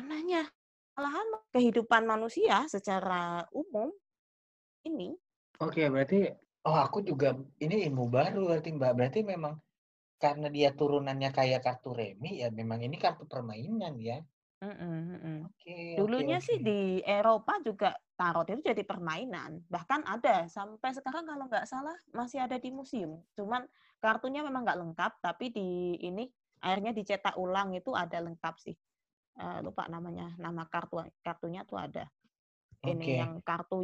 Anehnya, 0.00 0.48
malahan 0.96 1.28
kehidupan 1.52 2.04
manusia 2.08 2.64
secara 2.66 3.46
umum 3.52 3.92
ini. 4.88 5.14
Oke, 5.62 5.86
berarti 5.86 6.26
oh 6.66 6.78
aku 6.78 7.02
juga 7.06 7.36
ini 7.62 7.86
ilmu 7.86 8.08
baru 8.10 8.50
berarti 8.50 8.70
Mbak. 8.74 8.92
Berarti 8.98 9.20
memang 9.22 9.54
karena 10.22 10.46
dia 10.46 10.70
turunannya 10.70 11.30
kayak 11.34 11.66
kartu 11.66 11.90
remi 11.90 12.38
ya 12.38 12.48
memang 12.54 12.78
ini 12.82 12.94
kartu 12.98 13.26
permainan 13.26 13.98
ya. 13.98 14.22
Mm 14.62 14.78
-mm, 14.78 15.38
Oke, 15.50 15.98
Dulunya 15.98 16.38
okay, 16.38 16.46
sih 16.46 16.58
di 16.62 17.02
Eropa 17.02 17.58
juga 17.66 17.98
tarot 18.14 18.46
itu 18.46 18.62
jadi 18.62 18.86
permainan. 18.86 19.58
Bahkan 19.66 20.06
ada 20.06 20.46
sampai 20.46 20.94
sekarang 20.94 21.26
kalau 21.26 21.50
nggak 21.50 21.66
salah 21.66 21.98
masih 22.14 22.46
ada 22.46 22.62
di 22.62 22.70
museum. 22.70 23.18
Cuman 23.34 23.66
kartunya 23.98 24.46
memang 24.46 24.62
nggak 24.62 24.78
lengkap, 24.78 25.12
tapi 25.18 25.50
di 25.50 25.98
ini 25.98 26.30
akhirnya 26.62 26.94
dicetak 26.94 27.34
ulang 27.34 27.74
itu 27.74 27.90
ada 27.92 28.22
lengkap 28.22 28.54
sih. 28.62 28.76
Uh, 29.32 29.64
lupa 29.64 29.88
namanya 29.88 30.36
nama 30.38 30.68
kartu 30.70 31.02
kartunya 31.20 31.66
tuh 31.66 31.80
ada. 31.80 32.06
Ini 32.82 33.22
yang 33.22 33.32
kartu 33.42 33.82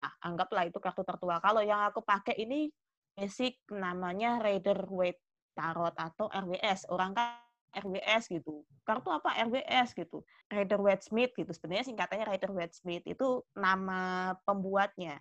ah, 0.00 0.14
anggaplah 0.24 0.68
itu 0.68 0.78
kartu 0.80 1.02
tertua. 1.04 1.40
Kalau 1.40 1.64
yang 1.64 1.80
aku 1.88 2.04
pakai 2.04 2.36
ini 2.40 2.68
basic 3.12 3.60
namanya 3.72 4.40
Rider 4.40 4.88
Waite 4.88 5.20
Tarot 5.52 5.92
atau 5.96 6.32
RWS 6.32 6.88
orang 6.88 7.12
kan 7.12 7.36
RWS 7.72 8.28
gitu. 8.28 8.64
Kartu 8.84 9.08
apa? 9.08 9.32
RWS 9.48 9.96
gitu. 9.96 10.24
Rider 10.52 10.80
Waite 10.80 11.08
Smith 11.08 11.32
gitu. 11.32 11.48
Sebenarnya 11.52 11.88
singkatannya 11.88 12.28
Rider 12.28 12.52
Waite 12.52 12.76
Smith. 12.76 13.04
Itu 13.08 13.48
nama 13.56 14.32
pembuatnya. 14.44 15.20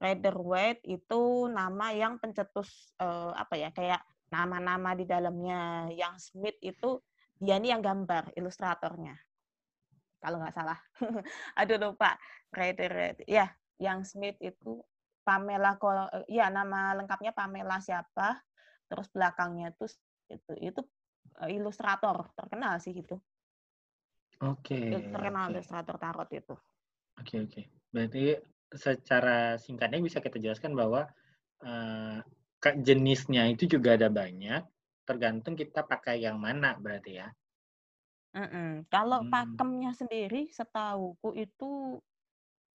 Rider 0.00 0.36
Waite 0.38 0.82
itu 0.86 1.50
nama 1.50 1.92
yang 1.92 2.16
pencetus 2.22 2.94
uh, 3.02 3.34
apa 3.34 3.54
ya 3.58 3.68
kayak 3.74 4.00
nama-nama 4.30 4.94
di 4.96 5.04
dalamnya. 5.04 5.90
Yang 5.92 6.32
Smith 6.32 6.58
itu 6.62 7.02
dia 7.36 7.58
ini 7.58 7.74
yang 7.74 7.82
gambar, 7.82 8.32
ilustratornya. 8.34 9.14
Kalau 10.20 10.40
nggak 10.40 10.54
salah. 10.54 10.78
Aduh 11.60 11.76
lupa. 11.76 12.16
Rider, 12.50 13.14
ya, 13.30 13.46
yang 13.78 14.02
Smith 14.02 14.34
itu 14.42 14.82
Pamela 15.24 15.76
ya 16.26 16.50
nama 16.50 16.96
lengkapnya 16.96 17.30
Pamela 17.30 17.78
siapa 17.78 18.40
terus 18.90 19.06
belakangnya 19.14 19.70
itu 19.70 19.86
itu 20.26 20.52
itu 20.58 20.80
eh, 21.44 21.54
ilustrator 21.54 22.34
terkenal 22.34 22.82
sih 22.82 22.96
itu 22.96 23.14
oke 24.42 24.66
okay, 24.66 24.90
terkenal 25.14 25.46
okay. 25.46 25.52
ilustrator 25.54 25.96
tarot 26.02 26.30
itu 26.34 26.54
oke 26.56 27.22
okay, 27.22 27.38
oke 27.46 27.50
okay. 27.52 27.64
berarti 27.94 28.22
secara 28.74 29.54
singkatnya 29.58 30.02
bisa 30.02 30.22
kita 30.22 30.38
jelaskan 30.38 30.78
bahwa 30.78 31.06
uh, 31.66 32.18
jenisnya 32.60 33.48
itu 33.48 33.64
juga 33.66 33.96
ada 33.96 34.12
banyak, 34.12 34.62
tergantung 35.08 35.56
kita 35.56 35.82
pakai 35.82 36.22
yang 36.22 36.36
mana 36.36 36.76
berarti 36.76 37.24
ya. 37.24 37.28
Mm-mm. 38.30 38.86
Kalau 38.86 39.26
hmm. 39.26 39.30
pakemnya 39.32 39.90
sendiri, 39.96 40.52
setahuku 40.54 41.34
itu 41.34 41.98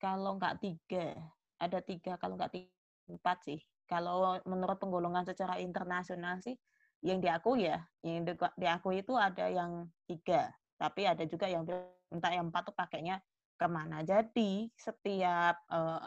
kalau 0.01 0.35
nggak 0.35 0.59
tiga, 0.59 1.15
ada 1.61 1.79
tiga, 1.79 2.19
kalau 2.19 2.35
nggak 2.35 2.51
tiga, 2.51 2.73
empat 3.07 3.37
sih. 3.47 3.59
Kalau 3.85 4.41
menurut 4.43 4.81
penggolongan 4.81 5.23
secara 5.23 5.61
internasional 5.61 6.41
sih, 6.41 6.57
yang 7.05 7.21
diakui 7.21 7.69
ya, 7.69 7.79
yang 8.01 8.25
diakui 8.57 9.05
itu 9.05 9.13
ada 9.13 9.45
yang 9.47 9.85
tiga, 10.09 10.49
tapi 10.75 11.05
ada 11.05 11.23
juga 11.23 11.45
yang 11.45 11.63
minta 12.09 12.33
yang 12.33 12.49
empat 12.49 12.73
tuh 12.73 12.75
pakainya 12.75 13.21
ke 13.55 13.67
mana. 13.69 14.03
Jadi 14.03 14.67
setiap 14.75 15.63
uh, 15.71 16.01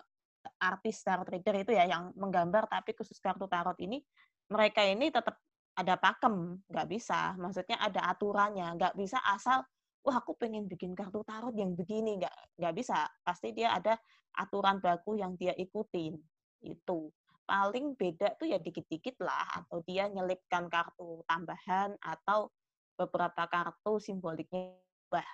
artis 0.58 1.02
tarot 1.02 1.26
reader 1.26 1.54
itu 1.62 1.72
ya 1.74 1.86
yang 1.86 2.14
menggambar 2.14 2.66
tapi 2.70 2.94
khusus 2.94 3.18
kartu 3.18 3.46
tarot 3.50 3.76
ini 3.82 4.02
mereka 4.48 4.82
ini 4.82 5.12
tetap 5.12 5.38
ada 5.78 5.94
pakem 5.94 6.58
nggak 6.66 6.88
bisa. 6.90 7.38
Maksudnya 7.38 7.78
ada 7.78 8.10
aturannya 8.10 8.74
nggak 8.74 8.94
bisa 8.98 9.22
asal 9.22 9.62
wah 10.02 10.16
aku 10.18 10.34
pengen 10.34 10.66
bikin 10.66 10.98
kartu 10.98 11.22
tarot 11.22 11.54
yang 11.54 11.78
begini. 11.78 12.18
Nggak 12.18 12.34
nggak 12.58 12.74
bisa. 12.74 13.06
Pasti 13.22 13.54
dia 13.54 13.70
ada 13.76 13.94
aturan 14.34 14.82
baku 14.82 15.14
yang 15.18 15.38
dia 15.38 15.54
ikutin 15.54 16.18
itu 16.66 17.10
paling 17.48 17.96
beda 17.96 18.36
tuh 18.36 18.50
ya 18.50 18.60
dikit-dikit 18.60 19.24
lah 19.24 19.64
atau 19.64 19.80
dia 19.86 20.04
nyelipkan 20.10 20.68
kartu 20.68 21.24
tambahan 21.24 21.96
atau 22.02 22.52
beberapa 22.98 23.46
kartu 23.46 24.02
simboliknya 24.02 24.74
bah 25.06 25.24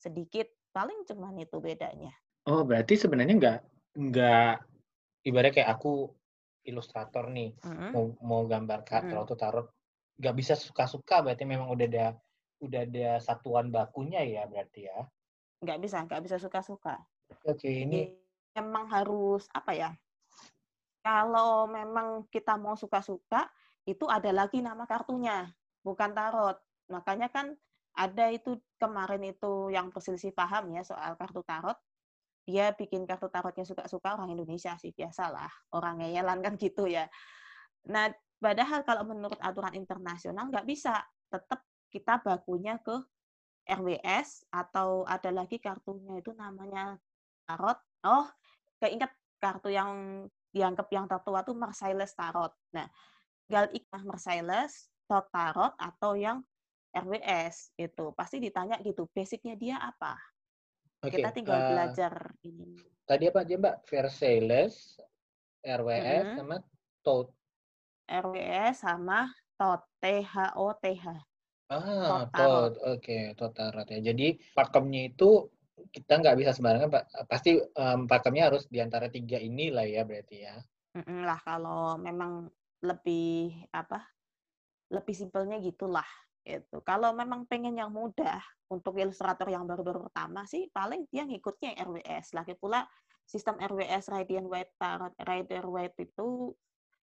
sedikit. 0.00 0.48
Paling 0.72 1.04
cuman 1.04 1.36
itu 1.36 1.60
bedanya. 1.60 2.10
Oh 2.48 2.64
berarti 2.64 2.96
sebenarnya 2.96 3.34
nggak 3.36 3.58
nggak 3.92 4.64
ibaratnya 5.28 5.54
kayak 5.60 5.70
aku 5.76 6.08
ilustrator 6.64 7.28
nih 7.28 7.52
mm 7.58 7.72
-hmm. 7.72 7.90
mau 7.92 8.04
mau 8.22 8.42
gambar 8.48 8.80
kartu 8.86 9.12
mm 9.12 9.24
-hmm. 9.26 9.38
tarot 9.38 9.68
nggak 10.18 10.36
bisa 10.36 10.54
suka-suka 10.54 11.24
berarti 11.24 11.44
memang 11.44 11.68
udah 11.72 11.86
ada 11.88 12.06
udah 12.62 12.80
ada 12.86 13.18
satuan 13.18 13.74
bakunya 13.74 14.22
ya 14.22 14.46
berarti 14.46 14.86
ya 14.86 15.02
nggak 15.62 15.78
bisa 15.82 16.06
nggak 16.06 16.22
bisa 16.22 16.36
suka-suka 16.38 16.94
oke 17.42 17.66
ini 17.66 18.14
memang 18.54 18.86
harus 18.86 19.50
apa 19.50 19.72
ya 19.74 19.90
kalau 21.02 21.66
memang 21.66 22.30
kita 22.30 22.54
mau 22.54 22.78
suka-suka 22.78 23.50
itu 23.82 24.06
ada 24.06 24.30
lagi 24.30 24.62
nama 24.62 24.86
kartunya 24.86 25.50
bukan 25.82 26.14
tarot 26.14 26.58
makanya 26.86 27.26
kan 27.26 27.58
ada 27.92 28.30
itu 28.30 28.56
kemarin 28.78 29.26
itu 29.26 29.68
yang 29.74 29.90
perselisih 29.90 30.30
paham 30.30 30.70
ya 30.72 30.86
soal 30.86 31.18
kartu 31.18 31.42
tarot 31.42 31.76
dia 32.42 32.74
bikin 32.74 33.06
kartu 33.06 33.30
tarotnya 33.30 33.62
suka-suka 33.62 34.18
orang 34.18 34.34
Indonesia 34.34 34.74
sih 34.78 34.90
biasalah 34.90 35.50
orang 35.74 36.02
ngeyelan 36.02 36.38
kan 36.42 36.54
gitu 36.58 36.90
ya 36.90 37.06
nah 37.86 38.10
padahal 38.42 38.82
kalau 38.82 39.06
menurut 39.06 39.38
aturan 39.38 39.74
internasional 39.78 40.50
nggak 40.50 40.66
bisa 40.66 40.98
tetap 41.30 41.62
kita 41.92 42.18
bakunya 42.24 42.80
ke 42.80 42.96
RWS 43.68 44.50
atau 44.50 45.06
ada 45.06 45.30
lagi 45.30 45.62
kartunya 45.62 46.18
itu 46.18 46.34
namanya 46.34 46.98
tarot. 47.46 47.78
Oh, 48.02 48.26
keinget 48.82 49.12
kartu 49.38 49.70
yang 49.70 50.24
dianggap 50.50 50.88
yang 50.90 51.06
tertua 51.06 51.46
itu 51.46 51.54
Marcellus 51.54 52.12
Tarot. 52.18 52.52
Nah, 52.74 52.90
gal 53.46 53.70
ikmah 53.70 54.02
Marcellus, 54.02 54.90
Tot 55.06 55.30
Tarot 55.30 55.72
atau 55.78 56.18
yang 56.18 56.42
RWS 56.92 57.72
itu 57.78 58.12
pasti 58.12 58.42
ditanya 58.42 58.76
gitu, 58.82 59.08
basicnya 59.14 59.56
dia 59.56 59.80
apa? 59.80 60.18
Okay, 61.02 61.18
kita 61.18 61.34
tinggal 61.34 61.58
uh, 61.58 61.68
belajar 61.74 62.14
ini. 62.46 62.78
Tadi 63.02 63.26
apa 63.26 63.42
aja 63.42 63.54
Mbak? 63.58 63.76
Versailles, 63.90 64.74
RWS 65.66 66.26
hmm. 66.30 66.36
sama 66.38 66.56
Tot. 67.02 67.28
RWS 68.06 68.74
sama 68.78 69.18
Tot, 69.58 69.82
T 69.98 70.22
H 70.22 70.36
O 70.54 70.70
T 70.78 70.86
H. 70.94 71.06
Ah, 71.72 72.28
tot, 72.28 72.76
oke, 72.84 73.32
okay, 73.32 73.32
ya. 73.96 74.12
Jadi 74.12 74.36
pakemnya 74.52 75.08
itu 75.08 75.48
kita 75.88 76.20
nggak 76.20 76.36
bisa 76.38 76.52
sembarangan, 76.52 76.92
Pak. 76.92 77.04
Pasti 77.26 77.56
um, 77.58 78.04
pakemnya 78.04 78.52
harus 78.52 78.68
di 78.68 78.78
antara 78.78 79.08
tiga 79.08 79.40
ini 79.40 79.72
lah 79.72 79.88
ya 79.88 80.06
berarti 80.06 80.36
ya. 80.38 80.54
Mm 80.92 81.24
lah 81.24 81.40
kalau 81.40 81.96
memang 81.96 82.46
lebih 82.84 83.56
apa? 83.72 84.04
Lebih 84.92 85.16
simpelnya 85.16 85.56
gitulah 85.58 86.06
itu. 86.42 86.82
Kalau 86.82 87.14
memang 87.14 87.46
pengen 87.46 87.78
yang 87.78 87.94
mudah 87.94 88.42
untuk 88.70 88.98
ilustrator 88.98 89.46
yang 89.46 89.68
baru-baru 89.68 90.10
pertama 90.10 90.42
sih 90.48 90.66
paling 90.70 91.06
dia 91.08 91.22
ngikutnya 91.22 91.78
RWS. 91.78 92.34
Lagi 92.34 92.54
pula 92.58 92.82
sistem 93.22 93.58
RWS 93.62 94.10
Radiant 94.10 94.48
White 94.50 94.74
Rider 95.22 95.64
White 95.66 95.98
itu 96.02 96.52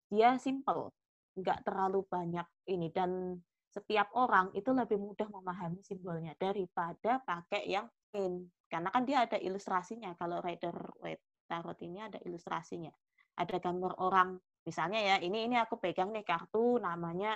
dia 0.08 0.34
simple, 0.40 0.90
nggak 1.38 1.68
terlalu 1.68 2.02
banyak 2.08 2.46
ini. 2.72 2.90
Dan 2.90 3.38
setiap 3.68 4.10
orang 4.16 4.50
itu 4.56 4.72
lebih 4.72 4.98
mudah 4.98 5.28
memahami 5.28 5.84
simbolnya 5.84 6.32
daripada 6.40 7.20
pakai 7.22 7.68
yang 7.68 7.86
in 8.16 8.48
karena 8.68 8.92
kan 8.92 9.02
dia 9.08 9.24
ada 9.24 9.40
ilustrasinya. 9.40 10.12
Kalau 10.16 10.44
Rider 10.44 10.76
Waite 11.00 11.24
Tarot 11.48 11.80
ini 11.80 12.04
ada 12.04 12.20
ilustrasinya. 12.20 12.92
Ada 13.40 13.56
gambar 13.62 13.96
orang. 14.04 14.36
Misalnya 14.68 15.00
ya 15.00 15.16
ini 15.24 15.48
ini 15.48 15.56
aku 15.56 15.80
pegang 15.80 16.12
nih 16.12 16.26
kartu 16.28 16.76
namanya 16.76 17.32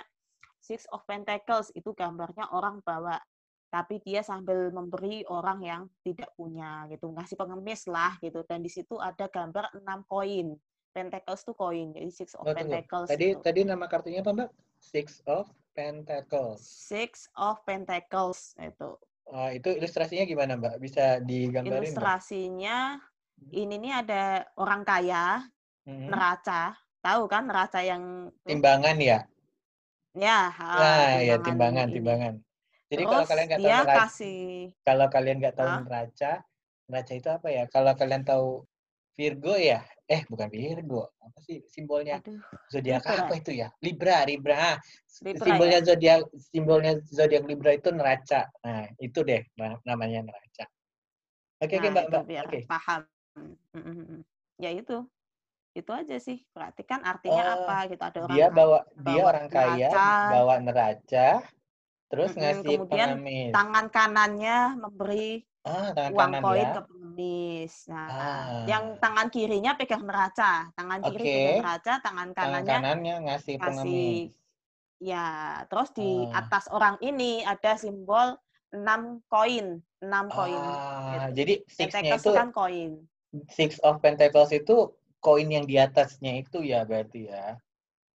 Six 0.63 0.87
of 0.95 1.03
Pentacles 1.03 1.75
itu 1.75 1.91
gambarnya 1.91 2.47
orang 2.55 2.79
bawa 2.87 3.19
tapi 3.67 3.99
dia 4.05 4.21
sambil 4.21 4.69
memberi 4.69 5.25
orang 5.27 5.59
yang 5.65 5.81
tidak 6.05 6.29
punya 6.37 6.85
gitu 6.93 7.09
ngasih 7.09 7.35
pengemis 7.35 7.89
lah 7.89 8.15
gitu 8.21 8.45
dan 8.45 8.61
di 8.61 8.69
situ 8.69 9.01
ada 9.01 9.27
gambar 9.27 9.75
enam 9.81 10.05
koin 10.07 10.55
Pentacles 10.93 11.41
tuh 11.43 11.57
koin 11.57 11.91
jadi 11.91 12.07
Six 12.07 12.37
of 12.37 12.47
oh, 12.47 12.53
Pentacles 12.53 13.09
tadi 13.09 13.33
itu. 13.33 13.41
tadi 13.41 13.65
nama 13.65 13.89
kartunya 13.89 14.21
apa 14.21 14.31
mbak 14.31 14.49
Six 14.83 15.23
of 15.25 15.49
Pentacles. 15.73 16.61
Six 16.61 17.31
of 17.39 17.57
Pentacles 17.65 18.53
itu. 18.61 18.99
Uh, 19.25 19.49
itu 19.55 19.73
ilustrasinya 19.73 20.27
gimana 20.27 20.53
Mbak? 20.59 20.75
Bisa 20.83 21.17
digambarin 21.23 21.89
Ilustrasinya 21.89 22.99
Mbak? 22.99 23.55
ini 23.55 23.75
nih 23.81 23.93
ada 24.05 24.23
orang 24.59 24.81
kaya, 24.85 25.41
hmm. 25.89 26.11
neraca. 26.11 26.77
Tahu 27.03 27.27
kan 27.27 27.47
neraca 27.47 27.79
yang 27.83 28.31
timbangan 28.47 28.95
ya? 28.99 29.27
Ya, 30.13 30.53
nah, 30.53 31.17
ya 31.17 31.35
timbangan, 31.41 31.89
ini. 31.89 31.95
timbangan. 31.97 32.33
Jadi 32.93 33.01
Terus 33.01 33.09
kalau 33.09 33.25
kalian 33.25 33.45
nggak 33.49 33.61
tahu 33.65 33.73
neraca, 33.73 33.97
kasih 34.05 34.41
kalau 34.85 35.05
kalian 35.09 35.37
nggak 35.41 35.55
tahu 35.57 35.71
neraca, 35.89 36.31
neraca 36.85 37.13
itu 37.17 37.29
apa 37.33 37.47
ya? 37.49 37.63
Kalau 37.73 37.91
kalian 37.97 38.21
tahu 38.21 38.49
Virgo 39.13 39.53
ya, 39.57 39.81
eh 40.05 40.21
bukan 40.29 40.49
Virgo. 40.53 41.09
Apa 41.17 41.39
sih 41.41 41.65
simbolnya? 41.65 42.21
Zodiak 42.69 43.01
apa 43.09 43.33
itu 43.41 43.57
ya? 43.57 43.73
Libra 43.81 44.21
Libra, 44.29 44.77
Libra 45.25 45.41
simbolnya 45.41 45.79
ya? 45.81 45.85
zodiak 45.85 46.19
simbolnya 46.37 46.93
zodiak 47.09 47.43
Libra 47.49 47.71
itu 47.73 47.89
neraca. 47.89 48.45
Nah 48.61 48.85
itu 49.01 49.19
deh 49.25 49.41
namanya 49.85 50.29
neraca. 50.29 50.65
Oke 51.57 51.77
okay, 51.79 51.89
nah, 51.89 51.89
oke 51.89 51.93
mbak. 51.93 52.05
mbak 52.09 52.21
oke. 52.21 52.37
okay. 52.45 52.61
paham 52.69 53.01
ya 54.61 54.69
itu 54.69 54.97
itu 55.73 55.89
aja 55.89 56.17
sih 56.21 56.45
perhatikan 56.53 57.01
artinya 57.01 57.43
oh, 57.43 57.53
apa 57.65 57.77
gitu 57.89 58.03
ada 58.05 58.19
orang 58.23 58.37
dia 58.37 58.47
bawa, 58.53 58.79
bawa 58.93 59.09
dia 59.09 59.21
orang 59.25 59.47
kaya 59.49 59.89
bawa 60.29 60.55
neraca 60.61 61.29
terus 62.13 62.29
mm 62.31 62.37
-hmm, 62.37 62.41
ngasih 62.45 62.75
kemudian 62.77 63.09
pengamis. 63.17 63.51
tangan 63.53 63.85
kanannya 63.89 64.57
memberi 64.77 65.29
Ah, 65.63 65.95
tangan 65.95 66.11
uang 66.11 66.19
kanan 66.27 66.41
koin 66.43 66.59
ya. 66.59 66.71
ke 66.75 66.81
pengemis. 66.91 67.73
Nah, 67.87 68.07
ah. 68.11 68.47
yang 68.67 68.83
tangan 68.99 69.27
kirinya 69.31 69.71
pegang 69.79 70.03
neraca, 70.03 70.67
tangan 70.75 70.99
kiri 71.07 71.23
okay. 71.23 71.31
pegang 71.39 71.63
neraca, 71.63 71.93
tangan 72.03 72.29
kanannya, 72.35 72.67
tangan 72.67 72.83
kanannya 72.83 73.15
ngasih, 73.31 73.55
ngasih 73.55 73.55
pengemis. 73.63 74.31
Ya, 74.99 75.27
terus 75.71 75.89
di 75.95 76.09
ah. 76.35 76.43
atas 76.43 76.67
orang 76.67 76.99
ini 76.99 77.47
ada 77.47 77.79
simbol 77.79 78.35
enam 78.75 79.23
koin, 79.31 79.79
enam 80.03 80.25
koin. 80.27 80.59
Ah, 80.59 81.31
gitu. 81.31 81.39
jadi 81.39 81.53
six-nya 81.71 82.19
itu 82.19 82.31
kan 82.35 82.51
koin. 82.51 82.99
Six 83.47 83.79
of 83.87 84.03
Pentacles 84.03 84.51
itu 84.51 84.91
koin 85.23 85.47
yang 85.47 85.63
di 85.63 85.79
atasnya 85.79 86.43
itu 86.43 86.59
ya 86.59 86.83
berarti 86.83 87.31
ya. 87.31 87.55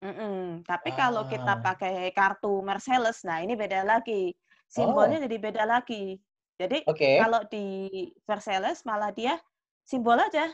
Mm 0.04 0.14
-mm. 0.14 0.42
Tapi 0.68 0.94
ah. 0.94 0.96
kalau 1.08 1.22
kita 1.26 1.58
ah. 1.58 1.62
pakai 1.64 2.12
kartu 2.14 2.60
Mercedes, 2.62 3.24
nah 3.24 3.40
ini 3.40 3.56
beda 3.56 3.82
lagi. 3.82 4.36
Simbolnya 4.68 5.18
oh. 5.18 5.24
jadi 5.24 5.36
beda 5.40 5.62
lagi. 5.64 6.20
Jadi 6.58 6.84
okay. 6.84 7.22
kalau 7.22 7.40
di 7.48 7.66
Versailles 8.26 8.82
malah 8.82 9.14
dia 9.14 9.38
simbol 9.86 10.18
aja 10.18 10.50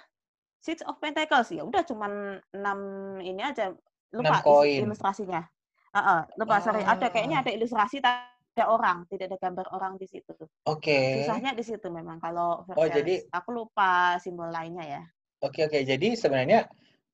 Six 0.60 0.84
of 0.84 0.96
Pentacles 1.00 1.52
ya 1.52 1.64
udah 1.64 1.84
cuman 1.84 2.40
enam 2.56 2.78
ini 3.20 3.40
aja 3.40 3.72
lupa 4.12 4.40
ilustrasinya. 4.64 5.44
Uh 5.92 5.98
-uh, 6.00 6.20
lupa 6.40 6.56
ah. 6.56 6.62
sorry 6.64 6.80
ada 6.84 7.08
kayaknya 7.12 7.44
ada 7.44 7.52
ilustrasi 7.52 8.00
ada 8.00 8.64
orang 8.64 9.04
tidak 9.12 9.32
ada 9.32 9.38
gambar 9.40 9.66
orang 9.76 9.92
di 10.00 10.08
situ. 10.08 10.32
Oke. 10.32 10.48
Okay. 10.80 11.04
Susahnya 11.24 11.52
di 11.52 11.64
situ 11.64 11.88
memang 11.92 12.16
kalau 12.16 12.64
Versailles. 12.64 12.80
Oh 12.80 12.88
jadi 12.88 13.14
aku 13.28 13.48
lupa 13.52 14.16
simbol 14.20 14.48
lainnya 14.48 14.84
ya. 14.88 15.02
Oke 15.44 15.60
okay, 15.60 15.62
oke 15.68 15.76
okay. 15.76 15.82
jadi 15.84 16.08
sebenarnya 16.16 16.60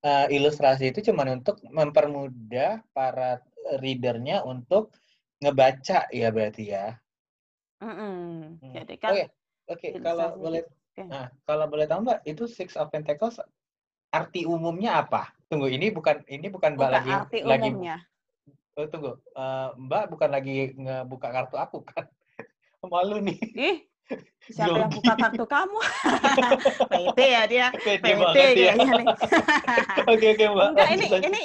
uh, 0.07 0.27
ilustrasi 0.31 0.95
itu 0.95 1.11
cuma 1.11 1.27
untuk 1.27 1.59
mempermudah 1.67 2.87
para 2.95 3.43
readernya 3.83 4.47
untuk 4.47 4.95
ngebaca 5.41 6.07
ya 6.13 6.29
berarti 6.31 6.65
ya. 6.71 6.95
Mm-mm. 7.81 8.61
Hmm. 8.61 8.73
Jadi 8.77 8.95
kan. 9.01 9.11
Oke. 9.17 9.25
Okay. 9.71 9.91
Kalau 10.03 10.37
boleh, 10.37 10.63
okay. 10.93 11.07
nah 11.09 11.33
kalau 11.49 11.67
boleh 11.71 11.87
tahu 11.89 12.05
mbak, 12.05 12.21
itu 12.29 12.45
Six 12.45 12.77
of 12.77 12.93
Pentacles 12.93 13.41
arti 14.13 14.45
umumnya 14.45 15.01
apa? 15.01 15.33
Tunggu, 15.49 15.71
ini 15.71 15.89
bukan 15.89 16.21
ini 16.29 16.51
bukan 16.53 16.77
mbak 16.77 16.91
lagi 16.91 17.11
arti 17.11 17.39
lagi. 17.43 17.73
Umumnya. 17.73 17.97
Oh, 18.77 18.87
tunggu, 18.87 19.17
uh, 19.35 19.73
mbak 19.81 20.13
bukan 20.13 20.31
lagi 20.31 20.77
ngebuka 20.77 21.29
kartu 21.33 21.57
aku 21.57 21.83
kan? 21.87 22.05
Malu 22.93 23.23
nih. 23.25 23.39
Ih, 23.57 23.77
siapa 24.51 24.77
yang 24.77 24.91
buka 24.91 25.15
kartu 25.15 25.45
kamu? 25.47 25.81
PT 26.93 27.19
ya 27.19 27.43
dia. 27.47 27.67
PT, 27.75 28.05
PT 28.05 28.39
ya. 28.59 28.73
nih. 28.75 29.07
Oke 30.11 30.27
oke 30.35 30.45
mbak. 30.51 30.67
Enggak 30.75 30.89
ini 30.91 31.07
ini 31.25 31.43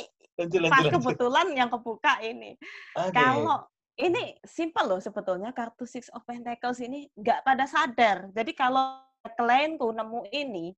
pas 0.67 0.85
kebetulan 0.85 1.47
yang 1.55 1.69
kebuka 1.71 2.19
ini. 2.25 2.57
Okay. 2.97 3.13
Kalau 3.15 3.63
ini 3.95 4.35
simple 4.43 4.83
loh 4.83 4.99
sebetulnya 4.99 5.55
kartu 5.55 5.87
Six 5.87 6.11
of 6.11 6.27
Pentacles 6.27 6.83
ini 6.83 7.07
nggak 7.15 7.47
pada 7.47 7.63
sadar. 7.63 8.27
Jadi 8.35 8.51
kalau 8.51 8.99
klienku 9.39 9.89
nemu 9.89 10.27
ini, 10.35 10.75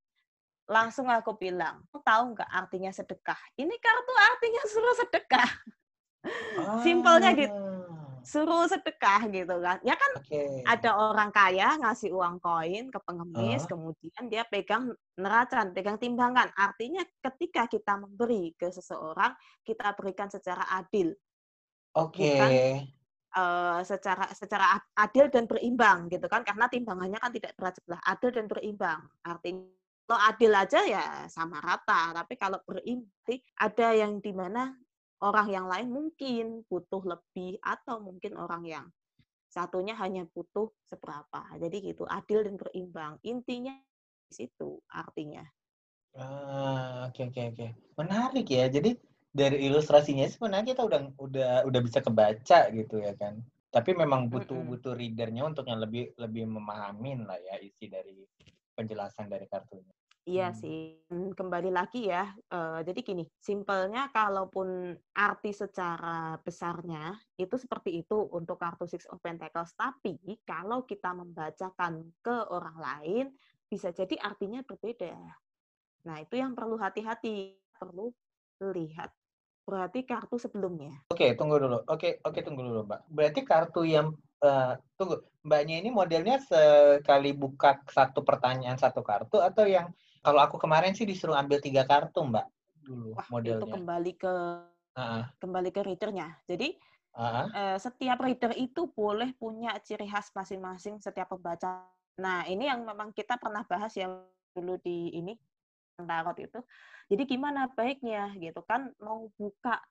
langsung 0.69 1.09
aku 1.09 1.35
bilang, 1.35 1.81
tahu 1.91 2.37
nggak 2.37 2.47
artinya 2.47 2.91
sedekah? 2.93 3.39
Ini 3.57 3.73
kartu 3.81 4.13
artinya 4.15 4.63
suruh 4.69 4.95
sedekah. 5.01 5.49
Ah. 6.61 6.81
Simpelnya 6.85 7.31
gitu. 7.33 7.76
Suruh 8.27 8.67
sedekah 8.67 9.31
gitu 9.31 9.55
kan. 9.63 9.79
Ya 9.87 9.95
kan 9.95 10.11
okay. 10.19 10.59
ada 10.67 10.99
orang 10.99 11.31
kaya 11.31 11.79
ngasih 11.79 12.11
uang 12.11 12.43
koin 12.43 12.91
ke 12.91 12.99
pengemis, 13.07 13.63
uh. 13.63 13.67
kemudian 13.71 14.23
dia 14.27 14.43
pegang 14.43 14.91
neraca, 15.15 15.63
pegang 15.71 15.95
timbangan. 15.95 16.51
Artinya 16.59 17.07
ketika 17.23 17.71
kita 17.71 17.95
memberi 17.95 18.51
ke 18.59 18.67
seseorang, 18.67 19.31
kita 19.63 19.95
berikan 19.95 20.27
secara 20.27 20.67
adil. 20.75 21.15
Oke. 21.95 22.35
Okay. 22.35 22.67
uh, 23.31 23.79
secara 23.87 24.27
secara 24.35 24.75
adil 24.99 25.31
dan 25.31 25.47
berimbang 25.47 26.11
gitu 26.11 26.27
kan 26.27 26.43
karena 26.43 26.67
timbangannya 26.67 27.19
kan 27.23 27.31
tidak 27.31 27.55
berat 27.55 27.79
sebelah 27.79 28.01
adil 28.05 28.29
dan 28.33 28.45
berimbang 28.45 29.01
artinya 29.25 29.65
kalau 30.07 30.21
adil 30.23 30.51
aja 30.55 30.81
ya 30.87 31.05
sama 31.27 31.59
rata 31.59 32.15
tapi 32.15 32.39
kalau 32.39 32.57
berimbang 32.63 33.11
ada 33.59 33.87
yang 33.93 34.23
di 34.23 34.31
mana 34.31 34.71
orang 35.21 35.47
yang 35.49 35.65
lain 35.65 35.89
mungkin 35.89 36.61
butuh 36.69 37.01
lebih 37.01 37.57
atau 37.61 38.01
mungkin 38.01 38.37
orang 38.37 38.63
yang 38.65 38.85
satunya 39.47 39.97
hanya 39.97 40.27
butuh 40.29 40.69
seberapa. 40.85 41.41
Jadi 41.57 41.93
gitu, 41.93 42.03
adil 42.05 42.45
dan 42.45 42.55
berimbang. 42.59 43.17
Intinya 43.25 43.73
di 44.27 44.33
situ 44.33 44.77
artinya. 44.91 45.41
Ah, 46.17 47.09
oke 47.09 47.33
oke 47.33 47.41
oke. 47.55 47.67
Menarik 47.97 48.47
ya. 48.49 48.69
Jadi 48.69 48.93
dari 49.33 49.69
ilustrasinya 49.69 50.25
sebenarnya 50.29 50.73
kita 50.77 50.83
udah 50.85 51.01
udah 51.17 51.51
udah 51.65 51.81
bisa 51.81 51.99
kebaca 52.01 52.59
gitu 52.73 52.95
ya 53.01 53.13
kan. 53.17 53.41
Tapi 53.73 53.93
memang 53.93 54.29
butuh 54.29 54.57
mm 54.57 54.61
-hmm. 54.63 54.71
butuh 54.73 54.93
readernya 54.97 55.43
untuk 55.45 55.65
yang 55.69 55.81
lebih 55.81 56.13
lebih 56.17 56.45
memahamin 56.49 57.25
lah 57.25 57.37
ya 57.37 57.57
isi 57.61 57.89
dari 57.89 58.25
penjelasan 58.77 59.25
dari 59.29 59.49
kartunya. 59.49 59.96
Iya 60.27 60.51
hmm. 60.51 60.59
sih, 60.59 60.79
kembali 61.07 61.71
lagi 61.71 62.11
ya, 62.11 62.27
uh, 62.51 62.83
jadi 62.83 62.99
gini, 62.99 63.23
simpelnya 63.39 64.11
kalaupun 64.11 64.91
arti 65.15 65.55
secara 65.55 66.35
besarnya 66.43 67.15
itu 67.39 67.55
seperti 67.55 68.03
itu 68.03 68.27
untuk 68.35 68.59
kartu 68.59 68.83
Six 68.91 69.07
of 69.07 69.23
Pentacles, 69.23 69.71
tapi 69.79 70.19
kalau 70.43 70.83
kita 70.83 71.15
membacakan 71.15 72.11
ke 72.19 72.43
orang 72.51 72.75
lain, 72.75 73.25
bisa 73.71 73.95
jadi 73.95 74.19
artinya 74.19 74.59
berbeda. 74.67 75.15
Nah, 76.03 76.19
itu 76.19 76.35
yang 76.35 76.51
perlu 76.59 76.75
hati-hati, 76.75 77.55
perlu 77.79 78.11
lihat. 78.75 79.15
Berarti 79.63 80.03
kartu 80.03 80.35
sebelumnya. 80.35 81.07
Oke, 81.07 81.39
tunggu 81.39 81.55
dulu. 81.55 81.87
Oke, 81.87 82.19
oke 82.19 82.39
tunggu 82.43 82.67
dulu, 82.67 82.83
Mbak. 82.83 83.01
Berarti 83.07 83.39
kartu 83.47 83.87
yang 83.87 84.11
uh, 84.43 84.75
tunggu, 84.99 85.23
Mbaknya 85.47 85.79
ini 85.79 85.87
modelnya 85.87 86.35
sekali 86.43 87.31
buka 87.31 87.79
satu 87.87 88.27
pertanyaan 88.27 88.75
satu 88.75 88.99
kartu 88.99 89.39
atau 89.39 89.63
yang 89.63 89.87
kalau 90.21 90.41
aku 90.43 90.57
kemarin 90.61 90.93
sih 90.93 91.05
disuruh 91.05 91.37
ambil 91.37 91.61
tiga 91.61 91.83
kartu, 91.83 92.23
Mbak, 92.23 92.45
dulu 92.83 93.07
Wah, 93.17 93.27
modelnya. 93.29 93.63
Itu 93.63 93.67
kembali 93.69 94.13
ke 94.17 94.33
uh-uh. 94.97 95.23
kembali 95.41 95.69
ke 95.73 95.81
readernya. 95.85 96.27
Jadi 96.47 96.77
eh, 97.17 97.77
setiap 97.77 98.17
reader 98.21 98.53
itu 98.57 98.89
boleh 98.91 99.33
punya 99.37 99.75
ciri 99.81 100.09
khas 100.09 100.31
masing-masing 100.33 101.01
setiap 101.01 101.33
pembaca. 101.33 101.85
Nah, 102.17 102.45
ini 102.49 102.65
yang 102.65 102.81
memang 102.81 103.13
kita 103.13 103.37
pernah 103.37 103.61
bahas 103.65 103.93
ya 103.93 104.09
dulu 104.53 104.77
di 104.81 105.13
ini 105.13 105.37
tarot 105.97 106.37
itu. 106.41 106.59
Jadi 107.07 107.23
gimana 107.25 107.69
baiknya 107.71 108.33
gitu 108.37 108.61
kan 108.65 108.93
mau 109.01 109.29
buka 109.37 109.81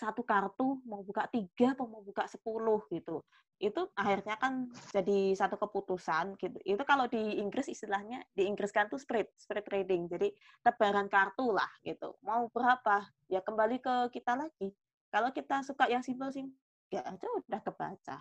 satu 0.00 0.24
kartu 0.24 0.80
mau 0.88 1.04
buka 1.04 1.28
tiga 1.28 1.76
atau 1.76 1.84
mau 1.84 2.00
buka 2.00 2.24
sepuluh 2.24 2.80
gitu 2.88 3.20
itu 3.60 3.84
akhirnya 3.92 4.40
kan 4.40 4.72
jadi 4.88 5.36
satu 5.36 5.60
keputusan 5.60 6.40
gitu. 6.40 6.56
Itu 6.64 6.82
kalau 6.88 7.04
di 7.04 7.36
Inggris 7.36 7.68
istilahnya 7.68 8.24
di 8.32 8.48
Inggris 8.48 8.72
kan 8.72 8.88
tuh 8.88 8.96
spread 8.96 9.28
spread 9.36 9.68
trading. 9.68 10.08
Jadi 10.08 10.32
tebaran 10.64 11.12
kartu 11.12 11.52
lah 11.52 11.68
gitu. 11.84 12.16
Mau 12.24 12.48
berapa? 12.48 13.04
Ya 13.28 13.44
kembali 13.44 13.84
ke 13.84 14.16
kita 14.16 14.32
lagi. 14.32 14.72
Kalau 15.12 15.28
kita 15.36 15.60
suka 15.60 15.92
yang 15.92 16.00
simpel 16.00 16.32
simpel 16.32 16.56
ya 16.88 17.04
aja 17.04 17.26
udah 17.36 17.60
kebaca. 17.60 18.18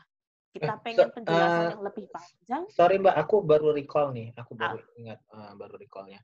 Kita 0.49 0.73
eh, 0.75 0.79
pengen 0.83 1.07
penjelasan 1.15 1.63
uh, 1.63 1.71
yang 1.71 1.83
lebih 1.87 2.05
panjang. 2.11 2.63
sorry 2.73 2.99
mbak 2.99 3.15
aku 3.15 3.39
baru 3.39 3.71
recall 3.71 4.11
nih. 4.11 4.35
Aku 4.35 4.59
baru 4.59 4.83
ah. 4.83 4.99
ingat 4.99 5.19
uh, 5.31 5.55
baru 5.55 5.79
recallnya. 5.79 6.19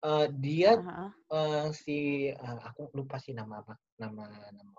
Uh, 0.00 0.30
dia 0.32 0.78
uh 0.78 0.80
-huh. 0.80 1.10
uh, 1.34 1.66
si 1.74 2.30
uh, 2.32 2.60
aku 2.64 2.88
lupa 2.96 3.20
sih 3.20 3.36
nama 3.36 3.60
apa 3.60 3.74
nama 3.98 4.30
nama 4.54 4.72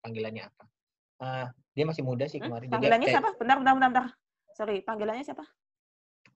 panggilannya 0.00 0.48
apa. 0.48 0.64
Uh, 1.22 1.46
dia 1.72 1.84
masih 1.88 2.02
muda 2.04 2.24
sih 2.28 2.38
hmm? 2.38 2.46
kemarin. 2.48 2.68
Panggilannya 2.68 3.06
kayak, 3.08 3.16
siapa? 3.18 3.30
Bentar, 3.40 3.56
bentar, 3.60 3.72
bentar, 3.74 3.90
bentar. 3.90 4.06
Sorry, 4.52 4.76
panggilannya 4.84 5.24
siapa? 5.24 5.44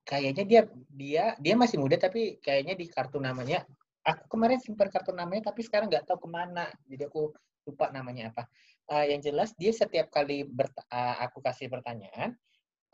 Kayaknya 0.07 0.45
dia 0.47 0.63
dia 0.87 1.25
dia 1.43 1.55
masih 1.59 1.83
muda 1.83 1.99
tapi 1.99 2.39
kayaknya 2.39 2.79
di 2.79 2.87
kartu 2.87 3.19
namanya 3.19 3.67
aku 4.07 4.39
kemarin 4.39 4.63
simpan 4.63 4.87
kartu 4.87 5.11
namanya 5.11 5.51
tapi 5.51 5.67
sekarang 5.67 5.91
nggak 5.91 6.07
tahu 6.07 6.25
ke 6.25 6.29
mana 6.31 6.71
jadi 6.87 7.11
aku 7.11 7.35
lupa 7.67 7.91
namanya 7.91 8.31
apa. 8.31 8.47
Uh, 8.87 9.03
yang 9.03 9.19
jelas 9.19 9.51
dia 9.59 9.75
setiap 9.75 10.15
kali 10.15 10.47
uh, 10.47 11.17
aku 11.27 11.43
kasih 11.43 11.67
pertanyaan 11.67 12.39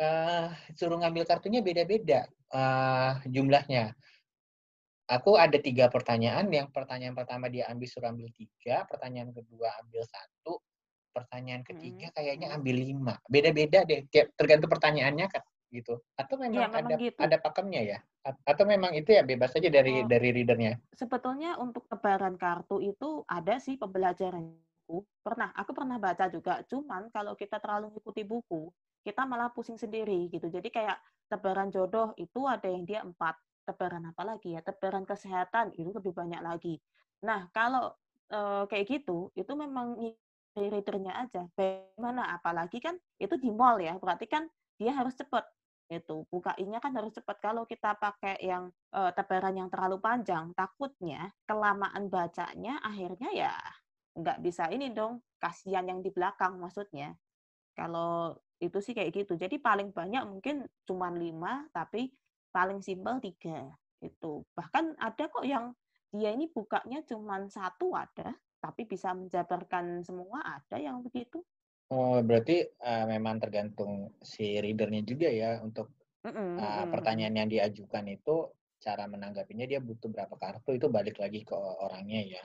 uh, 0.01 0.49
suruh 0.73 0.97
ngambil 0.97 1.29
kartunya 1.29 1.61
beda-beda 1.61 2.25
uh, 2.49 3.21
jumlahnya 3.29 3.93
aku 5.13 5.37
ada 5.37 5.59
tiga 5.61 5.93
pertanyaan. 5.93 6.49
Yang 6.49 6.73
pertanyaan 6.73 7.13
pertama 7.13 7.53
dia 7.53 7.69
ambil 7.69 7.89
suruh 7.89 8.09
ambil 8.09 8.33
tiga, 8.33 8.89
pertanyaan 8.89 9.37
kedua 9.37 9.69
ambil 9.85 10.03
satu, 10.09 10.32
pertanyaan 11.13 11.63
ketiga 11.63 12.11
hmm. 12.11 12.17
kayaknya 12.17 12.49
ambil 12.57 12.77
lima. 12.77 13.15
Beda-beda 13.29 13.85
deh, 13.85 14.09
tergantung 14.11 14.73
pertanyaannya 14.73 15.27
kan 15.29 15.43
gitu. 15.73 16.01
Atau 16.17 16.37
memang, 16.37 16.57
ya, 16.57 16.69
memang 16.69 16.85
ada 16.85 16.95
gitu. 17.01 17.21
ada 17.21 17.37
pakemnya 17.41 17.83
ya? 17.85 17.99
Atau 18.45 18.65
memang 18.69 18.93
itu 18.97 19.13
ya 19.13 19.23
bebas 19.25 19.53
saja 19.53 19.69
dari 19.73 20.05
oh. 20.05 20.09
dari 20.09 20.29
readernya? 20.33 20.81
Sebetulnya 20.97 21.57
untuk 21.61 21.89
tebaran 21.89 22.37
kartu 22.37 22.81
itu 22.81 23.25
ada 23.29 23.57
sih 23.61 23.77
pembelajaran 23.77 24.53
pernah 25.25 25.49
aku 25.57 25.73
pernah 25.73 25.97
baca 25.97 26.29
juga 26.29 26.61
cuman 26.69 27.09
kalau 27.09 27.33
kita 27.33 27.57
terlalu 27.57 27.97
mengikuti 27.97 28.29
buku 28.29 28.69
kita 29.01 29.25
malah 29.25 29.49
pusing 29.49 29.81
sendiri 29.81 30.29
gitu 30.29 30.53
jadi 30.53 30.69
kayak 30.69 30.99
tebaran 31.33 31.73
jodoh 31.73 32.13
itu 32.21 32.45
ada 32.45 32.69
yang 32.69 32.85
dia 32.85 33.01
empat 33.01 33.33
tebaran 33.65 34.05
apa 34.11 34.23
lagi 34.27 34.59
ya? 34.59 34.61
Tebaran 34.61 35.07
kesehatan 35.07 35.73
itu 35.79 35.91
lebih 35.95 36.13
banyak 36.13 36.43
lagi. 36.43 36.77
Nah, 37.23 37.47
kalau 37.55 37.95
e, 38.29 38.67
kayak 38.69 38.87
gitu, 38.91 39.31
itu 39.39 39.53
memang 39.55 39.97
readernya 40.57 41.13
aja. 41.27 41.49
Bagaimana? 41.57 42.37
Apalagi 42.37 42.79
kan 42.79 42.97
itu 43.19 43.35
di 43.41 43.51
mall 43.53 43.81
ya, 43.81 43.97
berarti 43.97 44.29
kan 44.29 44.49
dia 44.77 44.93
harus 44.97 45.15
cepat 45.17 45.45
itu 45.93 46.25
bukainya 46.33 46.81
kan 46.81 46.97
harus 46.97 47.13
cepat. 47.13 47.37
Kalau 47.45 47.69
kita 47.69 47.93
pakai 48.01 48.41
yang 48.41 48.73
e, 48.89 49.01
tebaran 49.13 49.53
yang 49.53 49.69
terlalu 49.69 50.01
panjang 50.01 50.49
takutnya 50.57 51.29
kelamaan 51.45 52.09
bacanya 52.09 52.81
akhirnya 52.81 53.29
ya 53.37 53.53
nggak 54.17 54.41
bisa 54.41 54.73
ini 54.73 54.93
dong 54.93 55.21
kasihan 55.37 55.85
yang 55.85 56.01
di 56.01 56.09
belakang 56.09 56.57
maksudnya. 56.57 57.13
Kalau 57.77 58.37
itu 58.61 58.79
sih 58.81 58.97
kayak 58.97 59.13
gitu. 59.13 59.37
Jadi 59.37 59.61
paling 59.61 59.93
banyak 59.93 60.25
mungkin 60.25 60.65
cuma 60.89 61.13
lima 61.13 61.69
tapi 61.77 62.09
paling 62.53 62.81
simpel 62.85 63.21
tiga 63.21 63.69
itu 64.05 64.43
bahkan 64.53 64.93
ada 64.99 65.31
kok 65.31 65.47
yang 65.47 65.73
dia 66.13 66.35
ini 66.35 66.51
bukanya 66.51 67.01
cuma 67.09 67.41
satu 67.49 67.97
ada 67.97 68.37
tapi 68.63 68.87
bisa 68.87 69.11
menjabarkan 69.11 70.07
semua 70.07 70.63
ada 70.63 70.79
yang 70.79 71.03
begitu. 71.03 71.43
Oh 71.91 72.23
berarti 72.23 72.63
uh, 72.79 73.05
memang 73.11 73.43
tergantung 73.43 74.15
si 74.23 74.57
readernya 74.63 75.03
juga 75.03 75.29
ya 75.29 75.59
untuk 75.61 75.91
mm 76.23 76.31
-mm, 76.31 76.51
uh, 76.63 76.87
pertanyaan 76.89 77.45
yang 77.45 77.49
diajukan 77.51 78.07
itu 78.07 78.49
cara 78.79 79.11
menanggapinya 79.11 79.67
dia 79.67 79.83
butuh 79.83 80.09
berapa 80.09 80.35
kartu 80.39 80.79
itu 80.79 80.87
balik 80.87 81.19
lagi 81.19 81.43
ke 81.43 81.53
orangnya 81.59 82.39
ya. 82.39 82.45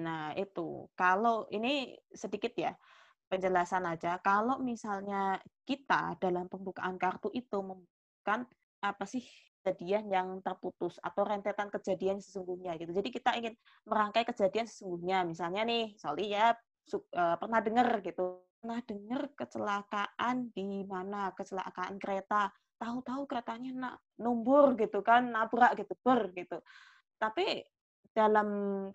Nah 0.00 0.32
itu. 0.34 0.88
Kalau 0.96 1.44
ini 1.52 1.94
sedikit 2.10 2.56
ya 2.56 2.72
penjelasan 3.28 3.84
aja. 3.86 4.16
Kalau 4.24 4.58
misalnya 4.58 5.40
kita 5.68 6.16
dalam 6.18 6.48
pembukaan 6.48 6.96
kartu 6.96 7.28
itu 7.30 7.58
membutuhkan 7.60 8.48
apa 8.80 9.04
sih 9.08 9.24
kejadian 9.66 10.06
yang 10.06 10.28
terputus 10.46 11.02
atau 11.02 11.26
rentetan 11.26 11.66
kejadian 11.74 12.22
sesungguhnya 12.22 12.78
gitu. 12.78 12.94
Jadi 12.94 13.08
kita 13.10 13.34
ingin 13.34 13.58
merangkai 13.82 14.22
kejadian 14.22 14.70
sesungguhnya. 14.70 15.26
Misalnya 15.26 15.66
nih, 15.66 15.98
Soli 15.98 16.30
ya 16.30 16.54
uh, 16.94 17.34
pernah 17.34 17.58
dengar 17.58 17.98
gitu, 17.98 18.46
pernah 18.62 18.78
dengar 18.86 19.22
kecelakaan 19.34 20.54
di 20.54 20.86
mana 20.86 21.34
kecelakaan 21.34 21.98
kereta. 21.98 22.54
Tahu-tahu 22.78 23.26
keretanya 23.26 23.70
nak 23.74 23.94
numbur 24.22 24.78
gitu 24.78 25.02
kan, 25.02 25.34
nabrak 25.34 25.74
gitu, 25.82 25.98
ber 25.98 26.30
gitu. 26.30 26.62
Tapi 27.18 27.66
dalam 28.16 28.48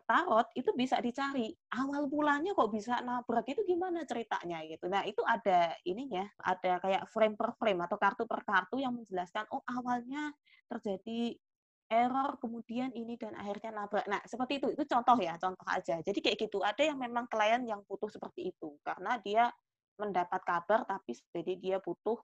tarot 0.10 0.50
itu 0.58 0.74
bisa 0.74 0.98
dicari 0.98 1.54
awal 1.78 2.10
mulanya 2.10 2.58
kok 2.58 2.74
bisa 2.74 3.06
nabrak 3.06 3.46
itu 3.54 3.62
gimana 3.70 4.02
ceritanya 4.02 4.66
gitu. 4.66 4.90
Nah 4.90 5.06
itu 5.06 5.22
ada 5.22 5.78
ininya, 5.86 6.26
ada 6.42 6.82
kayak 6.82 7.06
frame 7.06 7.38
per 7.38 7.54
frame 7.54 7.86
atau 7.86 8.02
kartu 8.02 8.26
per 8.26 8.42
kartu 8.42 8.82
yang 8.82 8.98
menjelaskan 8.98 9.46
oh 9.54 9.62
awalnya 9.70 10.34
terjadi 10.66 11.38
error 11.86 12.42
kemudian 12.42 12.90
ini 12.98 13.14
dan 13.22 13.38
akhirnya 13.38 13.70
nabrak. 13.86 14.10
Nah 14.10 14.26
seperti 14.26 14.58
itu 14.58 14.68
itu 14.74 14.84
contoh 14.90 15.14
ya 15.22 15.38
contoh 15.38 15.68
aja. 15.70 16.02
Jadi 16.02 16.18
kayak 16.18 16.38
gitu 16.42 16.66
ada 16.66 16.82
yang 16.82 16.98
memang 16.98 17.30
klien 17.30 17.62
yang 17.62 17.86
butuh 17.86 18.10
seperti 18.10 18.50
itu 18.58 18.74
karena 18.82 19.22
dia 19.22 19.54
mendapat 20.02 20.42
kabar 20.42 20.82
tapi 20.90 21.14
jadi 21.30 21.54
dia 21.62 21.78
butuh 21.78 22.18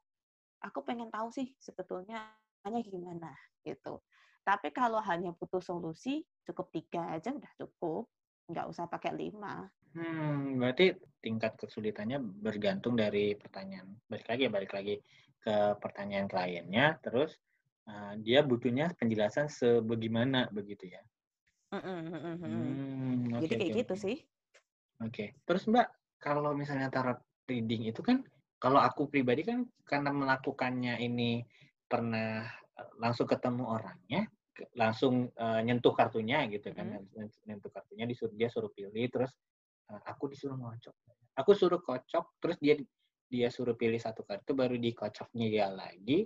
aku 0.66 0.82
pengen 0.82 1.14
tahu 1.14 1.30
sih 1.30 1.54
sebetulnya 1.62 2.26
hanya 2.66 2.82
gimana 2.82 3.30
gitu. 3.62 4.02
Tapi 4.48 4.72
kalau 4.72 5.04
hanya 5.04 5.36
butuh 5.36 5.60
solusi, 5.60 6.24
cukup 6.48 6.72
tiga 6.72 7.04
aja 7.12 7.36
udah 7.36 7.52
cukup. 7.60 8.08
nggak 8.48 8.64
usah 8.72 8.88
pakai 8.88 9.12
lima. 9.12 9.68
Hmm, 9.92 10.56
berarti 10.56 10.96
tingkat 11.20 11.60
kesulitannya 11.60 12.16
bergantung 12.24 12.96
dari 12.96 13.36
pertanyaan. 13.36 13.92
Balik 14.08 14.24
lagi 14.32 14.42
ya, 14.48 14.52
balik 14.56 14.72
lagi 14.72 14.96
ke 15.44 15.76
pertanyaan 15.84 16.32
kliennya, 16.32 16.96
terus 17.04 17.36
uh, 17.92 18.16
dia 18.24 18.40
butuhnya 18.48 18.96
penjelasan 18.96 19.52
sebagaimana 19.52 20.48
begitu 20.56 20.96
ya. 20.96 21.04
Mm 21.76 21.84
-mm, 21.84 22.36
hmm, 22.40 23.16
okay, 23.36 23.40
Jadi 23.44 23.54
kayak 23.60 23.68
okay, 23.68 23.80
gitu 23.84 23.96
sih. 24.00 24.18
Oke, 24.24 25.12
okay. 25.12 25.28
terus 25.44 25.68
Mbak, 25.68 25.88
kalau 26.24 26.56
misalnya 26.56 26.88
tarot 26.88 27.20
reading 27.44 27.92
itu 27.92 28.00
kan, 28.00 28.24
kalau 28.64 28.80
aku 28.80 29.12
pribadi 29.12 29.44
kan 29.44 29.68
karena 29.84 30.16
melakukannya 30.16 31.04
ini 31.04 31.44
pernah 31.84 32.48
eh, 32.80 32.92
langsung 32.96 33.28
ketemu 33.28 33.68
orangnya, 33.68 34.24
langsung 34.74 35.30
uh, 35.38 35.62
nyentuh 35.62 35.94
kartunya 35.94 36.46
gitu 36.50 36.74
kan 36.74 36.98
hmm. 36.98 37.46
nyentuh 37.46 37.70
kartunya 37.70 38.06
disuruh 38.10 38.34
dia 38.34 38.50
suruh 38.50 38.72
pilih 38.74 39.06
terus 39.10 39.32
uh, 39.92 40.02
aku 40.08 40.32
disuruh 40.32 40.58
ngocok. 40.58 40.96
Aku 41.38 41.54
suruh 41.54 41.82
kocok 41.82 42.42
terus 42.42 42.58
dia 42.58 42.76
dia 43.28 43.52
suruh 43.52 43.76
pilih 43.76 44.00
satu 44.00 44.24
kartu 44.24 44.56
baru 44.56 44.80
dikocoknya 44.80 45.48
dia 45.52 45.68
lagi 45.70 46.26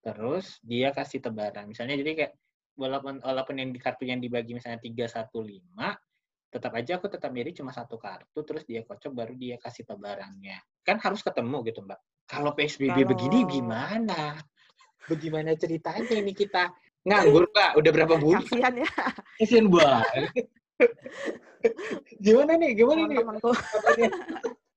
terus 0.00 0.62
dia 0.62 0.94
kasih 0.94 1.20
tebaran. 1.20 1.66
Misalnya 1.66 1.98
jadi 1.98 2.12
kayak 2.14 2.32
walaupun 2.78 3.20
walaupun 3.20 3.54
yang 3.58 3.70
di 3.72 3.80
kartu 3.80 4.06
yang 4.06 4.22
dibagi 4.22 4.54
misalnya 4.54 4.78
tiga 4.78 5.08
satu 5.08 5.40
lima 5.42 5.96
tetap 6.46 6.72
aja 6.78 6.96
aku 6.96 7.10
tetap 7.10 7.34
milih 7.34 7.52
cuma 7.52 7.74
satu 7.74 7.98
kartu 7.98 8.38
terus 8.46 8.62
dia 8.64 8.86
kocok 8.86 9.12
baru 9.12 9.34
dia 9.34 9.60
kasih 9.60 9.84
tebarannya. 9.84 10.56
Kan 10.86 11.02
harus 11.02 11.20
ketemu 11.20 11.66
gitu 11.66 11.82
mbak. 11.84 11.98
Kalau 12.24 12.54
psbb 12.54 12.96
kalau... 12.96 13.10
begini 13.12 13.38
gimana? 13.50 14.38
Bagaimana 15.06 15.54
ceritanya 15.54 16.18
ini 16.18 16.34
kita 16.34 16.70
Nganggur, 17.06 17.46
Pak. 17.54 17.78
Udah 17.78 17.90
berapa 17.94 18.14
bulan? 18.22 18.42
Kasian 18.42 18.74
ya. 18.82 18.90
Kasian 19.38 19.66
banget. 19.70 20.44
gimana 22.24 22.52
nih? 22.58 22.70
Gimana 22.74 23.06
nih? 23.06 23.22
Temanku. 23.22 23.50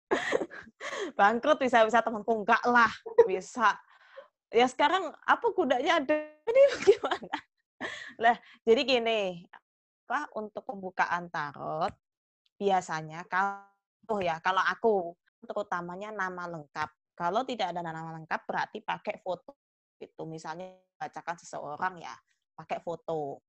Bangkrut 1.20 1.58
bisa-bisa 1.58 2.06
temanku. 2.06 2.46
Enggak 2.46 2.62
lah. 2.70 2.94
Bisa. 3.26 3.74
Ya 4.54 4.70
sekarang 4.70 5.10
apa 5.26 5.46
kudanya 5.58 5.98
ada? 5.98 6.16
Ini 6.46 6.62
gimana? 6.86 7.38
Lah, 8.22 8.38
jadi 8.62 8.82
gini. 8.86 9.22
Apa 10.06 10.30
untuk 10.38 10.66
pembukaan 10.66 11.30
tarot 11.30 11.94
biasanya 12.58 13.24
kalau 13.30 14.18
ya 14.20 14.42
kalau 14.42 14.60
aku 14.66 15.14
terutamanya 15.46 16.10
nama 16.10 16.50
lengkap. 16.50 16.90
Kalau 17.14 17.46
tidak 17.46 17.76
ada 17.76 17.86
nama 17.86 18.18
lengkap 18.18 18.42
berarti 18.50 18.82
pakai 18.82 19.22
foto 19.22 19.54
itu 20.00 20.24
misalnya 20.26 20.74
bacakan 20.96 21.38
seseorang 21.38 22.00
ya 22.02 22.16
pakai 22.56 22.80
foto. 22.80 23.44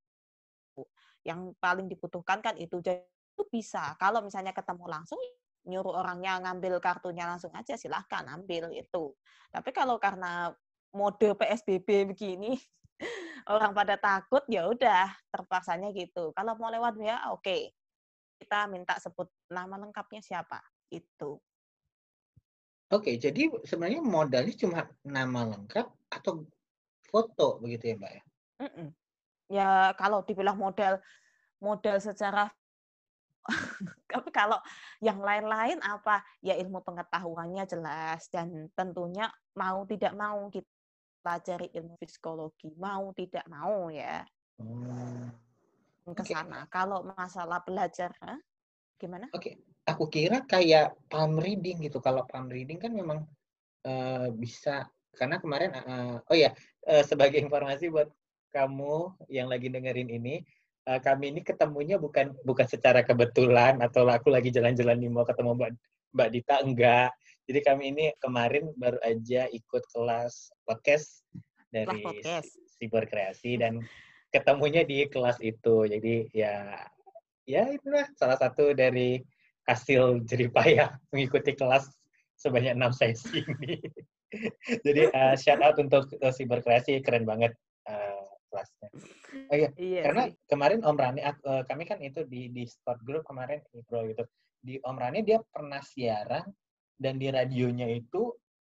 Yang 1.23 1.55
paling 1.63 1.87
dibutuhkan 1.87 2.43
kan 2.43 2.55
itu. 2.59 2.83
Jadi 2.83 3.03
itu 3.41 3.43
bisa. 3.49 3.97
Kalau 3.97 4.21
misalnya 4.21 4.53
ketemu 4.53 4.85
langsung 4.85 5.17
nyuruh 5.65 5.93
orangnya 5.93 6.41
ngambil 6.41 6.81
kartunya 6.81 7.29
langsung 7.29 7.53
aja 7.53 7.77
silahkan 7.77 8.25
ambil 8.33 8.73
itu 8.73 9.13
tapi 9.53 9.71
kalau 9.77 10.01
karena 10.01 10.55
mode 10.95 11.37
PSBB 11.37 12.09
begini 12.15 12.57
orang 13.53 13.75
pada 13.75 13.99
takut 14.01 14.43
ya 14.47 14.67
udah 14.69 15.11
terpaksanya 15.33 15.91
gitu. 15.95 16.31
Kalau 16.37 16.55
mau 16.57 16.71
lewat 16.71 16.95
ya 17.03 17.29
oke. 17.35 17.43
Okay. 17.43 17.63
kita 18.41 18.65
minta 18.73 18.97
sebut 18.97 19.29
nama 19.53 19.77
lengkapnya 19.77 20.25
siapa 20.25 20.65
itu 20.89 21.37
Oke, 22.91 23.15
jadi 23.23 23.47
sebenarnya 23.63 24.03
modalnya 24.03 24.55
cuma 24.59 24.83
nama 25.07 25.47
lengkap 25.47 25.87
atau 26.11 26.43
foto 27.07 27.63
begitu 27.63 27.95
ya, 27.95 27.97
Mbak 28.03 28.13
ya? 28.13 28.23
Mm-mm. 28.67 28.89
Ya 29.51 29.71
kalau 29.95 30.27
dibilang 30.27 30.59
modal 30.59 30.99
modal 31.63 32.03
secara 32.03 32.51
tapi 34.11 34.29
kalau 34.35 34.59
yang 35.01 35.23
lain-lain 35.23 35.81
apa 35.81 36.21
ya 36.45 36.59
ilmu 36.61 36.85
pengetahuannya 36.85 37.65
jelas 37.65 38.29
dan 38.29 38.69
tentunya 38.77 39.33
mau 39.57 39.87
tidak 39.89 40.13
mau 40.13 40.53
kita 40.53 40.69
pelajari 41.25 41.73
ilmu 41.73 41.97
psikologi 42.05 42.69
mau 42.77 43.13
tidak 43.17 43.45
mau 43.49 43.89
ya 43.89 44.23
hmm. 44.61 46.15
ke 46.15 46.25
sana. 46.27 46.69
Okay. 46.69 46.73
Kalau 46.75 47.07
masalah 47.07 47.65
belajar, 47.65 48.13
huh? 48.21 48.39
gimana? 49.01 49.29
Oke, 49.33 49.57
okay 49.57 49.70
aku 49.93 50.07
kira 50.09 50.47
kayak 50.47 50.95
palm 51.11 51.39
reading 51.39 51.83
gitu. 51.83 51.99
Kalau 51.99 52.25
palm 52.29 52.49
reading 52.49 52.79
kan 52.79 52.95
memang 52.95 53.27
uh, 53.87 54.29
bisa 54.35 54.87
karena 55.15 55.43
kemarin 55.43 55.75
uh, 55.75 56.17
oh 56.31 56.37
ya 56.39 56.55
uh, 56.87 57.03
sebagai 57.03 57.43
informasi 57.43 57.91
buat 57.91 58.09
kamu 58.55 59.27
yang 59.31 59.51
lagi 59.51 59.71
dengerin 59.71 60.11
ini 60.11 60.43
uh, 60.89 61.01
kami 61.03 61.35
ini 61.35 61.41
ketemunya 61.43 62.01
bukan 62.01 62.35
bukan 62.47 62.67
secara 62.67 63.03
kebetulan 63.05 63.79
atau 63.83 64.07
aku 64.09 64.31
lagi 64.33 64.55
jalan-jalan 64.55 64.99
nih 64.99 65.11
mau 65.11 65.27
ketemu 65.27 65.59
Mbak 65.59 65.71
Mbak 66.11 66.29
Dita 66.35 66.57
enggak. 66.63 67.11
Jadi 67.51 67.61
kami 67.67 67.85
ini 67.91 68.05
kemarin 68.23 68.71
baru 68.79 68.99
aja 69.03 69.51
ikut 69.51 69.83
kelas 69.91 70.55
podcast 70.63 71.27
dari 71.71 71.99
podcast. 72.03 72.55
Siber 72.79 73.05
Kreasi 73.07 73.59
dan 73.59 73.83
ketemunya 74.31 74.87
di 74.87 75.07
kelas 75.11 75.39
itu. 75.43 75.87
Jadi 75.87 76.31
ya 76.31 76.79
ya 77.47 77.67
itulah 77.71 78.07
salah 78.15 78.39
satu 78.39 78.71
dari 78.75 79.19
hasil 79.71 80.27
jeripaya 80.27 80.99
mengikuti 81.15 81.55
kelas 81.55 81.87
sebanyak 82.35 82.75
enam 82.75 82.91
sesi 82.91 83.47
ini. 83.47 83.79
Jadi 84.87 85.11
uh, 85.11 85.35
shout 85.35 85.63
out 85.63 85.79
untuk 85.79 86.11
uh, 86.23 86.33
Siberkreasi 86.35 87.03
keren 87.03 87.27
banget 87.27 87.55
uh, 87.87 88.27
kelasnya. 88.51 88.89
Oh 89.51 89.57
iya, 89.57 89.71
iya 89.79 90.03
karena 90.07 90.25
sih. 90.31 90.35
kemarin 90.51 90.81
Om 90.83 90.97
Rani 90.99 91.21
uh, 91.23 91.63
kami 91.67 91.87
kan 91.87 91.99
itu 92.03 92.27
di 92.27 92.51
di 92.51 92.67
sport 92.67 93.03
group 93.03 93.23
kemarin 93.27 93.63
bro 93.87 94.07
gitu. 94.07 94.27
Di 94.63 94.79
Om 94.83 94.97
Rani 94.99 95.21
dia 95.27 95.43
pernah 95.43 95.83
siaran 95.83 96.47
dan 96.99 97.19
di 97.19 97.31
radionya 97.31 97.91
itu 97.91 98.31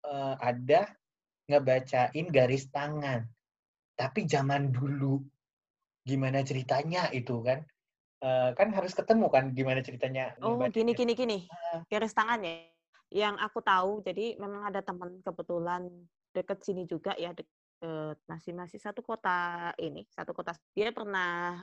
uh, 0.10 0.36
ada 0.42 0.90
ngebacain 1.50 2.28
garis 2.34 2.70
tangan. 2.74 3.26
Tapi 3.94 4.26
zaman 4.26 4.74
dulu 4.74 5.22
gimana 6.02 6.42
ceritanya 6.42 7.14
itu 7.14 7.46
kan? 7.46 7.62
Uh, 8.24 8.50
kan 8.56 8.72
harus 8.72 8.96
ketemu 8.96 9.28
kan 9.28 9.52
gimana 9.52 9.84
ceritanya. 9.84 10.34
Oh 10.40 10.56
gini 10.72 10.96
gini 10.96 11.14
gini, 11.14 11.38
garis 11.92 12.16
tangan 12.16 12.40
ya. 12.42 12.64
Yang 13.14 13.36
aku 13.46 13.60
tahu, 13.62 13.92
jadi 14.02 14.40
memang 14.42 14.74
ada 14.74 14.82
teman 14.82 15.22
kebetulan 15.22 15.86
deket 16.34 16.66
sini 16.66 16.90
juga 16.90 17.14
ya, 17.14 17.30
deket 17.36 18.18
masih 18.26 18.56
masih 18.56 18.80
satu 18.80 19.04
kota 19.04 19.70
ini, 19.78 20.08
satu 20.10 20.32
kota. 20.34 20.56
Dia 20.74 20.90
pernah 20.90 21.62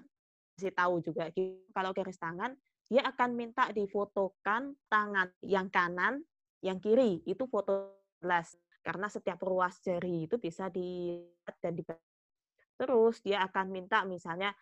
kasih 0.54 0.76
tahu 0.76 1.00
juga 1.00 1.32
kalau 1.72 1.90
garis 1.96 2.20
tangan 2.20 2.52
dia 2.90 3.06
akan 3.06 3.30
minta 3.38 3.70
difotokan 3.72 4.76
tangan 4.90 5.30
yang 5.46 5.72
kanan, 5.72 6.20
yang 6.60 6.76
kiri 6.82 7.24
itu 7.24 7.48
foto 7.48 7.96
jelas 8.20 8.58
karena 8.84 9.06
setiap 9.08 9.40
ruas 9.40 9.78
jari 9.80 10.28
itu 10.28 10.36
bisa 10.36 10.68
dilihat 10.68 11.56
dan 11.62 11.72
di 11.78 11.84
terus 12.76 13.20
dia 13.24 13.44
akan 13.44 13.66
minta 13.72 14.04
misalnya 14.04 14.52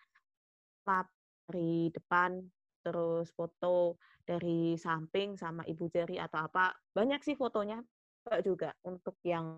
dari 1.49 1.89
depan, 1.89 2.45
terus 2.85 3.33
foto 3.33 3.97
dari 4.21 4.77
samping 4.77 5.33
sama 5.33 5.65
ibu 5.65 5.89
jari 5.89 6.21
atau 6.21 6.45
apa. 6.45 6.77
Banyak 6.93 7.25
sih 7.25 7.33
fotonya 7.33 7.81
juga 8.45 8.69
untuk 8.85 9.17
yang 9.25 9.57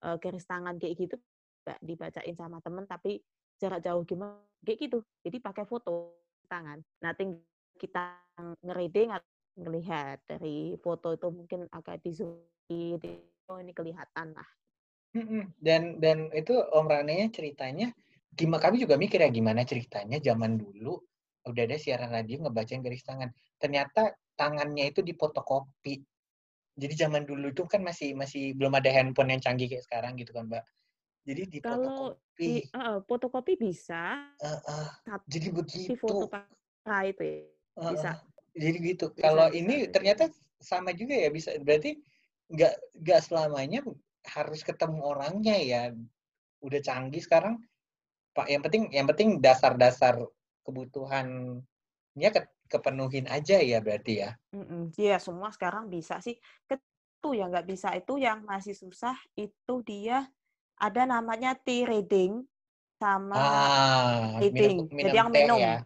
uh, 0.00 0.16
garis 0.16 0.48
tangan 0.48 0.80
kayak 0.80 0.96
gitu 0.96 1.20
nggak 1.68 1.84
dibacain 1.84 2.32
sama 2.32 2.64
temen 2.64 2.88
tapi 2.88 3.20
jarak 3.60 3.84
jauh 3.84 4.00
gimana 4.08 4.40
kayak 4.64 4.88
gitu. 4.88 5.04
Jadi 5.20 5.36
pakai 5.44 5.68
foto 5.68 6.16
tangan. 6.48 6.80
Nah, 7.04 7.12
tinggal 7.12 7.44
kita 7.76 8.16
ngereading 8.64 9.12
atau 9.12 9.28
ngelihat 9.60 10.24
dari 10.24 10.80
foto 10.80 11.12
itu 11.12 11.28
mungkin 11.28 11.68
agak 11.68 12.00
di 12.00 12.10
zoom 12.16 12.40
oh 13.48 13.58
ini 13.60 13.72
kelihatan 13.76 14.32
lah. 14.32 14.48
Dan 15.58 15.98
dan 15.98 16.30
itu 16.32 16.52
Om 16.52 16.86
Rane 16.88 17.28
ceritanya 17.32 17.90
gimana 18.38 18.62
kami 18.62 18.76
juga 18.78 18.94
mikir 18.94 19.18
ya 19.24 19.30
gimana 19.32 19.66
ceritanya 19.66 20.20
zaman 20.22 20.60
dulu 20.60 21.00
udah 21.48 21.64
ada 21.64 21.76
siaran 21.80 22.12
radio 22.12 22.44
ngebacain 22.44 22.84
garis 22.84 23.02
tangan. 23.02 23.32
Ternyata 23.56 24.12
tangannya 24.36 24.92
itu 24.92 25.00
dipotokopi. 25.02 25.98
Jadi 26.78 26.94
zaman 26.94 27.26
dulu 27.26 27.50
itu 27.50 27.66
kan 27.66 27.82
masih 27.82 28.14
masih 28.14 28.54
belum 28.54 28.78
ada 28.78 28.92
handphone 28.94 29.34
yang 29.34 29.42
canggih 29.42 29.66
kayak 29.66 29.82
sekarang 29.82 30.14
gitu 30.14 30.30
kan, 30.30 30.46
Mbak. 30.46 30.62
Jadi 31.28 31.42
di 31.50 31.58
Kalau 31.60 32.16
di, 32.38 32.64
uh, 32.72 33.02
fotokopi 33.04 33.58
bisa. 33.58 34.32
Uh, 34.40 34.56
uh, 34.64 34.88
jadi 35.28 35.52
begitu. 35.52 35.92
Di 35.92 35.98
foto 35.98 36.24
pakai 36.30 37.12
itu 37.12 37.22
ya. 37.26 37.36
Bisa. 37.92 38.10
Uh, 38.14 38.18
jadi 38.56 38.76
gitu. 38.80 39.06
Bisa, 39.12 39.22
Kalau 39.26 39.46
bisa, 39.50 39.58
ini 39.58 39.74
bisa. 39.84 39.92
ternyata 39.92 40.24
sama 40.62 40.90
juga 40.94 41.14
ya 41.18 41.28
bisa. 41.28 41.52
Berarti 41.60 41.98
nggak 42.48 42.74
nggak 43.04 43.20
selamanya 43.20 43.80
harus 44.24 44.60
ketemu 44.62 45.00
orangnya 45.02 45.56
ya. 45.58 45.82
Udah 46.64 46.80
canggih 46.80 47.20
sekarang. 47.20 47.60
Pak, 48.32 48.46
yang 48.48 48.62
penting 48.62 48.88
yang 48.94 49.06
penting 49.10 49.42
dasar-dasar 49.42 50.22
kebutuhannya 50.68 52.28
ke, 52.28 52.40
kepenuhin 52.68 53.24
aja 53.32 53.56
ya 53.64 53.80
berarti 53.80 54.28
ya? 54.28 54.30
Iya 55.00 55.16
semua 55.16 55.48
sekarang 55.48 55.88
bisa 55.88 56.20
sih. 56.20 56.36
Itu 56.68 57.32
yang 57.32 57.48
nggak 57.48 57.64
bisa 57.64 57.96
itu 57.96 58.20
yang 58.20 58.44
masih 58.44 58.76
susah 58.76 59.16
itu 59.32 59.74
dia 59.80 60.28
ada 60.76 61.08
namanya 61.08 61.56
tea 61.56 61.88
reading 61.88 62.44
sama 63.00 63.34
ah, 63.34 64.36
reading. 64.44 64.84
Minum, 64.92 64.94
minum 64.94 65.06
Jadi 65.08 65.16
yang 65.16 65.28
minum. 65.32 65.58
Ya? 65.58 65.76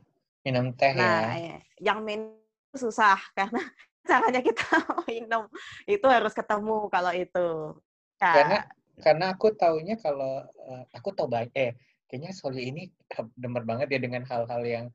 Minum 0.43 0.65
teh 0.75 0.93
nah, 0.99 1.39
ya. 1.39 1.59
yang 1.79 2.03
minum 2.03 2.35
susah 2.75 3.21
karena 3.39 3.63
caranya 4.03 4.43
kita 4.43 4.67
minum 5.11 5.47
itu 5.87 6.07
harus 6.11 6.35
ketemu 6.35 6.91
kalau 6.91 7.13
itu. 7.15 7.79
Nah, 8.19 8.35
karena 8.35 8.59
karena 9.01 9.25
aku 9.33 9.47
taunya 9.55 9.95
kalau 9.97 10.43
uh, 10.43 10.85
aku 10.93 11.15
tahu 11.15 11.31
banyak 11.31 11.53
eh 11.57 11.73
kayaknya 12.13 12.37
Soli 12.37 12.69
ini 12.69 12.93
demer 13.41 13.65
banget 13.65 13.89
ya 13.89 13.97
dengan 13.97 14.21
hal-hal 14.29 14.61
yang 14.69 14.87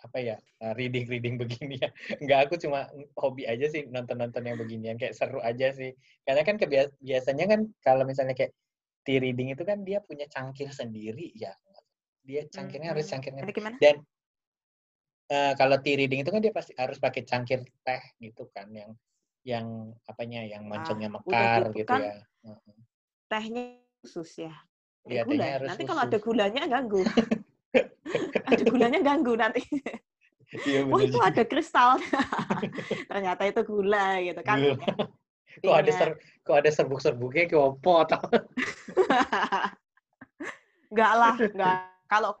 apa 0.00 0.18
ya 0.18 0.36
eh, 0.64 0.72
reading 0.72 1.04
reading 1.04 1.36
begini 1.44 1.76
ya. 1.76 1.92
Nggak 2.16 2.48
aku 2.48 2.54
cuma 2.56 2.88
hobi 3.20 3.44
aja 3.44 3.68
sih 3.68 3.84
nonton 3.92 4.24
nonton 4.24 4.40
yang 4.48 4.56
beginian 4.56 4.96
kayak 4.96 5.12
seru 5.12 5.44
aja 5.44 5.68
sih. 5.76 5.92
Karena 6.24 6.40
kan 6.48 6.56
kebias 6.56 6.88
biasanya 7.04 7.44
kan 7.44 7.60
kalau 7.84 8.08
misalnya 8.08 8.32
kayak 8.32 8.56
tea 9.04 9.20
reading 9.20 9.52
itu 9.52 9.68
kan 9.68 9.84
dia 9.84 10.00
punya 10.00 10.24
cangkir 10.32 10.72
sendiri 10.72 11.36
ya. 11.36 11.52
Dia 12.24 12.48
cangkirnya 12.48 12.88
hmm. 12.88 12.96
harus 12.96 13.06
cangkirnya 13.12 13.42
dan 13.76 13.96
uh, 15.28 15.52
kalau 15.60 15.76
tea 15.84 16.00
reading 16.00 16.24
itu 16.24 16.32
kan 16.32 16.40
dia 16.40 16.56
pasti 16.56 16.72
harus 16.80 16.96
pakai 16.96 17.28
cangkir 17.28 17.60
teh 17.84 18.02
gitu 18.16 18.48
kan 18.48 18.72
yang 18.72 18.96
yang 19.44 19.92
apanya 20.06 20.46
yang 20.46 20.64
moncongnya 20.64 21.10
ah, 21.10 21.14
mekar 21.18 21.60
gitu, 21.74 21.82
gitu 21.82 21.92
kan, 21.92 22.00
ya. 22.00 22.54
Tehnya 23.26 23.82
khusus 24.06 24.46
ya 24.46 24.54
Iya, 25.08 25.22
gula. 25.26 25.44
Nanti 25.66 25.82
kalau 25.82 26.02
ada 26.06 26.18
gulanya 26.22 26.62
ganggu. 26.70 27.02
ada 28.46 28.62
gulanya 28.68 29.00
ganggu 29.02 29.32
nanti. 29.34 29.62
Iya, 30.68 30.84
oh 30.84 31.00
itu 31.00 31.16
ada 31.18 31.42
kristal. 31.48 31.96
Ternyata 33.10 33.42
itu 33.48 33.60
gula 33.64 34.20
gitu 34.20 34.40
kan. 34.44 34.60
Gula. 34.60 34.86
Kok 35.60 35.76
ada 35.76 35.92
ser 35.92 36.10
kok 36.40 36.56
ada 36.64 36.70
serbuk-serbuknya 36.72 37.44
ke 37.44 37.56
opo 37.56 38.04
Enggak 40.88 41.12
lah, 41.20 41.34
enggak. 41.36 41.76
Kalau 42.08 42.32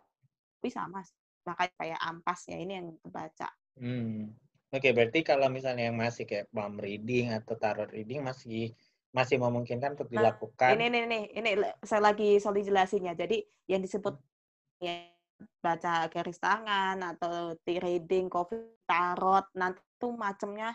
bisa 0.60 0.84
Mas, 0.88 1.12
makanya 1.44 1.72
kayak 1.76 2.00
ampas 2.00 2.40
ya 2.48 2.56
ini 2.56 2.72
yang 2.80 2.88
kebaca. 3.04 3.48
Hmm. 3.76 4.32
Oke, 4.72 4.88
okay, 4.88 4.92
berarti 4.96 5.20
kalau 5.20 5.52
misalnya 5.52 5.92
yang 5.92 6.00
masih 6.00 6.24
kayak 6.24 6.48
palm 6.48 6.80
reading 6.80 7.28
atau 7.36 7.60
tarot 7.60 7.92
reading 7.92 8.24
masih 8.24 8.72
masih 9.12 9.36
memungkinkan 9.36 9.94
untuk 9.94 10.08
nah, 10.08 10.32
dilakukan. 10.32 10.72
Ini, 10.72 10.84
ini, 10.88 10.98
ini, 11.04 11.18
ini, 11.36 11.50
saya 11.84 12.00
lagi 12.00 12.40
solid 12.40 12.64
jelasinnya. 12.64 13.12
Jadi 13.12 13.44
yang 13.68 13.84
disebut 13.84 14.16
ya, 14.80 15.04
baca 15.60 16.08
garis 16.08 16.40
tangan 16.40 16.96
atau 17.16 17.54
reading, 17.64 18.32
coffee, 18.32 18.80
tarot, 18.88 19.46
nanti 19.52 19.84
itu 19.84 20.08
macamnya 20.16 20.74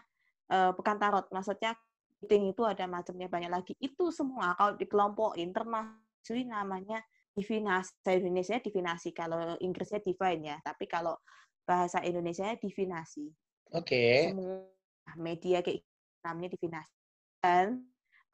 uh, 0.53 0.71
bukan 0.71 0.95
tarot, 1.01 1.25
maksudnya 1.33 1.73
reading 2.21 2.53
itu 2.53 2.61
ada 2.63 2.85
macamnya 2.85 3.27
banyak 3.27 3.51
lagi. 3.51 3.73
Itu 3.81 4.13
semua 4.13 4.53
kalau 4.53 4.77
dikelompokin 4.77 5.49
termasuk 5.51 6.37
namanya 6.45 7.01
divinasi. 7.33 7.93
Saya 8.01 8.21
Indonesia 8.21 8.57
divinasi, 8.61 9.09
kalau 9.13 9.57
Inggrisnya 9.61 10.01
divine 10.01 10.41
ya. 10.53 10.57
Tapi 10.61 10.85
kalau 10.89 11.17
bahasa 11.65 12.01
Indonesia 12.01 12.53
divinasi. 12.57 13.29
Oke. 13.73 13.83
Okay. 13.83 14.17
Semua 14.33 14.65
media 15.17 15.61
kayak 15.61 15.85
namanya 16.25 16.49
divinasi. 16.57 16.93
Dan 17.37 17.85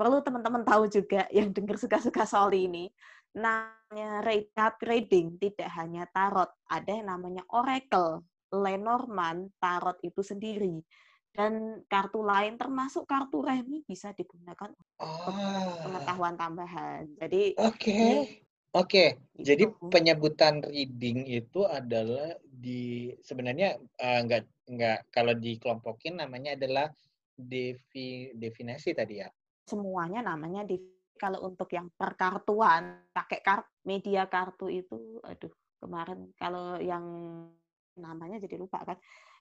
perlu 0.03 0.19
teman-teman 0.19 0.67
tahu 0.67 0.91
juga 0.91 1.23
yang 1.37 1.55
dengar 1.55 1.79
suka-suka 1.79 2.27
soal 2.27 2.51
ini, 2.51 2.91
namanya 3.31 4.19
card 4.51 4.77
reading 4.83 5.39
tidak 5.39 5.71
hanya 5.79 6.03
tarot, 6.11 6.51
ada 6.67 6.91
yang 6.91 7.07
namanya 7.07 7.47
oracle, 7.55 8.27
Lenormand, 8.51 9.55
tarot 9.63 9.95
itu 10.03 10.19
sendiri. 10.19 10.83
Dan 11.33 11.81
kartu 11.89 12.21
lain 12.21 12.61
termasuk 12.61 13.09
kartu 13.09 13.41
remi 13.41 13.81
bisa 13.89 14.13
digunakan 14.13 14.69
untuk 14.69 14.85
oh. 15.01 15.81
pengetahuan 15.81 16.37
tambahan. 16.37 17.09
Jadi 17.17 17.57
Oke. 17.57 17.73
Okay. 17.79 18.13
Oke, 18.73 18.89
okay. 18.89 19.09
jadi 19.37 19.69
penyebutan 19.69 20.65
reading 20.65 21.29
itu 21.29 21.61
adalah 21.61 22.33
di 22.49 23.13
sebenarnya 23.21 23.77
uh, 23.77 24.19
enggak 24.25 24.49
enggak 24.65 25.05
kalau 25.13 25.37
dikelompokin 25.37 26.17
namanya 26.17 26.57
adalah 26.57 26.89
devi, 27.37 28.33
definisi 28.33 28.97
tadi 28.97 29.21
ya 29.21 29.29
semuanya 29.63 30.21
namanya 30.23 30.67
di 30.67 30.79
kalau 31.15 31.45
untuk 31.45 31.71
yang 31.71 31.87
perkartuan 31.93 33.07
pakai 33.15 33.39
kartu 33.39 33.69
media 33.87 34.27
kartu 34.27 34.67
itu 34.67 35.21
aduh 35.23 35.53
kemarin 35.79 36.31
kalau 36.35 36.79
yang 36.81 37.05
namanya 37.95 38.41
jadi 38.43 38.59
lupa 38.59 38.83
kan 38.83 38.97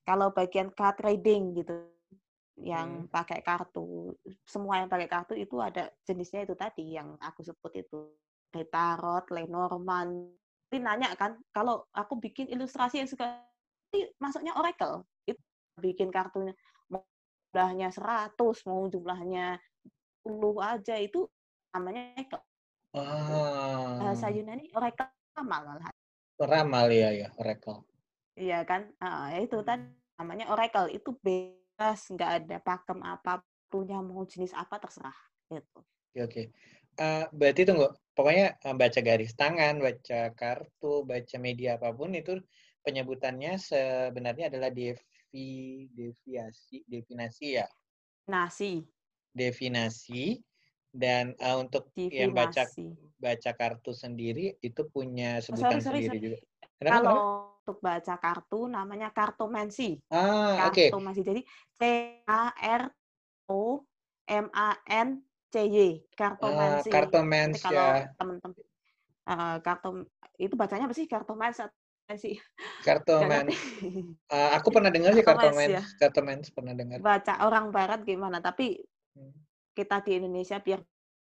kalau 0.06 0.30
bagian 0.30 0.70
card 0.74 1.00
trading 1.00 1.56
gitu 1.58 1.74
yang 2.60 3.08
hmm. 3.08 3.10
pakai 3.10 3.40
kartu 3.40 4.12
semua 4.44 4.78
yang 4.84 4.90
pakai 4.92 5.08
kartu 5.08 5.34
itu 5.34 5.56
ada 5.58 5.88
jenisnya 6.04 6.44
itu 6.44 6.54
tadi 6.54 6.94
yang 6.94 7.16
aku 7.18 7.40
sebut 7.42 7.72
itu 7.80 8.12
tarot, 8.60 9.24
Lenormand. 9.32 10.36
Tapi 10.68 10.76
nanya 10.80 11.16
kan, 11.16 11.40
kalau 11.52 11.88
aku 11.96 12.20
bikin 12.20 12.52
ilustrasi 12.52 13.00
yang 13.00 13.08
suka 13.08 13.40
masuknya 14.20 14.52
Oracle, 14.56 15.04
itu 15.24 15.40
bikin 15.80 16.12
kartunya 16.12 16.52
mau 16.92 17.04
jumlahnya 17.52 17.88
100, 17.92 18.68
mau 18.68 18.88
jumlahnya 18.88 19.56
aja 20.62 20.94
itu 20.98 21.26
namanya 21.74 22.14
Ekel. 22.18 22.40
Ah. 22.92 23.98
Bahasa 23.98 24.28
Yunani 24.28 24.68
Oracle 24.76 25.08
ramal. 25.32 25.80
Ramal 26.36 26.86
ya 26.92 27.10
ya 27.10 27.28
Oracle. 27.40 27.86
Iya 28.36 28.64
kan? 28.64 28.88
Uh, 29.00 29.44
itu 29.44 29.58
tadi 29.64 29.88
namanya 30.20 30.52
Oracle 30.52 30.92
itu 30.92 31.16
bebas 31.20 32.08
nggak 32.12 32.30
ada 32.44 32.56
pakem 32.60 33.00
apa 33.00 33.40
punya 33.72 33.98
mau 34.04 34.24
jenis 34.28 34.52
apa 34.52 34.76
terserah 34.76 35.16
gitu. 35.48 35.80
Oke 36.12 36.20
oke. 36.20 36.42
Uh, 37.00 37.24
berarti 37.32 37.64
tunggu, 37.64 37.88
pokoknya 38.12 38.60
uh, 38.68 38.76
baca 38.76 39.00
garis 39.00 39.32
tangan, 39.32 39.80
baca 39.80 40.28
kartu, 40.36 41.08
baca 41.08 41.36
media 41.40 41.80
apa 41.80 41.88
pun 41.96 42.12
itu 42.12 42.36
penyebutannya 42.84 43.56
sebenarnya 43.56 44.52
adalah 44.52 44.68
devi 44.68 45.88
deviasi 45.88 46.84
definasi 46.84 47.56
ya. 47.56 47.66
Nasi 48.28 48.84
definasi 49.32 50.40
dan 50.92 51.32
uh, 51.40 51.56
untuk 51.56 51.88
Divinasi. 51.96 52.20
yang 52.20 52.30
baca 52.36 52.62
baca 53.16 53.50
kartu 53.56 53.92
sendiri 53.96 54.60
itu 54.60 54.82
punya 54.92 55.40
sebutan 55.40 55.80
oh, 55.80 55.80
sorry, 55.80 55.82
sorry, 55.82 55.98
sendiri 56.04 56.08
sorry. 56.12 56.24
juga. 56.24 56.38
Kenapa, 56.76 56.94
Kalau 56.94 57.14
kenapa? 57.14 57.60
untuk 57.62 57.76
baca 57.80 58.14
kartu 58.18 58.60
namanya 58.68 59.08
kartomansi. 59.14 59.90
Ah, 60.12 60.68
oke. 60.68 60.74
Okay. 60.74 60.88
Kartomansi. 60.90 61.20
Jadi 61.24 61.40
C 61.78 61.82
A 62.26 62.52
R 62.52 62.82
O 63.48 63.80
M 64.28 64.46
A 64.52 64.70
N 64.90 65.22
C 65.48 65.54
Y. 65.64 65.78
Kartomansi. 66.12 66.88
Ah, 66.90 66.92
kartomans 66.92 67.56
kalau 67.62 67.86
ya. 67.96 68.06
teman-teman 68.18 68.56
uh, 69.30 69.56
kartom 69.62 69.94
itu 70.36 70.54
bacanya 70.58 70.90
apa 70.90 70.94
sih 70.96 71.06
kartomans 71.06 71.62
sih? 72.18 72.36
Kartoman. 72.84 73.48
uh, 74.28 74.50
aku 74.58 74.68
pernah 74.68 74.92
dengar 74.92 75.16
sih 75.16 75.24
kartoman. 75.24 75.80
Ya. 75.80 75.82
Kartoman 75.96 76.44
pernah 76.52 76.74
dengar. 76.76 76.98
Baca 77.00 77.34
orang 77.46 77.72
barat 77.72 78.04
gimana? 78.04 78.42
Tapi. 78.42 78.76
Kita 79.72 80.04
di 80.04 80.20
Indonesia 80.20 80.60
biar 80.60 80.80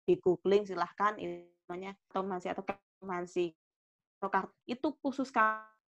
di 0.06 0.14
googling 0.22 0.66
silahkan 0.66 1.18
namanya 1.18 1.98
atau 2.06 2.62
kartomansi 2.62 3.50
itu 4.70 4.88
khusus 5.02 5.30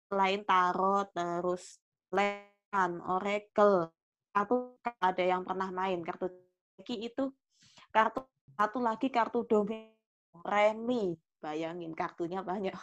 lain 0.10 0.42
tarot 0.46 1.10
terus 1.14 1.78
lekan 2.10 3.02
oracle 3.06 3.94
atau 4.34 4.78
ada 5.02 5.24
yang 5.24 5.46
pernah 5.46 5.70
main 5.70 6.02
kartu 6.02 6.30
itu 6.86 7.34
kartu 7.90 8.22
satu 8.58 8.82
lagi 8.82 9.14
kartu 9.14 9.46
domain 9.46 9.94
remi. 10.42 11.14
Bayangin 11.38 11.94
kartunya 11.94 12.42
banyak. 12.42 12.74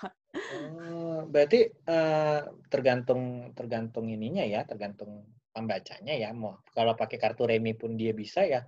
Oh, 0.55 1.27
berarti 1.27 1.67
uh, 1.91 2.47
tergantung 2.71 3.51
tergantung 3.51 4.07
ininya 4.07 4.47
ya 4.47 4.63
tergantung 4.63 5.27
pembacanya 5.51 6.15
ya. 6.15 6.31
Mau 6.31 6.63
kalau 6.71 6.95
pakai 6.95 7.19
kartu 7.19 7.51
remi 7.51 7.75
pun 7.75 7.99
dia 7.99 8.15
bisa 8.15 8.47
ya 8.47 8.63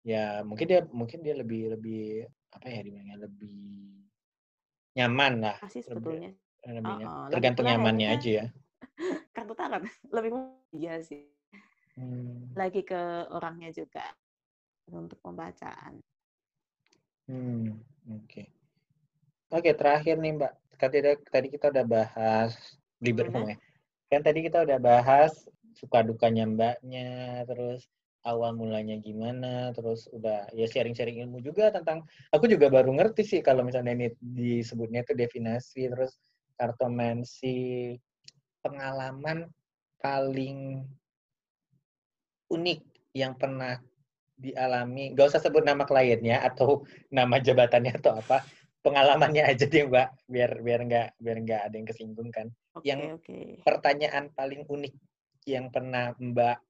ya 0.00 0.40
mungkin 0.44 0.66
dia 0.66 0.80
mungkin 0.88 1.20
dia 1.20 1.36
lebih 1.36 1.76
lebih 1.76 2.24
apa 2.50 2.66
ya 2.66 2.80
dibilangnya 2.80 3.18
lebih 3.20 3.60
nyaman 4.96 5.32
lah 5.44 5.56
Masih 5.62 5.82
sebetulnya. 5.86 6.32
lebih, 6.66 6.94
oh, 7.08 7.28
tergantung 7.32 7.64
nyamannya 7.64 8.08
aja 8.12 8.30
ya. 8.42 8.46
Kartu 9.36 9.54
tangan 9.56 9.86
lebih 10.12 10.30
iya 10.76 11.00
sih. 11.00 11.28
Hmm. 11.98 12.48
lagi 12.56 12.80
ke 12.80 13.28
orangnya 13.28 13.68
juga 13.74 14.00
untuk 14.88 15.20
pembacaan. 15.20 16.00
Hmm 17.28 17.76
oke. 18.08 18.24
Okay. 18.24 18.46
oke 19.52 19.60
okay, 19.68 19.74
terakhir 19.76 20.16
nih 20.16 20.32
mbak. 20.40 20.52
Tadi 20.80 20.98
tadi 21.28 21.48
kita 21.52 21.68
udah 21.68 21.84
bahas 21.84 22.56
libet 23.04 23.28
ya. 23.28 23.56
Kan 24.08 24.20
tadi 24.24 24.40
kita 24.48 24.64
udah 24.64 24.78
bahas 24.80 25.32
suka 25.76 26.02
dukanya 26.02 26.48
mbaknya 26.48 27.44
terus 27.46 27.84
awal 28.24 28.52
mulanya 28.52 29.00
gimana, 29.00 29.72
terus 29.72 30.04
udah 30.12 30.48
ya 30.52 30.68
sharing-sharing 30.68 31.24
ilmu 31.24 31.40
juga 31.40 31.72
tentang 31.72 32.04
aku 32.32 32.44
juga 32.46 32.68
baru 32.68 32.92
ngerti 32.92 33.22
sih 33.24 33.40
kalau 33.40 33.64
misalnya 33.64 33.96
ini 33.96 34.08
disebutnya 34.20 35.04
itu 35.04 35.16
definisi 35.16 35.88
terus 35.88 36.16
kartomansi 36.60 37.96
pengalaman 38.60 39.48
paling 40.00 40.84
unik 42.52 42.80
yang 43.16 43.32
pernah 43.40 43.80
dialami, 44.40 45.12
gak 45.12 45.36
usah 45.36 45.42
sebut 45.44 45.64
nama 45.64 45.84
kliennya 45.84 46.40
atau 46.40 46.84
nama 47.12 47.36
jabatannya 47.36 47.92
atau 48.00 48.16
apa, 48.16 48.40
pengalamannya 48.80 49.44
aja 49.44 49.68
deh 49.68 49.84
Mbak, 49.84 50.08
biar 50.28 50.50
biar 50.64 50.80
nggak 50.88 51.08
biar 51.20 51.36
nggak 51.44 51.60
ada 51.68 51.74
yang 51.76 51.88
kesinggung 51.88 52.32
kan. 52.32 52.48
Okay, 52.72 52.92
yang 52.92 53.20
okay. 53.20 53.60
pertanyaan 53.60 54.32
paling 54.32 54.64
unik 54.64 54.94
yang 55.44 55.68
pernah 55.68 56.16
Mbak 56.16 56.69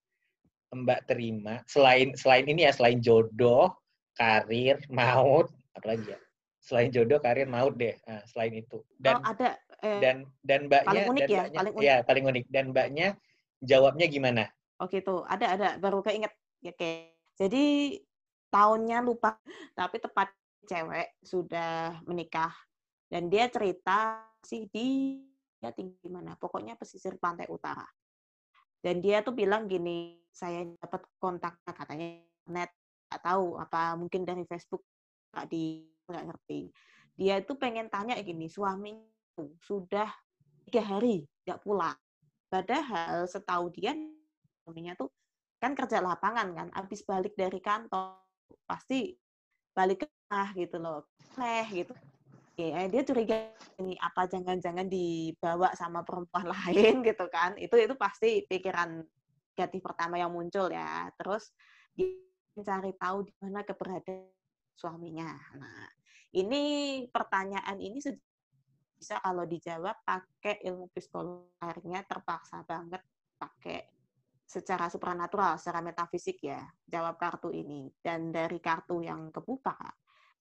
Mbak 0.70 1.10
terima 1.10 1.62
selain 1.66 2.14
selain 2.14 2.46
ini 2.46 2.62
ya 2.62 2.72
selain 2.72 3.02
jodoh, 3.02 3.74
karir, 4.14 4.78
maut, 4.86 5.50
apa 5.74 5.86
lagi 5.96 6.14
ya? 6.14 6.18
Selain 6.62 6.92
jodoh, 6.94 7.18
karir, 7.18 7.50
maut 7.50 7.74
deh. 7.74 7.98
Nah, 8.06 8.22
selain 8.30 8.54
itu. 8.54 8.78
Dan 8.94 9.18
oh, 9.18 9.22
ada 9.26 9.58
eh, 9.82 9.98
dan 9.98 10.16
dan 10.46 10.70
Mbaknya 10.70 10.86
paling 10.86 11.10
unik 11.10 11.22
dan 11.26 11.30
ya, 11.30 11.42
mbaknya, 11.42 11.58
paling 11.58 11.74
unik. 11.74 11.86
ya 11.86 11.96
paling 12.06 12.24
unik 12.24 12.44
dan 12.52 12.66
Mbaknya 12.70 13.08
jawabnya 13.64 14.06
gimana? 14.06 14.44
Oke 14.78 15.02
tuh, 15.02 15.26
ada 15.26 15.46
ada 15.58 15.68
baru 15.82 16.00
keinget 16.06 16.32
ya 16.62 16.72
kayak. 16.76 17.18
Jadi 17.40 17.96
tahunnya 18.52 19.00
lupa, 19.00 19.40
tapi 19.72 19.96
tepat 19.96 20.28
cewek 20.68 21.18
sudah 21.24 21.98
menikah 22.04 22.52
dan 23.10 23.26
dia 23.26 23.50
cerita 23.50 24.22
sih 24.44 24.70
di 24.70 25.18
ya 25.60 25.74
tinggi 25.74 26.08
mana 26.08 26.38
pokoknya 26.38 26.78
pesisir 26.78 27.18
pantai 27.20 27.50
utara 27.50 27.84
dan 28.80 29.04
dia 29.04 29.20
tuh 29.20 29.36
bilang 29.36 29.68
gini 29.68 30.20
saya 30.30 30.64
dapat 30.80 31.04
kontak 31.20 31.60
katanya 31.64 32.20
net 32.48 32.72
nggak 33.10 33.22
tahu 33.22 33.58
apa 33.58 33.98
mungkin 33.98 34.22
dari 34.22 34.46
Facebook 34.46 34.86
nggak 35.34 35.46
di 35.50 35.84
nggak 36.10 36.24
ngerti. 36.30 36.60
Dia 37.20 37.42
itu 37.42 37.52
pengen 37.58 37.92
tanya 37.92 38.16
gini 38.20 38.48
suami 38.48 38.96
sudah 39.62 40.08
tiga 40.68 40.82
hari 40.84 41.24
nggak 41.46 41.60
pulang 41.64 41.96
padahal 42.50 43.24
setahu 43.26 43.70
dia 43.72 43.94
suaminya 44.62 44.94
tuh 44.98 45.08
kan 45.62 45.74
kerja 45.74 46.02
lapangan 46.02 46.50
kan 46.54 46.68
habis 46.74 47.02
balik 47.06 47.34
dari 47.38 47.58
kantor 47.62 48.22
pasti 48.66 49.14
balik 49.74 50.04
ke 50.04 50.06
ah 50.30 50.50
gitu 50.54 50.78
loh 50.78 51.06
leh 51.38 51.66
gitu 51.70 51.94
ya 52.60 52.84
dia 52.92 53.02
curiga 53.06 53.36
ini 53.80 53.96
apa 53.96 54.28
jangan-jangan 54.28 54.86
dibawa 54.86 55.72
sama 55.72 56.04
perempuan 56.04 56.50
lain 56.54 57.00
gitu 57.00 57.26
kan. 57.32 57.56
Itu 57.56 57.80
itu 57.80 57.94
pasti 57.96 58.44
pikiran 58.44 59.00
negatif 59.56 59.80
pertama 59.80 60.20
yang 60.20 60.32
muncul 60.32 60.68
ya. 60.68 61.08
Terus 61.16 61.52
mencari 62.56 62.92
tahu 63.00 63.24
di 63.24 63.32
mana 63.40 63.64
keberadaan 63.64 64.28
suaminya. 64.76 65.32
Nah 65.56 65.88
ini 66.36 66.62
pertanyaan 67.08 67.80
ini 67.80 67.98
bisa 69.00 69.16
kalau 69.24 69.48
dijawab 69.48 69.96
pakai 70.04 70.60
ilmu 70.68 70.92
psikologinya 70.92 72.04
terpaksa 72.04 72.62
banget 72.68 73.00
pakai 73.40 73.80
secara 74.50 74.90
supranatural, 74.90 75.56
secara 75.62 75.78
metafisik 75.78 76.42
ya, 76.42 76.58
jawab 76.82 77.14
kartu 77.16 77.54
ini. 77.54 77.86
Dan 78.02 78.34
dari 78.34 78.58
kartu 78.58 78.98
yang 78.98 79.30
kebuka, 79.30 79.78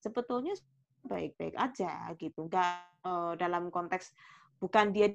sebetulnya 0.02 0.58
baik-baik 1.06 1.56
aja 1.56 2.12
gitu. 2.20 2.48
Nggak 2.48 2.74
uh, 3.06 3.34
dalam 3.40 3.72
konteks 3.72 4.12
bukan 4.60 4.92
dia 4.92 5.14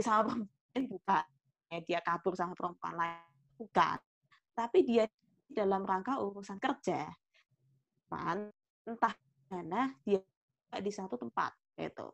sama 0.00 0.28
perempuan 0.28 0.82
bukan. 0.88 1.24
Ya, 1.68 1.78
dia 1.84 2.00
kabur 2.00 2.32
sama 2.32 2.56
perempuan 2.56 2.94
lain 2.96 3.20
bukan. 3.60 3.98
Tapi 4.56 4.78
dia 4.84 5.04
dalam 5.48 5.84
rangka 5.84 6.20
urusan 6.20 6.56
kerja. 6.56 7.08
Kan 8.08 8.48
entah 8.88 9.14
mana 9.52 9.92
dia 10.04 10.20
di 10.80 10.92
satu 10.92 11.16
tempat 11.16 11.56
itu 11.76 12.08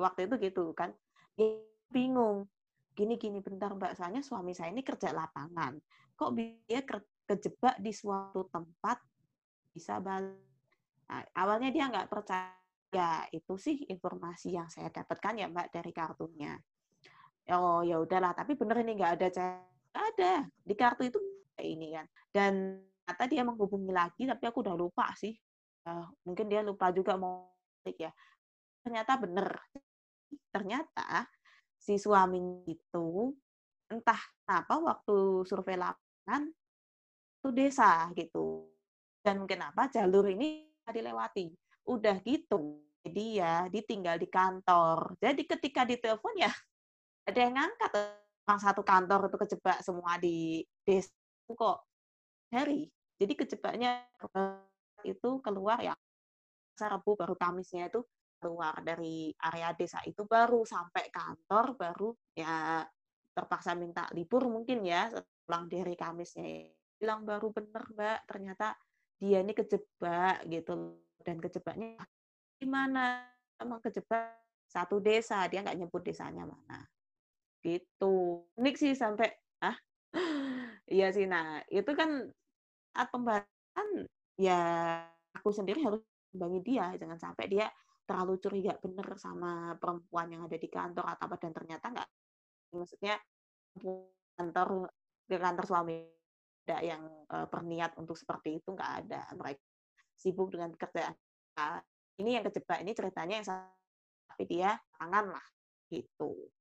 waktu 0.00 0.26
itu 0.26 0.34
gitu 0.50 0.64
kan. 0.74 0.90
Dia 1.36 1.62
bingung. 1.92 2.48
Gini 2.96 3.14
gini 3.14 3.38
bentar 3.38 3.76
mbak. 3.76 3.94
Soalnya 3.94 4.24
suami 4.24 4.56
saya 4.56 4.74
ini 4.74 4.82
kerja 4.82 5.14
lapangan. 5.14 5.78
Kok 6.18 6.30
dia 6.66 6.82
kejebak 7.28 7.78
di 7.78 7.92
suatu 7.94 8.48
tempat 8.50 8.98
bisa 9.70 10.02
balik 10.02 10.47
Nah, 11.08 11.24
awalnya 11.40 11.72
dia 11.72 11.88
nggak 11.88 12.08
percaya 12.12 13.24
itu 13.32 13.54
sih 13.56 13.88
informasi 13.88 14.56
yang 14.56 14.68
saya 14.68 14.92
dapatkan 14.92 15.40
ya 15.40 15.46
Mbak 15.48 15.68
dari 15.72 15.92
kartunya. 15.92 16.52
Oh 17.48 17.80
ya 17.80 17.96
udahlah, 17.96 18.36
tapi 18.36 18.52
bener 18.60 18.84
ini 18.84 18.92
nggak 19.00 19.12
ada 19.16 19.28
nggak 19.88 20.04
ada 20.12 20.32
di 20.52 20.74
kartu 20.76 21.08
itu 21.08 21.18
ini 21.64 21.96
kan. 21.96 22.06
Dan 22.28 22.52
ternyata 23.08 23.24
dia 23.24 23.42
menghubungi 23.42 23.92
lagi, 23.92 24.22
tapi 24.28 24.44
aku 24.44 24.60
udah 24.60 24.76
lupa 24.76 25.08
sih. 25.16 25.32
Uh, 25.88 26.04
mungkin 26.28 26.52
dia 26.52 26.60
lupa 26.60 26.92
juga 26.92 27.16
mau 27.16 27.48
ya. 27.88 28.12
Ternyata 28.84 29.16
bener. 29.16 29.48
Ternyata 30.52 31.24
si 31.80 31.96
suami 31.96 32.68
itu 32.68 33.32
entah 33.88 34.20
apa 34.44 34.76
waktu 34.76 35.48
survei 35.48 35.80
lapangan 35.80 36.52
itu 37.40 37.48
desa 37.56 38.12
gitu. 38.12 38.68
Dan 39.24 39.48
kenapa 39.48 39.88
jalur 39.88 40.28
ini 40.28 40.67
dilewati. 40.90 41.52
Udah 41.88 42.20
gitu, 42.20 42.82
jadi 43.04 43.24
ya 43.40 43.54
ditinggal 43.72 44.20
di 44.20 44.28
kantor. 44.28 45.16
Jadi 45.16 45.42
ketika 45.48 45.88
ditelepon 45.88 46.34
ya 46.36 46.52
ada 47.28 47.38
yang 47.38 47.54
ngangkat. 47.56 47.90
Orang 48.48 48.64
satu 48.64 48.80
kantor 48.80 49.28
itu 49.28 49.36
kejebak 49.36 49.78
semua 49.84 50.16
di 50.16 50.64
desa 50.80 51.12
kok. 51.52 51.84
Hari. 52.48 52.88
Jadi 53.20 53.32
kejebaknya 53.36 54.08
itu 55.04 55.30
keluar 55.44 55.84
ya 55.84 55.92
Rabu 56.78 57.18
baru 57.18 57.34
Kamisnya 57.34 57.90
itu 57.90 58.06
keluar 58.38 58.78
dari 58.86 59.34
area 59.34 59.74
desa 59.74 59.98
itu 60.06 60.22
baru 60.22 60.62
sampai 60.62 61.10
kantor 61.10 61.74
baru 61.74 62.14
ya 62.38 62.86
terpaksa 63.34 63.74
minta 63.74 64.06
libur 64.14 64.46
mungkin 64.46 64.86
ya 64.86 65.10
pulang 65.42 65.66
dari 65.66 65.98
Kamisnya 65.98 66.70
bilang 66.94 67.26
baru 67.26 67.50
bener 67.50 67.82
mbak 67.94 68.18
ternyata 68.30 68.78
dia 69.18 69.42
ini 69.42 69.52
kejebak 69.54 70.46
gitu 70.46 70.94
dan 71.26 71.36
kejebaknya 71.42 71.98
gimana 72.58 73.26
emang 73.58 73.82
kejebak 73.82 74.38
satu 74.68 75.00
desa 75.00 75.48
dia 75.48 75.64
nggak 75.64 75.78
nyebut 75.80 76.02
desanya 76.04 76.44
mana. 76.44 76.84
Gitu. 77.64 78.44
Unik 78.54 78.76
sih 78.76 78.92
sampai 78.94 79.32
ah 79.64 79.74
iya 80.94 81.10
sih. 81.10 81.24
Nah 81.24 81.64
itu 81.72 81.88
kan 81.96 82.28
saat 82.92 83.08
pembahasan 83.08 83.88
ya 84.38 84.60
aku 85.32 85.50
sendiri 85.50 85.82
harus 85.82 86.04
bagi 86.30 86.60
dia. 86.62 86.92
Jangan 87.00 87.18
sampai 87.18 87.46
dia 87.48 87.66
terlalu 88.08 88.40
curiga 88.40 88.72
bener 88.80 89.08
sama 89.20 89.76
perempuan 89.76 90.32
yang 90.32 90.42
ada 90.48 90.56
di 90.56 90.68
kantor 90.68 91.12
atau 91.12 91.28
apa 91.28 91.36
dan 91.36 91.52
ternyata 91.52 91.92
nggak 91.92 92.08
maksudnya 92.72 93.20
kantor 94.32 94.88
di 95.28 95.36
kantor 95.36 95.64
suami 95.68 95.96
ada 96.68 96.84
yang 96.84 97.00
uh, 97.32 97.48
berniat 97.48 97.96
untuk 97.96 98.20
seperti 98.20 98.60
itu 98.60 98.76
nggak 98.76 98.92
ada. 99.08 99.24
Mereka 99.32 99.64
sibuk 100.20 100.52
dengan 100.52 100.76
kerjaan 100.76 101.16
nah, 101.56 101.80
ini 102.20 102.36
yang 102.36 102.44
kejebak 102.44 102.84
ini 102.84 102.92
ceritanya 102.92 103.34
yang 103.40 103.46
tapi 104.28 104.44
dia 104.44 104.76
tangan 105.00 105.32
lah 105.32 105.46
gitu. 105.88 106.52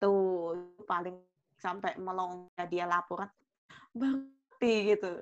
Tuh 0.00 0.56
paling 0.88 1.20
sampai 1.60 2.00
melong 2.00 2.48
dia 2.72 2.88
laporan 2.88 3.28
berarti 3.92 4.96
gitu. 4.96 5.20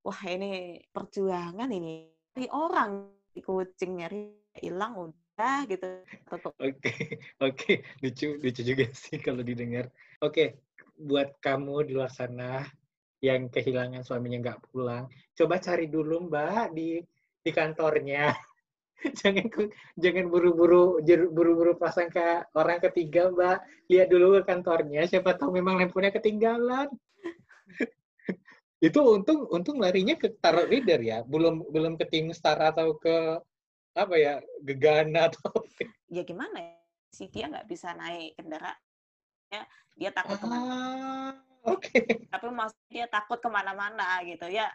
Wah 0.00 0.20
ini 0.24 0.80
perjuangan 0.88 1.68
ini. 1.68 2.08
Di 2.32 2.48
orang 2.48 3.12
di 3.28 3.44
kucing 3.44 4.00
nyari 4.00 4.32
hilang 4.56 5.12
udah 5.12 5.68
gitu. 5.68 6.00
Oke 6.32 6.48
oke. 6.64 6.88
Okay. 7.52 7.76
lucu 8.00 8.40
lucu 8.40 8.62
juga 8.64 8.88
sih 8.96 9.20
kalau 9.20 9.44
didengar. 9.44 9.92
Oke 10.24 10.32
okay. 10.32 10.48
buat 10.96 11.36
kamu 11.44 11.92
di 11.92 11.92
luar 11.92 12.08
sana 12.08 12.64
yang 13.24 13.48
kehilangan 13.48 14.04
suaminya 14.04 14.38
nggak 14.42 14.60
pulang, 14.68 15.08
coba 15.36 15.56
cari 15.60 15.88
dulu 15.88 16.28
Mbak 16.28 16.76
di 16.76 17.00
di 17.40 17.50
kantornya. 17.50 18.34
jangan 19.20 19.46
jangan 20.00 20.26
buru-buru 20.32 21.00
buru-buru 21.30 21.76
pasang 21.76 22.08
ke 22.08 22.44
orang 22.56 22.80
ketiga 22.80 23.32
Mbak. 23.32 23.58
Lihat 23.92 24.08
dulu 24.12 24.40
ke 24.40 24.42
kantornya, 24.44 25.08
siapa 25.08 25.36
tahu 25.36 25.56
memang 25.56 25.80
lampunya 25.80 26.12
ketinggalan. 26.12 26.88
itu 28.86 29.00
untung 29.00 29.48
untung 29.48 29.80
larinya 29.80 30.16
ke 30.20 30.36
tarot 30.36 30.68
reader 30.68 31.00
ya, 31.00 31.24
belum 31.24 31.72
belum 31.72 31.96
ke 31.96 32.04
tim 32.12 32.32
star 32.36 32.60
atau 32.60 32.96
ke 33.00 33.40
apa 33.96 34.14
ya 34.20 34.34
gegana 34.60 35.32
atau 35.32 35.48
ya 36.12 36.20
gimana 36.20 36.60
ya 36.60 36.76
si 37.08 37.32
dia 37.32 37.48
nggak 37.48 37.64
bisa 37.64 37.96
naik 37.96 38.36
kendaraan 38.36 38.76
dia 39.96 40.10
takut 40.12 40.36
ke 40.36 40.46
mana 40.46 40.64
ah. 40.68 41.32
Oke. 41.66 41.90
Okay. 41.90 42.30
Tapi 42.30 42.46
mas 42.54 42.72
dia 42.86 43.10
takut 43.10 43.42
ke 43.42 43.48
mana-mana 43.50 44.22
gitu 44.22 44.46
ya. 44.46 44.70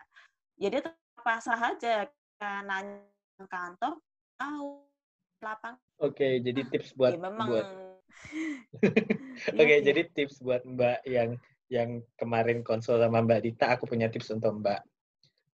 Jadi 0.60 0.84
ya 0.84 0.92
pasrah 1.24 1.62
aja 1.72 2.10
nanya 2.42 3.46
kantor 3.48 4.02
tahu 4.36 4.84
lapang. 5.42 5.76
Oke, 6.02 6.18
okay, 6.18 6.34
jadi 6.42 6.62
tips 6.70 6.94
buat 6.98 7.18
ya, 7.18 7.22
memang... 7.22 7.48
buat. 7.50 7.66
Oke, 9.54 9.58
okay, 9.58 9.78
ya, 9.78 9.80
jadi 9.82 10.02
tips 10.14 10.42
buat 10.42 10.62
Mbak 10.66 11.00
yang 11.10 11.38
yang 11.72 11.90
kemarin 12.20 12.62
konsul 12.62 13.00
sama 13.00 13.24
Mbak 13.24 13.42
Dita, 13.48 13.74
aku 13.74 13.90
punya 13.90 14.12
tips 14.12 14.34
untuk 14.34 14.62
Mbak. 14.62 14.82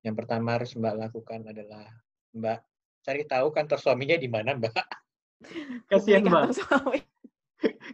Yang 0.06 0.14
pertama 0.22 0.58
harus 0.58 0.72
Mbak 0.74 0.94
lakukan 0.96 1.40
adalah 1.46 1.86
Mbak 2.34 2.58
cari 3.06 3.22
tahu 3.26 3.46
kantor 3.54 3.78
suaminya 3.78 4.16
di 4.18 4.28
mana, 4.30 4.58
Mbak. 4.58 4.86
Kasihan 5.90 6.26
Mbak. 6.26 6.42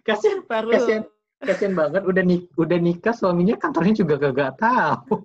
Kasihan, 0.02 0.40
kasihan, 0.48 1.04
kasian 1.43 1.74
banget 1.74 2.03
udah 2.07 2.22
nik 2.22 2.49
udah 2.55 2.78
nikah 2.78 3.14
suaminya 3.14 3.59
kantornya 3.59 3.95
juga 3.99 4.14
gak, 4.18 4.32
gak 4.38 4.53
tahu 4.62 5.16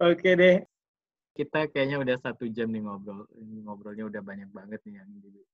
oke 0.00 0.30
deh 0.32 0.64
kita 1.36 1.68
kayaknya 1.68 2.00
udah 2.00 2.16
satu 2.16 2.48
jam 2.48 2.72
nih 2.72 2.80
ngobrol. 2.80 3.28
Ngobrolnya 3.36 4.08
udah 4.08 4.22
banyak 4.24 4.48
banget 4.56 4.80
nih 4.88 5.04
yang 5.04 5.10
di 5.20 5.44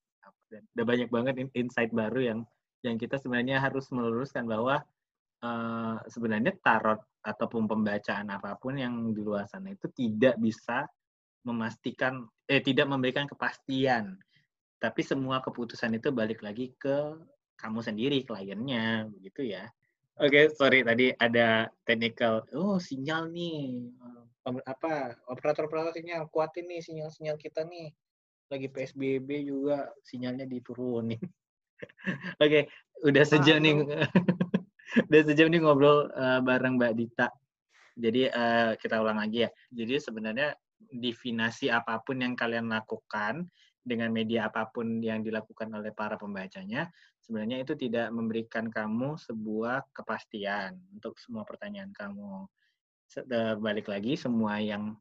dan 0.53 0.63
udah 0.79 0.87
banyak 0.87 1.09
banget 1.11 1.35
insight 1.59 1.91
baru 1.91 2.21
yang 2.23 2.39
yang 2.87 2.95
kita 3.01 3.19
sebenarnya 3.19 3.59
harus 3.59 3.91
meluruskan 3.91 4.47
bahwa 4.47 4.85
uh, 5.43 5.97
sebenarnya 6.07 6.55
tarot 6.63 7.03
ataupun 7.25 7.67
pembacaan 7.67 8.31
apa 8.31 8.55
pun 8.61 8.79
yang 8.79 9.11
di 9.11 9.23
luar 9.25 9.51
sana 9.51 9.75
itu 9.75 9.91
tidak 9.91 10.39
bisa 10.39 10.87
memastikan 11.43 12.23
eh 12.47 12.63
tidak 12.63 12.87
memberikan 12.87 13.27
kepastian. 13.27 14.15
Tapi 14.79 15.01
semua 15.03 15.43
keputusan 15.43 15.99
itu 15.99 16.15
balik 16.15 16.43
lagi 16.47 16.75
ke 16.79 17.19
kamu 17.63 17.79
sendiri 17.79 18.27
kliennya 18.27 19.07
begitu 19.07 19.55
ya. 19.55 19.71
Oke, 20.19 20.29
okay, 20.29 20.45
sorry 20.53 20.83
tadi 20.83 21.15
ada 21.17 21.71
technical. 21.89 22.45
Oh, 22.53 22.77
sinyal 22.77 23.31
nih. 23.31 23.87
Apa 24.67 25.17
operator-operator 25.31 25.95
sinyal 25.95 26.27
kuatin 26.29 26.67
nih 26.69 26.83
sinyal-sinyal 26.83 27.39
kita 27.39 27.63
nih. 27.65 27.95
Lagi 28.51 28.69
PSBB 28.69 29.49
juga 29.49 29.89
sinyalnya 30.05 30.45
diturunin. 30.45 31.17
Oke, 32.43 32.45
okay, 32.45 32.63
udah 33.07 33.25
sejam 33.25 33.63
nih. 33.63 33.83
udah 35.09 35.23
sejam 35.25 35.49
nih 35.49 35.63
ngobrol 35.63 36.11
uh, 36.13 36.45
bareng 36.45 36.77
Mbak 36.77 36.93
Dita. 36.99 37.33
Jadi 37.97 38.29
uh, 38.29 38.77
kita 38.77 39.01
ulang 39.01 39.23
lagi 39.23 39.49
ya. 39.49 39.51
Jadi 39.73 39.97
sebenarnya 39.97 40.53
divinasi 40.93 41.73
apa 41.73 42.03
pun 42.05 42.21
yang 42.21 42.37
kalian 42.37 42.69
lakukan 42.69 43.49
dengan 43.83 44.14
media 44.14 44.47
apa 44.47 44.70
pun 44.70 45.03
yang 45.03 45.26
dilakukan 45.26 45.68
oleh 45.74 45.91
para 45.91 46.14
pembacanya, 46.14 46.87
sebenarnya 47.22 47.66
itu 47.66 47.74
tidak 47.74 48.14
memberikan 48.14 48.70
kamu 48.70 49.18
sebuah 49.18 49.91
kepastian 49.91 50.78
untuk 50.95 51.18
semua 51.18 51.43
pertanyaan 51.43 51.91
kamu. 51.91 52.47
Balik 53.59 53.91
lagi, 53.91 54.16
semua 54.16 54.62
yang 54.62 54.97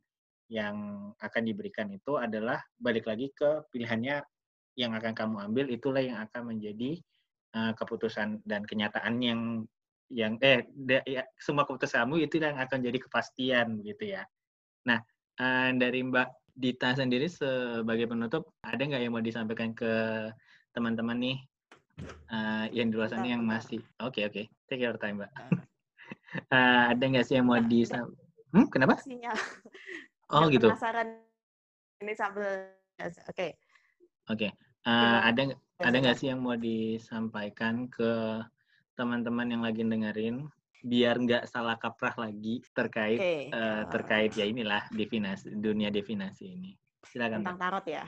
yang 0.51 0.75
akan 1.15 1.43
diberikan 1.47 1.87
itu 1.87 2.19
adalah 2.19 2.59
balik 2.75 3.07
lagi 3.07 3.31
ke 3.31 3.63
pilihannya 3.71 4.19
yang 4.75 4.91
akan 4.91 5.15
kamu 5.15 5.35
ambil 5.47 5.65
itulah 5.71 6.03
yang 6.03 6.19
akan 6.27 6.51
menjadi 6.51 6.99
uh, 7.55 7.71
keputusan 7.75 8.43
dan 8.43 8.67
kenyataan 8.67 9.15
yang 9.23 9.41
yang 10.11 10.35
eh 10.43 10.67
de, 10.75 10.99
ya, 11.07 11.23
semua 11.39 11.63
keputusan 11.63 12.03
kamu 12.03 12.27
itu 12.27 12.35
yang 12.43 12.59
akan 12.59 12.83
jadi 12.83 12.99
kepastian 12.99 13.79
gitu 13.79 14.11
ya. 14.11 14.27
Nah, 14.83 14.99
uh, 15.39 15.71
dari 15.71 16.03
Mbak 16.03 16.27
Dita 16.61 16.93
sendiri 16.93 17.25
sebagai 17.25 18.05
penutup, 18.05 18.53
ada 18.61 18.77
nggak 18.77 19.01
yang 19.01 19.17
mau 19.17 19.25
disampaikan 19.25 19.73
ke 19.73 19.89
teman-teman 20.71 21.17
nih 21.17 21.37
uh, 22.31 22.65
yang 22.71 22.89
di 22.89 22.95
luar 22.97 23.09
sana 23.11 23.27
yang 23.27 23.43
masih 23.43 23.83
oke 24.01 24.17
okay, 24.17 24.23
oke 24.27 24.33
okay. 24.33 24.45
take 24.67 24.81
your 24.81 24.95
time 24.97 25.21
mbak 25.21 25.31
uh, 26.51 26.83
ada 26.91 27.03
nggak 27.03 27.25
sih 27.27 27.37
yang 27.39 27.47
mau 27.47 27.59
disampaikan 27.59 28.15
hmm, 28.55 28.67
kenapa 28.71 28.99
Sinyal. 28.99 29.35
oh 30.31 30.47
gitu 30.49 30.71
penasaran 30.71 31.09
ini 32.01 32.13
sambil 32.15 32.71
oke 32.97 33.13
okay. 33.29 33.51
oke 34.31 34.39
okay. 34.39 34.51
uh, 34.87 35.27
ada 35.27 35.53
ada 35.81 35.95
nggak 35.97 36.17
sih 36.17 36.31
yang 36.31 36.41
mau 36.41 36.55
disampaikan 36.55 37.89
ke 37.89 38.41
teman-teman 38.95 39.49
yang 39.49 39.61
lagi 39.65 39.81
dengerin 39.81 40.45
biar 40.81 41.21
nggak 41.21 41.45
salah 41.45 41.77
kaprah 41.77 42.17
lagi 42.17 42.65
terkait 42.73 43.21
okay. 43.21 43.41
uh, 43.53 43.55
eh, 43.55 43.81
terkait 43.93 44.33
ya 44.33 44.49
inilah 44.49 44.89
definasi 44.89 45.53
dunia 45.53 45.93
definasi 45.93 46.57
ini. 46.57 46.73
Silakan. 47.05 47.45
Tentang 47.45 47.61
tarot 47.61 47.85
ya. 47.85 48.05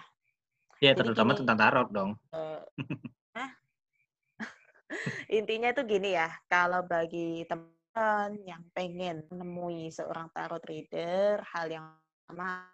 Iya, 0.84 0.92
terutama 1.00 1.32
gini, 1.32 1.40
tentang 1.46 1.58
tarot 1.58 1.90
dong. 1.96 2.12
Uh, 2.36 2.60
intinya 5.40 5.72
itu 5.72 5.82
gini 5.88 6.18
ya, 6.18 6.28
kalau 6.52 6.84
bagi 6.84 7.48
teman 7.48 8.36
yang 8.44 8.64
pengen 8.76 9.24
menemui 9.32 9.88
seorang 9.94 10.28
tarot 10.36 10.60
reader, 10.68 11.40
hal 11.56 11.72
yang 11.72 11.88
sama, 12.28 12.68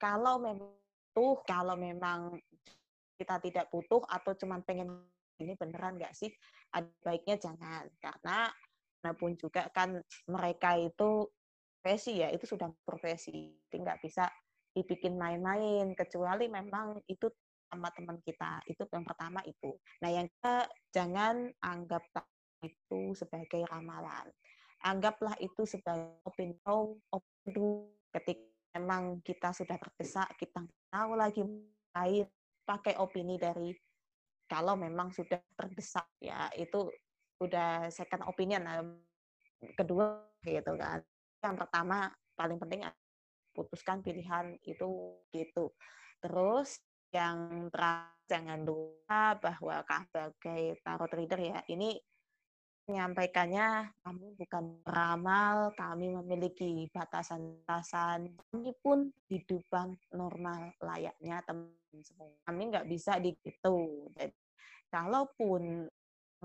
kalau 0.00 0.42
memang 0.42 0.74
tuh, 1.14 1.38
kalau 1.46 1.78
memang 1.78 2.34
kita 3.16 3.40
tidak 3.40 3.70
butuh 3.70 4.02
atau 4.10 4.34
cuma 4.36 4.60
pengen 4.60 5.06
ini 5.38 5.54
beneran 5.54 5.96
nggak 5.96 6.16
sih? 6.16 6.32
Ada 6.72 6.88
baiknya 7.04 7.36
jangan, 7.38 7.86
karena 8.02 8.50
pun 9.14 9.36
juga 9.38 9.68
kan 9.70 10.00
mereka 10.26 10.74
itu 10.80 11.28
profesi 11.86 12.18
ya, 12.18 12.34
itu 12.34 12.44
sudah 12.50 12.66
profesi, 12.82 13.54
nggak 13.70 14.02
bisa 14.02 14.26
dibikin 14.74 15.14
main-main, 15.14 15.94
kecuali 15.94 16.50
memang 16.50 16.98
itu 17.06 17.30
sama 17.70 17.88
teman 17.94 18.18
kita. 18.26 18.58
Itu 18.66 18.90
yang 18.90 19.06
pertama 19.06 19.40
itu. 19.46 19.78
Nah, 20.02 20.10
yang 20.10 20.26
kedua, 20.42 20.66
jangan 20.90 21.46
anggap 21.62 22.02
itu 22.66 23.14
sebagai 23.14 23.62
ramalan. 23.70 24.26
Anggaplah 24.82 25.38
itu 25.38 25.62
sebagai 25.64 26.18
opini, 26.26 26.58
opini 27.14 27.68
ketika 28.12 28.44
memang 28.76 29.22
kita 29.24 29.54
sudah 29.54 29.78
terdesak, 29.80 30.28
kita 30.36 30.66
tahu 30.90 31.16
lagi 31.16 31.42
lain, 31.96 32.26
pakai 32.66 32.98
opini 32.98 33.38
dari 33.40 33.72
kalau 34.46 34.78
memang 34.78 35.10
sudah 35.10 35.42
terdesak 35.58 36.06
ya 36.22 36.50
itu 36.54 36.90
udah 37.40 37.92
second 37.92 38.24
opinion 38.26 38.64
kedua 39.76 40.24
gitu 40.44 40.72
kan 40.76 41.00
yang 41.44 41.56
pertama 41.56 42.12
paling 42.36 42.60
penting 42.60 42.84
putuskan 43.56 44.04
pilihan 44.04 44.56
itu 44.64 45.20
gitu 45.32 45.72
terus 46.20 46.80
yang 47.12 47.68
terakhir 47.72 48.16
jangan 48.26 48.66
lupa 48.66 49.38
bahwa 49.38 49.86
sebagai 49.86 50.82
tarot 50.82 51.12
reader 51.14 51.40
ya 51.40 51.58
ini 51.70 51.94
menyampaikannya 52.86 53.98
kami 53.98 54.38
bukan 54.38 54.78
ramal, 54.86 55.74
kami 55.74 56.14
memiliki 56.14 56.86
batasan-batasan, 56.94 58.30
kami 58.30 58.70
pun 58.78 59.10
hidupan 59.26 59.98
normal 60.14 60.70
layaknya 60.78 61.42
teman 61.42 61.74
semua. 61.98 62.30
Kami 62.46 62.62
nggak 62.70 62.86
bisa 62.86 63.18
digitu. 63.18 64.06
Jadi, 64.14 64.30
kalaupun 64.86 65.90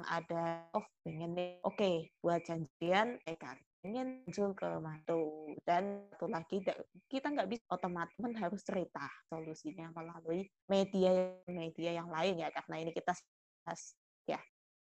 ada 0.07 0.65
oh 0.73 0.85
pengen 1.05 1.35
nih 1.37 1.59
oke 1.65 1.77
okay, 1.77 1.95
buat 2.21 2.41
janjian 2.45 3.19
eh 3.25 3.37
ingin 3.81 4.21
muncul 4.21 4.53
ke 4.53 4.69
mantu 4.77 5.21
dan 5.65 6.05
satu 6.13 6.29
lagi 6.29 6.61
kita 7.09 7.33
nggak 7.33 7.49
bisa 7.49 7.65
otomatis 7.73 8.13
harus 8.37 8.61
cerita 8.61 9.09
solusinya 9.25 9.89
melalui 9.97 10.45
media 10.69 11.33
media 11.49 11.97
yang 11.97 12.09
lain 12.13 12.37
ya 12.37 12.53
karena 12.53 12.75
ini 12.77 12.93
kita 12.93 13.17
ya 14.29 14.37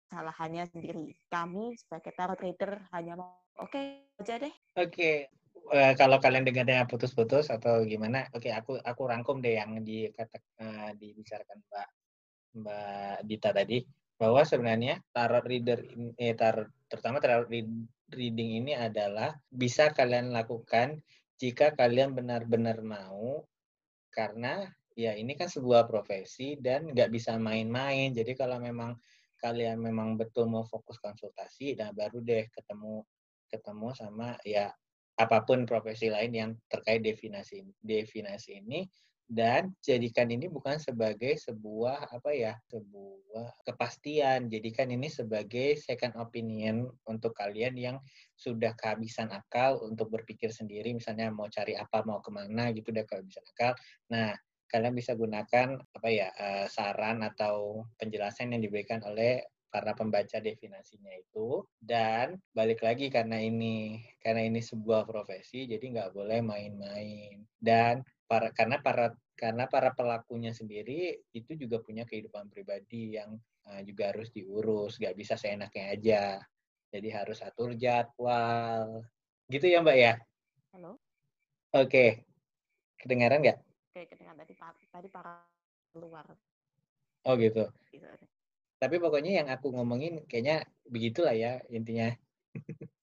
salahannya 0.09 0.63
sendiri. 0.70 1.11
Kami 1.28 1.76
sebagai 1.76 2.13
tarot 2.16 2.38
trader 2.39 2.88
hanya 2.93 3.20
mau 3.20 3.36
oke 3.59 3.74
okay, 3.74 4.05
aja 4.22 4.39
deh. 4.39 4.53
Oke 4.80 4.91
okay. 4.91 5.16
Uh, 5.66 5.97
kalau 5.97 6.22
kalian 6.22 6.45
dengarnya 6.45 6.86
putus-putus 6.86 7.49
atau 7.49 7.82
gimana, 7.89 8.30
oke 8.38 8.45
okay, 8.45 8.53
aku 8.53 8.78
aku 8.86 9.01
rangkum 9.09 9.41
deh 9.41 9.57
yang 9.57 9.74
dikata 9.82 10.38
uh, 10.61 10.93
dibicarakan 10.93 11.57
Mbak 11.57 11.88
Mbak 12.61 13.18
Dita 13.26 13.49
tadi 13.49 13.82
bahwa 14.16 14.47
sebenarnya 14.47 15.03
tarot 15.11 15.43
reader 15.43 15.84
eh 16.16 16.34
tarot 16.34 16.72
terutama 16.88 17.20
tarot 17.20 17.51
reading 18.13 18.63
ini 18.63 18.72
adalah 18.78 19.36
bisa 19.51 19.91
kalian 19.91 20.32
lakukan 20.32 21.03
jika 21.36 21.76
kalian 21.76 22.16
benar-benar 22.16 22.80
mau 22.80 23.43
karena 24.16 24.63
ya 24.95 25.11
ini 25.11 25.36
kan 25.36 25.51
sebuah 25.51 25.84
profesi 25.91 26.55
dan 26.55 26.88
nggak 26.95 27.11
bisa 27.11 27.36
main-main. 27.36 28.16
Jadi 28.16 28.32
kalau 28.32 28.63
memang 28.63 28.95
kalian 29.43 29.78
memang 29.78 30.16
betul 30.16 30.47
mau 30.47 30.63
fokus 30.66 30.97
konsultasi 30.97 31.75
nah 31.75 31.92
baru 31.92 32.24
deh 32.24 32.47
ketemu 32.50 33.04
ketemu 33.51 33.87
sama 33.93 34.33
ya 34.42 34.71
apa 35.16 35.46
pun 35.46 35.67
profesi 35.70 36.09
lain 36.09 36.33
yang 36.33 36.51
terkait 36.66 37.04
definisi 37.04 37.62
definisi 37.78 38.58
ini 38.58 38.87
dan 39.26 39.74
jadikan 39.82 40.30
ini 40.30 40.46
bukan 40.46 40.78
sebagai 40.78 41.34
sebuah 41.42 42.14
apa 42.14 42.30
ya 42.30 42.54
sebuah 42.70 43.66
kepastian. 43.66 44.54
Jadikan 44.54 44.93
ini 44.93 45.10
sebagai 45.10 45.82
second 45.82 46.14
opinion 46.22 46.86
untuk 47.10 47.34
kalian 47.34 47.74
yang 47.74 47.97
sudah 48.38 48.78
kehabisan 48.78 49.34
akal 49.34 49.82
untuk 49.82 50.14
berpikir 50.14 50.54
sendiri. 50.54 50.93
Misalnya 50.93 51.34
mau 51.34 51.50
cari 51.50 51.74
apa 51.74 52.06
mau 52.06 52.22
ke 52.22 52.30
mana 52.30 52.70
gitu 52.70 52.93
udah 52.93 53.06
kehabisan 53.10 53.46
akal. 53.50 53.74
Nah 54.14 54.38
kalian 54.70 54.93
bisa 54.93 55.18
gunakan 55.18 55.82
apa 55.82 56.10
ya 56.10 56.30
uh, 56.38 56.66
saran 56.70 57.26
atau 57.26 57.86
penjelasan 57.97 58.54
yang 58.54 58.62
diberikan 58.62 59.02
oleh 59.10 59.42
para 59.74 59.97
pembaca 59.97 60.38
definisinya 60.38 61.12
itu. 61.18 61.66
Dan 61.82 62.38
balik 62.54 62.86
lagi 62.86 63.10
karena 63.10 63.42
ini 63.42 64.06
karena 64.22 64.46
ini 64.46 64.62
sebuah 64.62 65.10
profesi 65.10 65.66
jadi 65.66 65.82
nggak 65.82 66.14
boleh 66.14 66.46
main-main. 66.46 67.42
Dan 67.58 68.06
para 68.26 68.50
karena 68.54 68.82
para 68.82 69.14
karena 69.36 69.68
para 69.68 69.92
pelakunya 69.92 70.56
sendiri 70.56 71.20
itu 71.36 71.52
juga 71.60 71.84
punya 71.84 72.08
kehidupan 72.08 72.47
pribadi 72.47 73.20
yang 73.20 73.36
uh, 73.68 73.82
juga 73.84 74.16
harus 74.16 74.32
diurus, 74.32 74.97
nggak 74.97 75.16
bisa 75.16 75.36
seenaknya 75.36 75.86
aja. 75.92 76.24
Jadi 76.89 77.08
harus 77.12 77.43
atur 77.43 77.76
jadwal. 77.76 79.04
Gitu 79.52 79.68
ya 79.68 79.84
Mbak 79.84 79.97
ya? 80.00 80.14
Halo. 80.72 80.96
Oke. 81.76 81.92
Okay. 81.92 82.10
Kedengaran 82.96 83.43
nggak? 83.43 83.60
Oke, 83.92 84.02
kedengaran 84.08 84.39
tadi 84.39 84.56
tadi 84.88 85.08
para 85.12 85.43
keluar. 85.92 86.24
Oh 87.28 87.36
gitu. 87.36 87.68
gitu. 87.92 88.08
Tapi 88.80 88.96
pokoknya 89.02 89.43
yang 89.43 89.47
aku 89.52 89.76
ngomongin 89.76 90.24
kayaknya 90.32 90.64
begitulah 90.88 91.36
ya 91.36 91.60
intinya. 91.68 92.16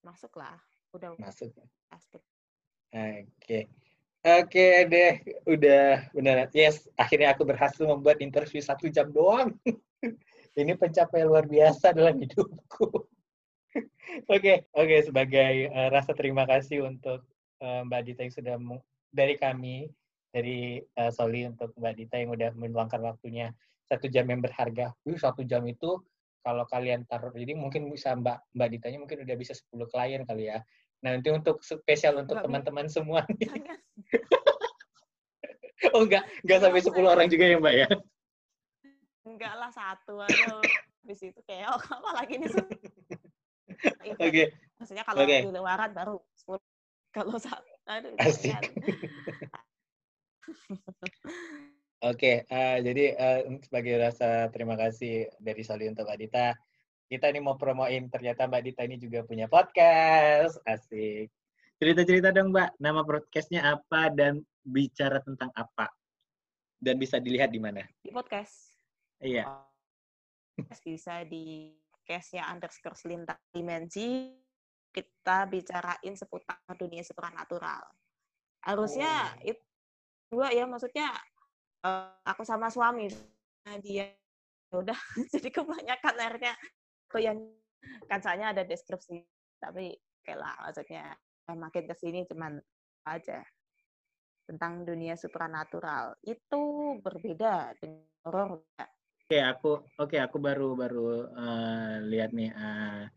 Masuk 0.06 0.32
lah. 0.40 0.56
Udah 0.96 1.12
masuk. 1.20 1.52
Aspek. 1.92 2.24
Oke. 2.92 3.28
Okay. 3.44 3.64
Oke 4.22 4.86
deh, 4.86 5.18
udah 5.50 6.06
benar. 6.14 6.46
Yes, 6.54 6.86
akhirnya 6.94 7.34
aku 7.34 7.42
berhasil 7.42 7.82
membuat 7.82 8.22
interview 8.22 8.62
satu 8.62 8.86
jam 8.86 9.10
doang. 9.10 9.50
Ini 10.58 10.78
pencapaian 10.78 11.26
luar 11.26 11.50
biasa 11.50 11.90
dalam 11.90 12.22
hidupku. 12.22 12.86
Oke, 14.28 14.68
oke. 14.76 14.84
Okay, 14.84 15.00
sebagai 15.08 15.54
uh, 15.72 15.88
rasa 15.88 16.12
terima 16.12 16.44
kasih 16.44 16.84
untuk 16.84 17.24
uh, 17.64 17.80
Mbak 17.88 18.02
Dita 18.04 18.20
yang 18.20 18.34
sudah 18.36 18.54
dari 19.08 19.40
kami, 19.40 19.88
dari 20.28 20.76
uh, 21.00 21.08
Soli 21.08 21.48
untuk 21.48 21.72
Mbak 21.80 21.94
Dita 21.96 22.20
yang 22.20 22.36
udah 22.36 22.52
meluangkan 22.52 23.00
waktunya 23.00 23.48
satu 23.88 24.12
jam 24.12 24.28
yang 24.28 24.44
berharga. 24.44 24.92
Uh, 25.08 25.16
satu 25.16 25.48
jam 25.48 25.64
itu 25.64 25.96
kalau 26.44 26.68
kalian 26.68 27.08
taruh 27.08 27.32
jadi 27.32 27.56
mungkin 27.56 27.88
bisa 27.88 28.12
Mbak 28.12 28.52
Mbak 28.52 28.68
Ditanya 28.76 28.98
mungkin 29.00 29.18
udah 29.24 29.36
bisa 29.40 29.56
10 29.56 29.88
klien 29.88 30.22
kali 30.28 30.52
ya. 30.52 30.60
Nah, 31.02 31.18
nanti 31.18 31.32
untuk 31.34 31.64
spesial 31.66 32.20
untuk 32.20 32.38
teman-teman 32.38 32.86
semua. 32.86 33.24
oh, 35.94 36.02
enggak, 36.04 36.24
enggak 36.46 36.58
sampai 36.62 36.80
10 36.80 36.94
orang 37.02 37.26
juga 37.28 37.44
ya, 37.48 37.56
Mbak 37.58 37.74
ya? 37.74 37.88
Enggak 39.22 39.54
lah, 39.58 39.70
satu 39.70 40.22
aja. 40.22 40.60
Habis 41.02 41.20
itu 41.26 41.40
kayak, 41.46 41.74
oh, 41.74 41.82
apa 41.82 42.10
lagi 42.22 42.38
nih? 42.38 42.50
Oke. 44.14 44.16
Okay. 44.18 44.46
Maksudnya 44.78 45.04
kalau 45.06 45.22
okay. 45.26 45.40
di 45.46 45.50
luaran 45.50 45.90
baru 45.94 46.16
10. 46.46 46.58
Kalau 47.12 47.36
satu, 47.38 47.72
aduh. 47.86 48.14
Asik. 48.18 48.56
Oke, 52.02 52.42
okay, 52.42 52.50
uh, 52.50 52.58
eh, 52.58 52.76
jadi 52.82 53.04
uh, 53.14 53.40
sebagai 53.62 53.94
rasa 54.02 54.50
terima 54.50 54.74
kasih 54.74 55.30
dari 55.38 55.62
Soli 55.62 55.86
untuk 55.86 56.10
Adita, 56.10 56.50
kita 57.06 57.30
ini 57.30 57.38
mau 57.38 57.54
promoin 57.54 58.10
ternyata 58.10 58.50
Mbak 58.50 58.62
Dita 58.66 58.82
ini 58.82 58.98
juga 58.98 59.22
punya 59.22 59.46
podcast. 59.46 60.58
Asik. 60.66 61.30
Cerita-cerita 61.82 62.30
dong 62.30 62.54
Mbak, 62.54 62.78
nama 62.78 63.02
podcastnya 63.02 63.74
apa 63.74 64.06
dan 64.14 64.38
bicara 64.62 65.18
tentang 65.18 65.50
apa? 65.50 65.90
Dan 66.78 66.94
bisa 66.94 67.18
dilihat 67.18 67.50
di 67.50 67.58
mana? 67.58 67.82
Di 67.98 68.14
podcast. 68.14 68.78
Iya. 69.18 69.50
Bisa 70.86 71.26
di 71.26 71.74
podcastnya 71.90 72.46
underscore 72.54 72.94
selintas 72.94 73.34
dimensi. 73.50 74.30
Kita 74.94 75.50
bicarain 75.50 76.14
seputar 76.14 76.62
dunia 76.78 77.02
supernatural. 77.02 77.82
Harusnya 78.62 79.34
oh. 79.42 79.50
itu 79.50 79.64
dua 80.30 80.54
ya, 80.54 80.70
maksudnya 80.70 81.10
uh, 81.82 82.14
aku 82.22 82.46
sama 82.46 82.70
suami, 82.70 83.10
dia 83.82 84.06
ya 84.70 84.78
udah 84.78 85.00
jadi 85.34 85.50
kebanyakan 85.50 86.14
akhirnya 86.14 86.54
ke 87.10 87.26
yang 87.26 87.42
kancanya 88.06 88.54
ada 88.54 88.62
deskripsi 88.62 89.26
tapi 89.58 89.98
kayak 90.22 90.38
lah 90.46 90.54
maksudnya 90.62 91.18
makin 91.50 91.84
ke 91.90 91.94
sini 91.98 92.22
cuman 92.28 92.58
aja. 93.06 93.42
Tentang 94.46 94.82
dunia 94.86 95.14
supranatural. 95.14 96.18
Itu 96.22 96.96
berbeda 97.02 97.74
dengan 97.78 98.06
horor 98.26 98.62
Oke 99.22 99.38
aku 99.40 99.80
oke 99.96 100.16
aku 100.20 100.36
baru 100.36 100.76
baru 100.76 101.24
uh, 101.32 102.04
lihat 102.04 102.36
nih 102.36 102.52
uh, 102.52 103.08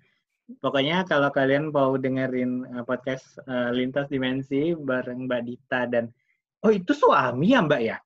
pokoknya 0.64 1.04
kalau 1.04 1.28
kalian 1.28 1.76
mau 1.76 1.92
dengerin 2.00 2.64
uh, 2.72 2.88
podcast 2.88 3.36
uh, 3.52 3.68
lintas 3.76 4.08
dimensi 4.08 4.72
bareng 4.72 5.28
Mbak 5.28 5.42
Dita 5.44 5.84
dan 5.92 6.08
oh 6.64 6.72
itu 6.72 6.96
suami 6.96 7.52
ya 7.52 7.60
Mbak 7.68 7.82
ya? 7.84 7.98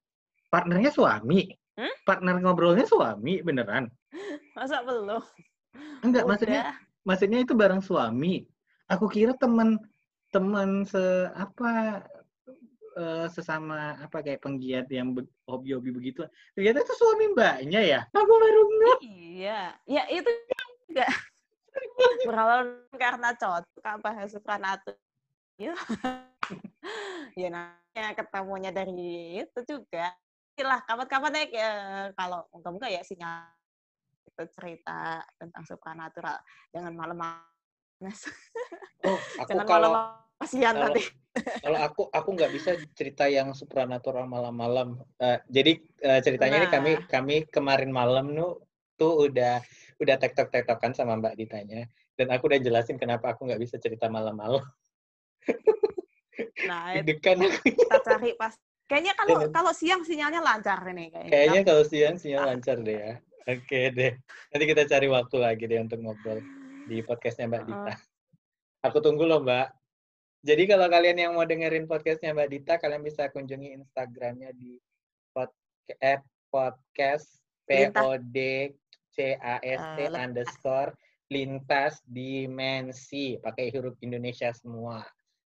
Partnernya 0.50 0.90
suami. 0.90 1.54
Hmm? 1.80 1.96
partner 2.04 2.36
ngobrolnya 2.44 2.84
suami 2.84 3.40
beneran. 3.40 3.88
Masa 4.58 4.84
belum? 4.84 5.24
Enggak, 6.04 6.28
Udah. 6.28 6.30
maksudnya 6.36 6.62
maksudnya 7.08 7.40
itu 7.40 7.56
bareng 7.56 7.80
suami. 7.80 8.44
Aku 8.92 9.08
kira 9.08 9.32
teman 9.40 9.80
teman 10.30 10.86
se 10.86 11.02
apa 11.34 12.04
uh, 12.98 13.26
sesama 13.30 13.98
apa 13.98 14.22
kayak 14.22 14.42
penggiat 14.44 14.88
yang 14.94 15.14
hobi-hobi 15.50 15.90
begitu. 15.94 16.26
Ternyata 16.54 16.86
itu 16.86 16.94
suami 16.98 17.26
mbaknya 17.34 17.82
ya. 17.82 18.02
Aku 18.14 18.34
baru 18.34 18.62
nggak. 18.68 18.98
Iya, 19.06 19.62
ya 19.86 20.04
itu 20.10 20.30
enggak 20.90 21.10
berawal 22.26 22.84
karena 22.98 23.30
cocok 23.38 23.96
bahasa 24.04 24.28
supranatu. 24.30 24.94
Ya. 25.60 25.76
ya 27.40 27.48
namanya 27.52 28.16
ketemunya 28.16 28.72
dari 28.72 29.44
itu 29.44 29.60
juga. 29.68 30.12
Lah 30.60 30.84
kapan-kapan 30.84 31.48
ya 31.52 31.68
kalau 32.16 32.48
enggak 32.52 32.92
ya 32.92 33.02
sinyal 33.04 33.48
gitu 34.28 34.44
cerita 34.60 35.24
tentang 35.40 35.64
supernatural 35.66 36.38
dengan 36.72 36.94
malam 36.96 37.20
panas. 38.00 38.20
Oh, 39.04 39.20
aku 39.44 39.50
Jangan 39.52 39.68
kalau 39.68 39.92
kasihan 40.40 40.76
nanti. 40.80 41.04
Kalau 41.60 41.80
aku 41.84 42.02
aku 42.10 42.30
nggak 42.36 42.52
bisa 42.56 42.72
cerita 42.96 43.28
yang 43.28 43.52
supernatural 43.52 44.26
malam-malam. 44.26 45.04
Uh, 45.20 45.38
jadi 45.52 45.78
uh, 46.08 46.20
ceritanya 46.24 46.58
nah. 46.58 46.64
ini 46.64 46.70
kami 46.72 46.92
kami 47.06 47.36
kemarin 47.52 47.92
malam 47.92 48.32
nu 48.32 48.56
tuh 48.96 49.30
udah 49.30 49.60
udah 50.00 50.16
tektok 50.16 50.52
tektokan 50.52 50.96
sama 50.96 51.20
Mbak 51.20 51.36
ditanya 51.40 51.88
dan 52.16 52.32
aku 52.32 52.52
udah 52.52 52.60
jelasin 52.60 53.00
kenapa 53.00 53.36
aku 53.36 53.48
nggak 53.48 53.62
bisa 53.62 53.76
cerita 53.80 54.08
malam-malam. 54.08 54.64
Nah, 56.68 56.96
itu 57.00 57.20
kan 57.20 57.40
kita 57.64 58.00
cari 58.00 58.32
pas 58.40 58.56
Kayaknya 58.90 59.14
kalau 59.22 59.38
kalau 59.54 59.70
siang 59.70 60.02
sinyalnya 60.02 60.42
lancar 60.42 60.82
ini 60.90 61.14
kayaknya. 61.14 61.30
Kayaknya 61.30 61.62
kalau 61.62 61.84
siang 61.86 62.18
sinyal 62.18 62.44
lancar 62.50 62.82
deh 62.82 62.98
ya. 62.98 63.14
Oke 63.46 63.94
deh. 63.94 64.18
Nanti 64.50 64.66
kita 64.66 64.84
cari 64.90 65.08
waktu 65.14 65.36
lagi 65.38 65.64
deh 65.70 65.78
untuk 65.78 66.02
ngobrol 66.02 66.42
di 66.90 67.06
podcastnya 67.06 67.46
Mbak 67.46 67.64
Dita. 67.70 67.94
Aku 68.90 68.98
tunggu 68.98 69.30
loh 69.30 69.38
Mbak. 69.46 69.70
Jadi 70.42 70.64
kalau 70.66 70.90
kalian 70.90 71.18
yang 71.22 71.32
mau 71.38 71.46
dengerin 71.46 71.86
podcastnya 71.86 72.34
Mbak 72.34 72.50
Dita, 72.50 72.74
kalian 72.82 73.06
bisa 73.06 73.30
kunjungi 73.30 73.78
Instagramnya 73.78 74.50
di 74.58 74.82
podcast, 75.30 76.26
podcast 76.50 77.28
p 77.70 77.94
o 77.94 78.18
d 78.18 78.38
c 79.14 79.38
a 79.38 79.62
s 79.62 79.84
t 79.94 80.10
underscore 80.18 80.98
lintas 81.30 82.02
dimensi 82.10 83.38
pakai 83.38 83.70
huruf 83.70 83.94
Indonesia 84.02 84.50
semua. 84.50 85.06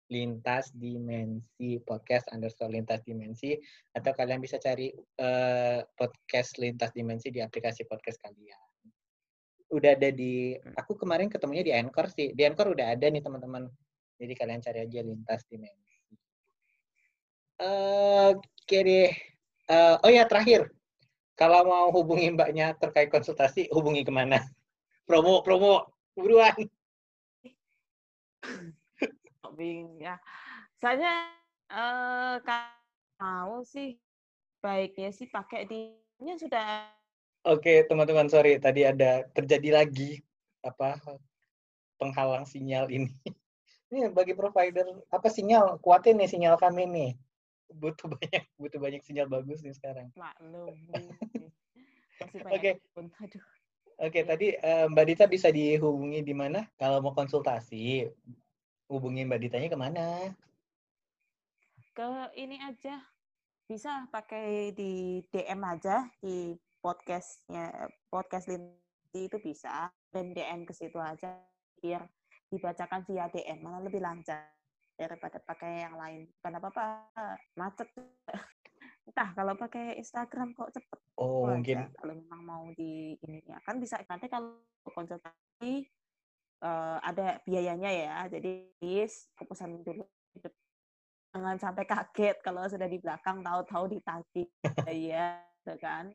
Lintas 0.08 0.72
dimensi 0.72 1.78
podcast 1.84 2.32
underscore 2.32 2.72
lintas 2.72 3.04
dimensi 3.04 3.54
atau 3.92 4.10
kalian 4.16 4.40
bisa 4.40 4.56
cari 4.56 4.88
uh, 5.20 5.84
podcast 5.94 6.56
lintas 6.56 6.96
dimensi 6.96 7.28
di 7.28 7.44
aplikasi 7.44 7.84
podcast 7.84 8.16
kalian 8.24 8.67
udah 9.68 9.90
ada 9.96 10.08
di 10.12 10.56
aku 10.76 10.96
kemarin 10.96 11.28
ketemunya 11.28 11.64
di 11.64 11.72
Anchor 11.76 12.08
sih. 12.12 12.32
Di 12.32 12.42
Anchor 12.48 12.72
udah 12.72 12.96
ada 12.96 13.06
nih 13.08 13.20
teman-teman. 13.20 13.68
Jadi 14.18 14.32
kalian 14.34 14.60
cari 14.64 14.82
aja 14.82 15.00
lintas 15.04 15.46
dimensi 15.46 15.88
uh, 17.62 18.34
oke 18.34 18.78
deh. 18.86 19.10
Uh, 19.68 19.96
oh 20.02 20.10
ya 20.10 20.24
terakhir. 20.24 20.70
Kalau 21.38 21.62
mau 21.62 21.86
hubungi 21.94 22.34
mbaknya 22.34 22.74
terkait 22.74 23.14
konsultasi 23.14 23.70
hubungi 23.70 24.02
ke 24.02 24.10
mana? 24.10 24.42
Promo 25.08 25.42
promo. 25.46 25.86
Buruan. 26.18 26.54
Shopping 29.38 30.02
ya. 30.02 30.18
Saya 30.82 31.30
eh 31.68 32.40
mau 33.18 33.60
sih 33.62 33.98
baiknya 34.58 35.12
sih 35.14 35.28
pakai 35.30 35.68
di 35.68 35.94
sudah 36.18 36.90
Oke, 37.48 37.80
teman-teman, 37.88 38.28
sorry 38.28 38.60
tadi 38.60 38.84
ada 38.84 39.24
terjadi 39.32 39.80
lagi 39.80 40.20
apa 40.60 41.00
penghalang 41.96 42.44
sinyal 42.44 42.92
ini. 42.92 43.08
Ini 43.88 44.12
bagi 44.12 44.36
provider 44.36 44.84
apa 45.08 45.32
sinyal 45.32 45.80
kuatin 45.80 46.20
nih 46.20 46.28
sinyal 46.28 46.60
kami 46.60 46.84
nih. 46.84 47.10
Butuh 47.72 48.12
banyak 48.12 48.44
butuh 48.60 48.76
banyak 48.76 49.00
sinyal 49.00 49.32
bagus 49.32 49.64
nih 49.64 49.72
sekarang. 49.72 50.12
Maklum. 50.12 50.76
Oke. 52.52 52.84
Oke, 52.92 53.40
okay, 53.98 54.22
tadi 54.28 54.52
uh, 54.60 54.84
Mbak 54.92 55.04
Dita 55.08 55.24
bisa 55.24 55.48
dihubungi 55.48 56.20
di 56.20 56.36
mana 56.36 56.68
kalau 56.76 57.00
mau 57.00 57.16
konsultasi? 57.16 58.04
hubungin 58.88 59.28
Mbak 59.28 59.40
Ditanya 59.44 59.68
ke 59.68 59.78
mana? 59.78 60.06
Ke 61.92 62.04
ini 62.36 62.56
aja. 62.60 63.04
Bisa 63.68 64.08
pakai 64.08 64.72
di 64.72 65.20
DM 65.28 65.60
aja 65.60 66.08
di 66.24 66.56
podcastnya 66.78 67.90
podcast 68.08 68.46
Linti 68.46 69.26
itu 69.26 69.38
bisa 69.42 69.90
dan 70.14 70.32
DM 70.32 70.64
ke 70.64 70.72
situ 70.72 70.96
aja 70.98 71.38
biar 71.78 72.06
dibacakan 72.48 73.04
via 73.04 73.28
DM 73.28 73.60
mana 73.60 73.84
lebih 73.84 74.00
lancar 74.00 74.50
daripada 74.98 75.38
pakai 75.38 75.86
yang 75.86 75.94
lain. 75.94 76.26
Kenapa 76.42 76.74
apa 76.74 76.86
macet. 77.54 77.88
Entah 79.08 79.32
kalau 79.32 79.56
pakai 79.56 79.96
Instagram 79.96 80.52
kok 80.52 80.74
cepet. 80.74 81.00
Oh, 81.16 81.48
mungkin 81.48 81.88
kalau 81.96 82.12
memang 82.12 82.42
mau 82.44 82.64
di 82.76 83.16
ini 83.24 83.40
ya 83.46 83.56
kan 83.64 83.80
bisa 83.80 83.96
nanti 84.04 84.28
kalau 84.28 84.60
konsultasi 84.84 85.88
uh, 86.60 86.98
ada 87.00 87.40
biayanya 87.46 87.88
ya. 87.88 88.16
Jadi 88.28 88.68
please 88.76 89.32
pesan 89.38 89.80
dulu 89.80 90.04
jangan 91.32 91.56
sampai 91.60 91.84
kaget 91.84 92.36
kalau 92.40 92.64
sudah 92.66 92.88
di 92.88 92.98
belakang 92.98 93.44
tahu-tahu 93.44 93.84
ditagih 93.92 94.48
biaya 94.84 95.44
gitu 95.68 95.76
kan 95.78 96.08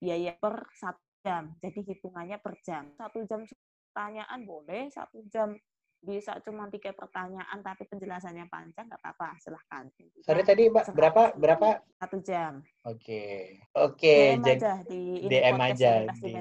biaya 0.00 0.32
per 0.40 0.66
satu 0.72 1.04
jam. 1.20 1.52
Jadi 1.60 1.80
hitungannya 1.84 2.40
per 2.40 2.56
jam. 2.64 2.88
Satu 2.96 3.20
jam 3.28 3.44
pertanyaan 3.92 4.40
boleh 4.48 4.88
satu 4.88 5.20
jam 5.28 5.54
bisa 6.00 6.32
cuma 6.40 6.64
tiga 6.72 6.96
pertanyaan 6.96 7.60
tapi 7.60 7.84
penjelasannya 7.84 8.48
panjang 8.48 8.88
nggak 8.88 9.04
apa-apa 9.04 9.36
silahkan. 9.36 9.84
Sorry 10.24 10.40
tadi 10.48 10.72
mbak 10.72 10.96
berapa? 10.96 11.36
berapa? 11.36 11.84
Satu 12.00 12.16
jam. 12.24 12.64
Oke. 12.88 13.60
Okay. 13.68 13.68
oke 13.76 14.00
okay, 14.00 14.40
DM 14.40 14.48
aja 14.48 14.72
di 14.88 15.02
DM 15.28 15.58
aja 15.60 15.92
di, 16.08 16.32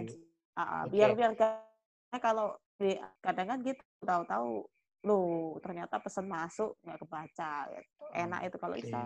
uh, 0.56 0.88
okay. 0.88 0.96
biar 0.96 1.12
biar 1.12 1.32
kalau 2.24 2.56
di 2.80 2.96
kadang 3.20 3.48
kan 3.52 3.60
gitu 3.60 3.84
tahu-tahu 4.00 4.64
lu 5.04 5.56
ternyata 5.64 6.00
pesan 6.00 6.28
masuk 6.28 6.76
nggak 6.84 7.00
kebaca 7.00 7.54
gitu. 7.72 8.04
enak 8.16 8.40
itu 8.52 8.58
kalau 8.60 8.76
bisa 8.76 9.00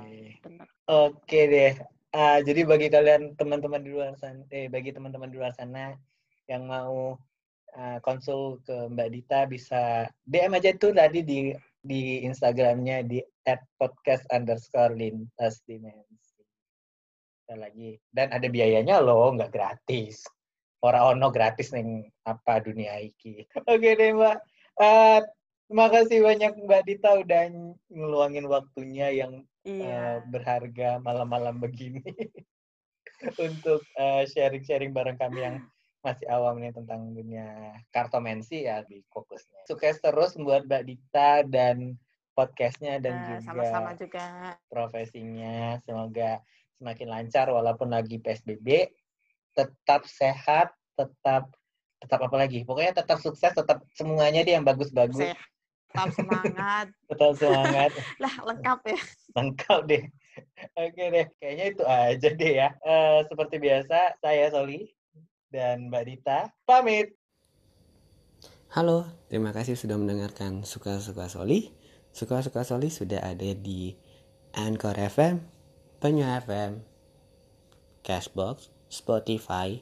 oke 0.89 1.21
okay 1.21 1.43
deh 1.49 1.73
uh, 2.13 2.39
jadi 2.45 2.61
bagi 2.63 2.87
kalian 2.93 3.35
teman-teman 3.35 3.81
di 3.81 3.89
luar 3.91 4.13
sana 4.17 4.41
eh 4.53 4.69
bagi 4.69 4.93
teman-teman 4.93 5.29
di 5.33 5.37
luar 5.37 5.53
sana 5.53 5.97
yang 6.47 6.69
mau 6.69 7.17
uh, 7.75 7.97
konsul 8.05 8.61
ke 8.63 8.87
Mbak 8.93 9.09
Dita 9.11 9.39
bisa 9.49 10.07
DM 10.23 10.55
aja 10.55 10.71
tuh 10.77 10.93
tadi 10.93 11.25
di 11.25 11.51
di 11.83 12.23
Instagramnya 12.23 13.03
di 13.03 13.19
@podcast 13.75 14.23
underscore 14.31 14.95
lagi 17.53 17.99
dan 18.09 18.33
ada 18.33 18.47
biayanya 18.49 18.97
loh, 19.03 19.29
nggak 19.35 19.53
gratis. 19.53 20.25
Orang 20.83 21.19
ono 21.19 21.31
gratis 21.31 21.71
neng 21.71 22.03
apa 22.27 22.59
dunia 22.59 22.97
iki. 22.99 23.45
Oke 23.71 23.93
deh 23.95 24.11
Mbak. 24.15 24.37
Uh, 24.79 25.21
terima 25.73 25.89
kasih 25.89 26.21
banyak 26.21 26.53
Mbak 26.69 26.83
Dita 26.85 27.17
udah 27.17 27.49
ngeluangin 27.89 28.45
waktunya 28.45 29.09
yang 29.09 29.41
iya. 29.65 30.21
uh, 30.21 30.29
berharga 30.29 31.01
malam-malam 31.01 31.57
begini 31.57 32.05
untuk 33.41 33.81
sharing-sharing 34.29 34.93
uh, 34.93 34.95
bareng 35.01 35.17
kami 35.17 35.41
yang 35.41 35.57
masih 36.05 36.29
awam 36.29 36.61
nih 36.61 36.77
tentang 36.77 37.17
dunia 37.17 37.73
kartomensi 37.89 38.69
ya 38.69 38.85
di 38.85 39.01
fokusnya. 39.09 39.65
Sukses 39.65 39.97
terus 39.97 40.37
buat 40.37 40.69
Mbak 40.69 40.83
Dita 40.85 41.41
dan 41.49 41.97
podcastnya 42.37 43.01
dan 43.01 43.17
nah, 43.17 43.25
juga, 43.33 43.41
sama-sama 43.41 43.91
juga 43.97 44.53
profesinya. 44.69 45.81
Semoga 45.81 46.37
semakin 46.77 47.07
lancar 47.09 47.49
walaupun 47.49 47.89
lagi 47.89 48.21
PSBB. 48.21 48.93
Tetap 49.57 50.05
sehat, 50.05 50.69
tetap 50.93 51.49
tetap 51.97 52.19
apa 52.19 52.35
lagi? 52.45 52.61
Pokoknya 52.61 52.93
tetap 52.93 53.25
sukses, 53.25 53.57
tetap 53.57 53.81
semuanya 53.97 54.45
dia 54.45 54.61
yang 54.61 54.67
bagus-bagus. 54.69 55.33
Tetap 55.93 56.09
semangat. 56.17 56.85
tetap 57.13 57.33
semangat. 57.37 57.91
lah 58.25 58.33
lengkap 58.49 58.79
ya. 58.89 58.99
Lengkap 59.37 59.81
deh. 59.85 60.03
Oke 60.73 61.03
deh, 61.13 61.27
kayaknya 61.37 61.65
itu 61.69 61.83
aja 61.85 62.29
deh 62.33 62.53
ya. 62.65 62.69
Uh, 62.81 63.21
seperti 63.29 63.61
biasa, 63.61 64.17
saya 64.17 64.49
Soli 64.49 64.89
dan 65.53 65.93
Mbak 65.93 66.03
Dita 66.09 66.49
pamit. 66.65 67.13
Halo, 68.73 69.05
terima 69.29 69.53
kasih 69.53 69.77
sudah 69.77 70.01
mendengarkan 70.01 70.65
Suka-Suka 70.65 71.29
Soli. 71.29 71.69
Suka-Suka 72.09 72.65
Soli 72.65 72.89
sudah 72.89 73.21
ada 73.21 73.53
di 73.53 73.93
Anchor 74.57 74.97
FM, 74.97 75.45
Penyu 76.01 76.25
FM, 76.25 76.81
Cashbox, 78.01 78.73
Spotify, 78.89 79.77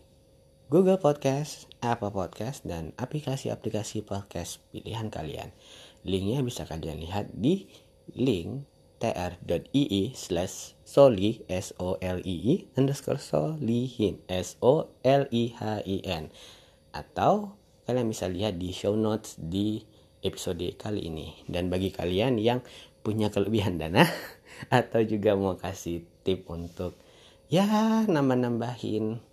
Google 0.67 0.99
Podcast, 0.99 1.71
Apple 1.79 2.11
Podcast, 2.11 2.67
dan 2.67 2.91
aplikasi-aplikasi 2.99 4.03
podcast 4.03 4.59
pilihan 4.75 5.07
kalian. 5.07 5.55
Linknya 6.02 6.41
bisa 6.41 6.65
kalian 6.65 7.02
lihat 7.02 7.30
di 7.34 7.69
link 8.18 8.65
tr.ii 9.02 10.14
slash 10.14 10.78
soli 10.86 11.41
s 11.49 11.73
o 11.82 11.98
l 11.98 12.22
i 12.22 12.36
i 12.53 12.56
underscore 12.78 13.18
solihin 13.18 14.22
s 14.30 14.61
o 14.61 14.94
l 15.02 15.23
i 15.34 15.44
h 15.57 15.82
i 15.86 15.98
n. 16.06 16.30
Atau 16.94 17.57
kalian 17.90 18.14
bisa 18.14 18.30
lihat 18.30 18.61
di 18.61 18.69
show 18.69 18.94
notes 18.94 19.41
di 19.41 19.82
episode 20.22 20.78
kali 20.78 21.10
ini. 21.10 21.34
Dan 21.49 21.73
bagi 21.73 21.90
kalian 21.90 22.38
yang 22.38 22.61
punya 23.02 23.34
kelebihan 23.34 23.82
dana 23.82 24.06
atau 24.69 25.02
juga 25.02 25.34
mau 25.34 25.57
kasih 25.57 26.06
tip 26.22 26.45
untuk 26.45 26.94
ya 27.49 27.65
nambah-nambahin 28.06 29.31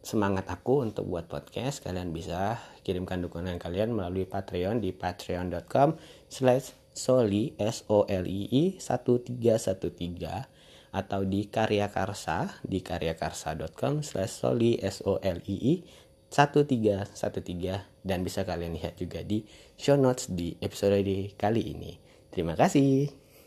semangat 0.00 0.48
aku 0.48 0.84
untuk 0.84 1.04
buat 1.08 1.28
podcast 1.28 1.84
kalian 1.84 2.12
bisa 2.12 2.56
kirimkan 2.82 3.20
dukungan 3.20 3.60
kalian 3.60 3.92
melalui 3.92 4.24
Patreon 4.24 4.80
di 4.80 4.96
patreon.com 4.96 6.00
slash 6.32 6.72
Soli 6.90 7.54
S 7.56 7.86
O 7.86 8.08
L 8.08 8.26
I 8.26 8.50
I 8.50 8.64
1313 8.82 10.60
atau 10.90 11.22
di 11.22 11.46
Karya 11.46 11.86
Karsa 11.86 12.50
di 12.66 12.82
karyakarsa.com 12.82 14.02
slash 14.02 14.42
soli 14.42 14.74
S 14.82 15.06
O 15.06 15.22
L 15.22 15.38
I 15.46 15.56
I 15.56 15.74
1313 16.30 18.06
dan 18.06 18.22
bisa 18.22 18.46
kalian 18.46 18.74
lihat 18.78 18.98
juga 18.98 19.22
di 19.22 19.42
show 19.74 19.98
notes 19.98 20.30
di 20.30 20.54
episode 20.62 21.02
kali 21.38 21.62
ini. 21.74 21.98
Terima 22.30 22.54
kasih. 22.54 23.19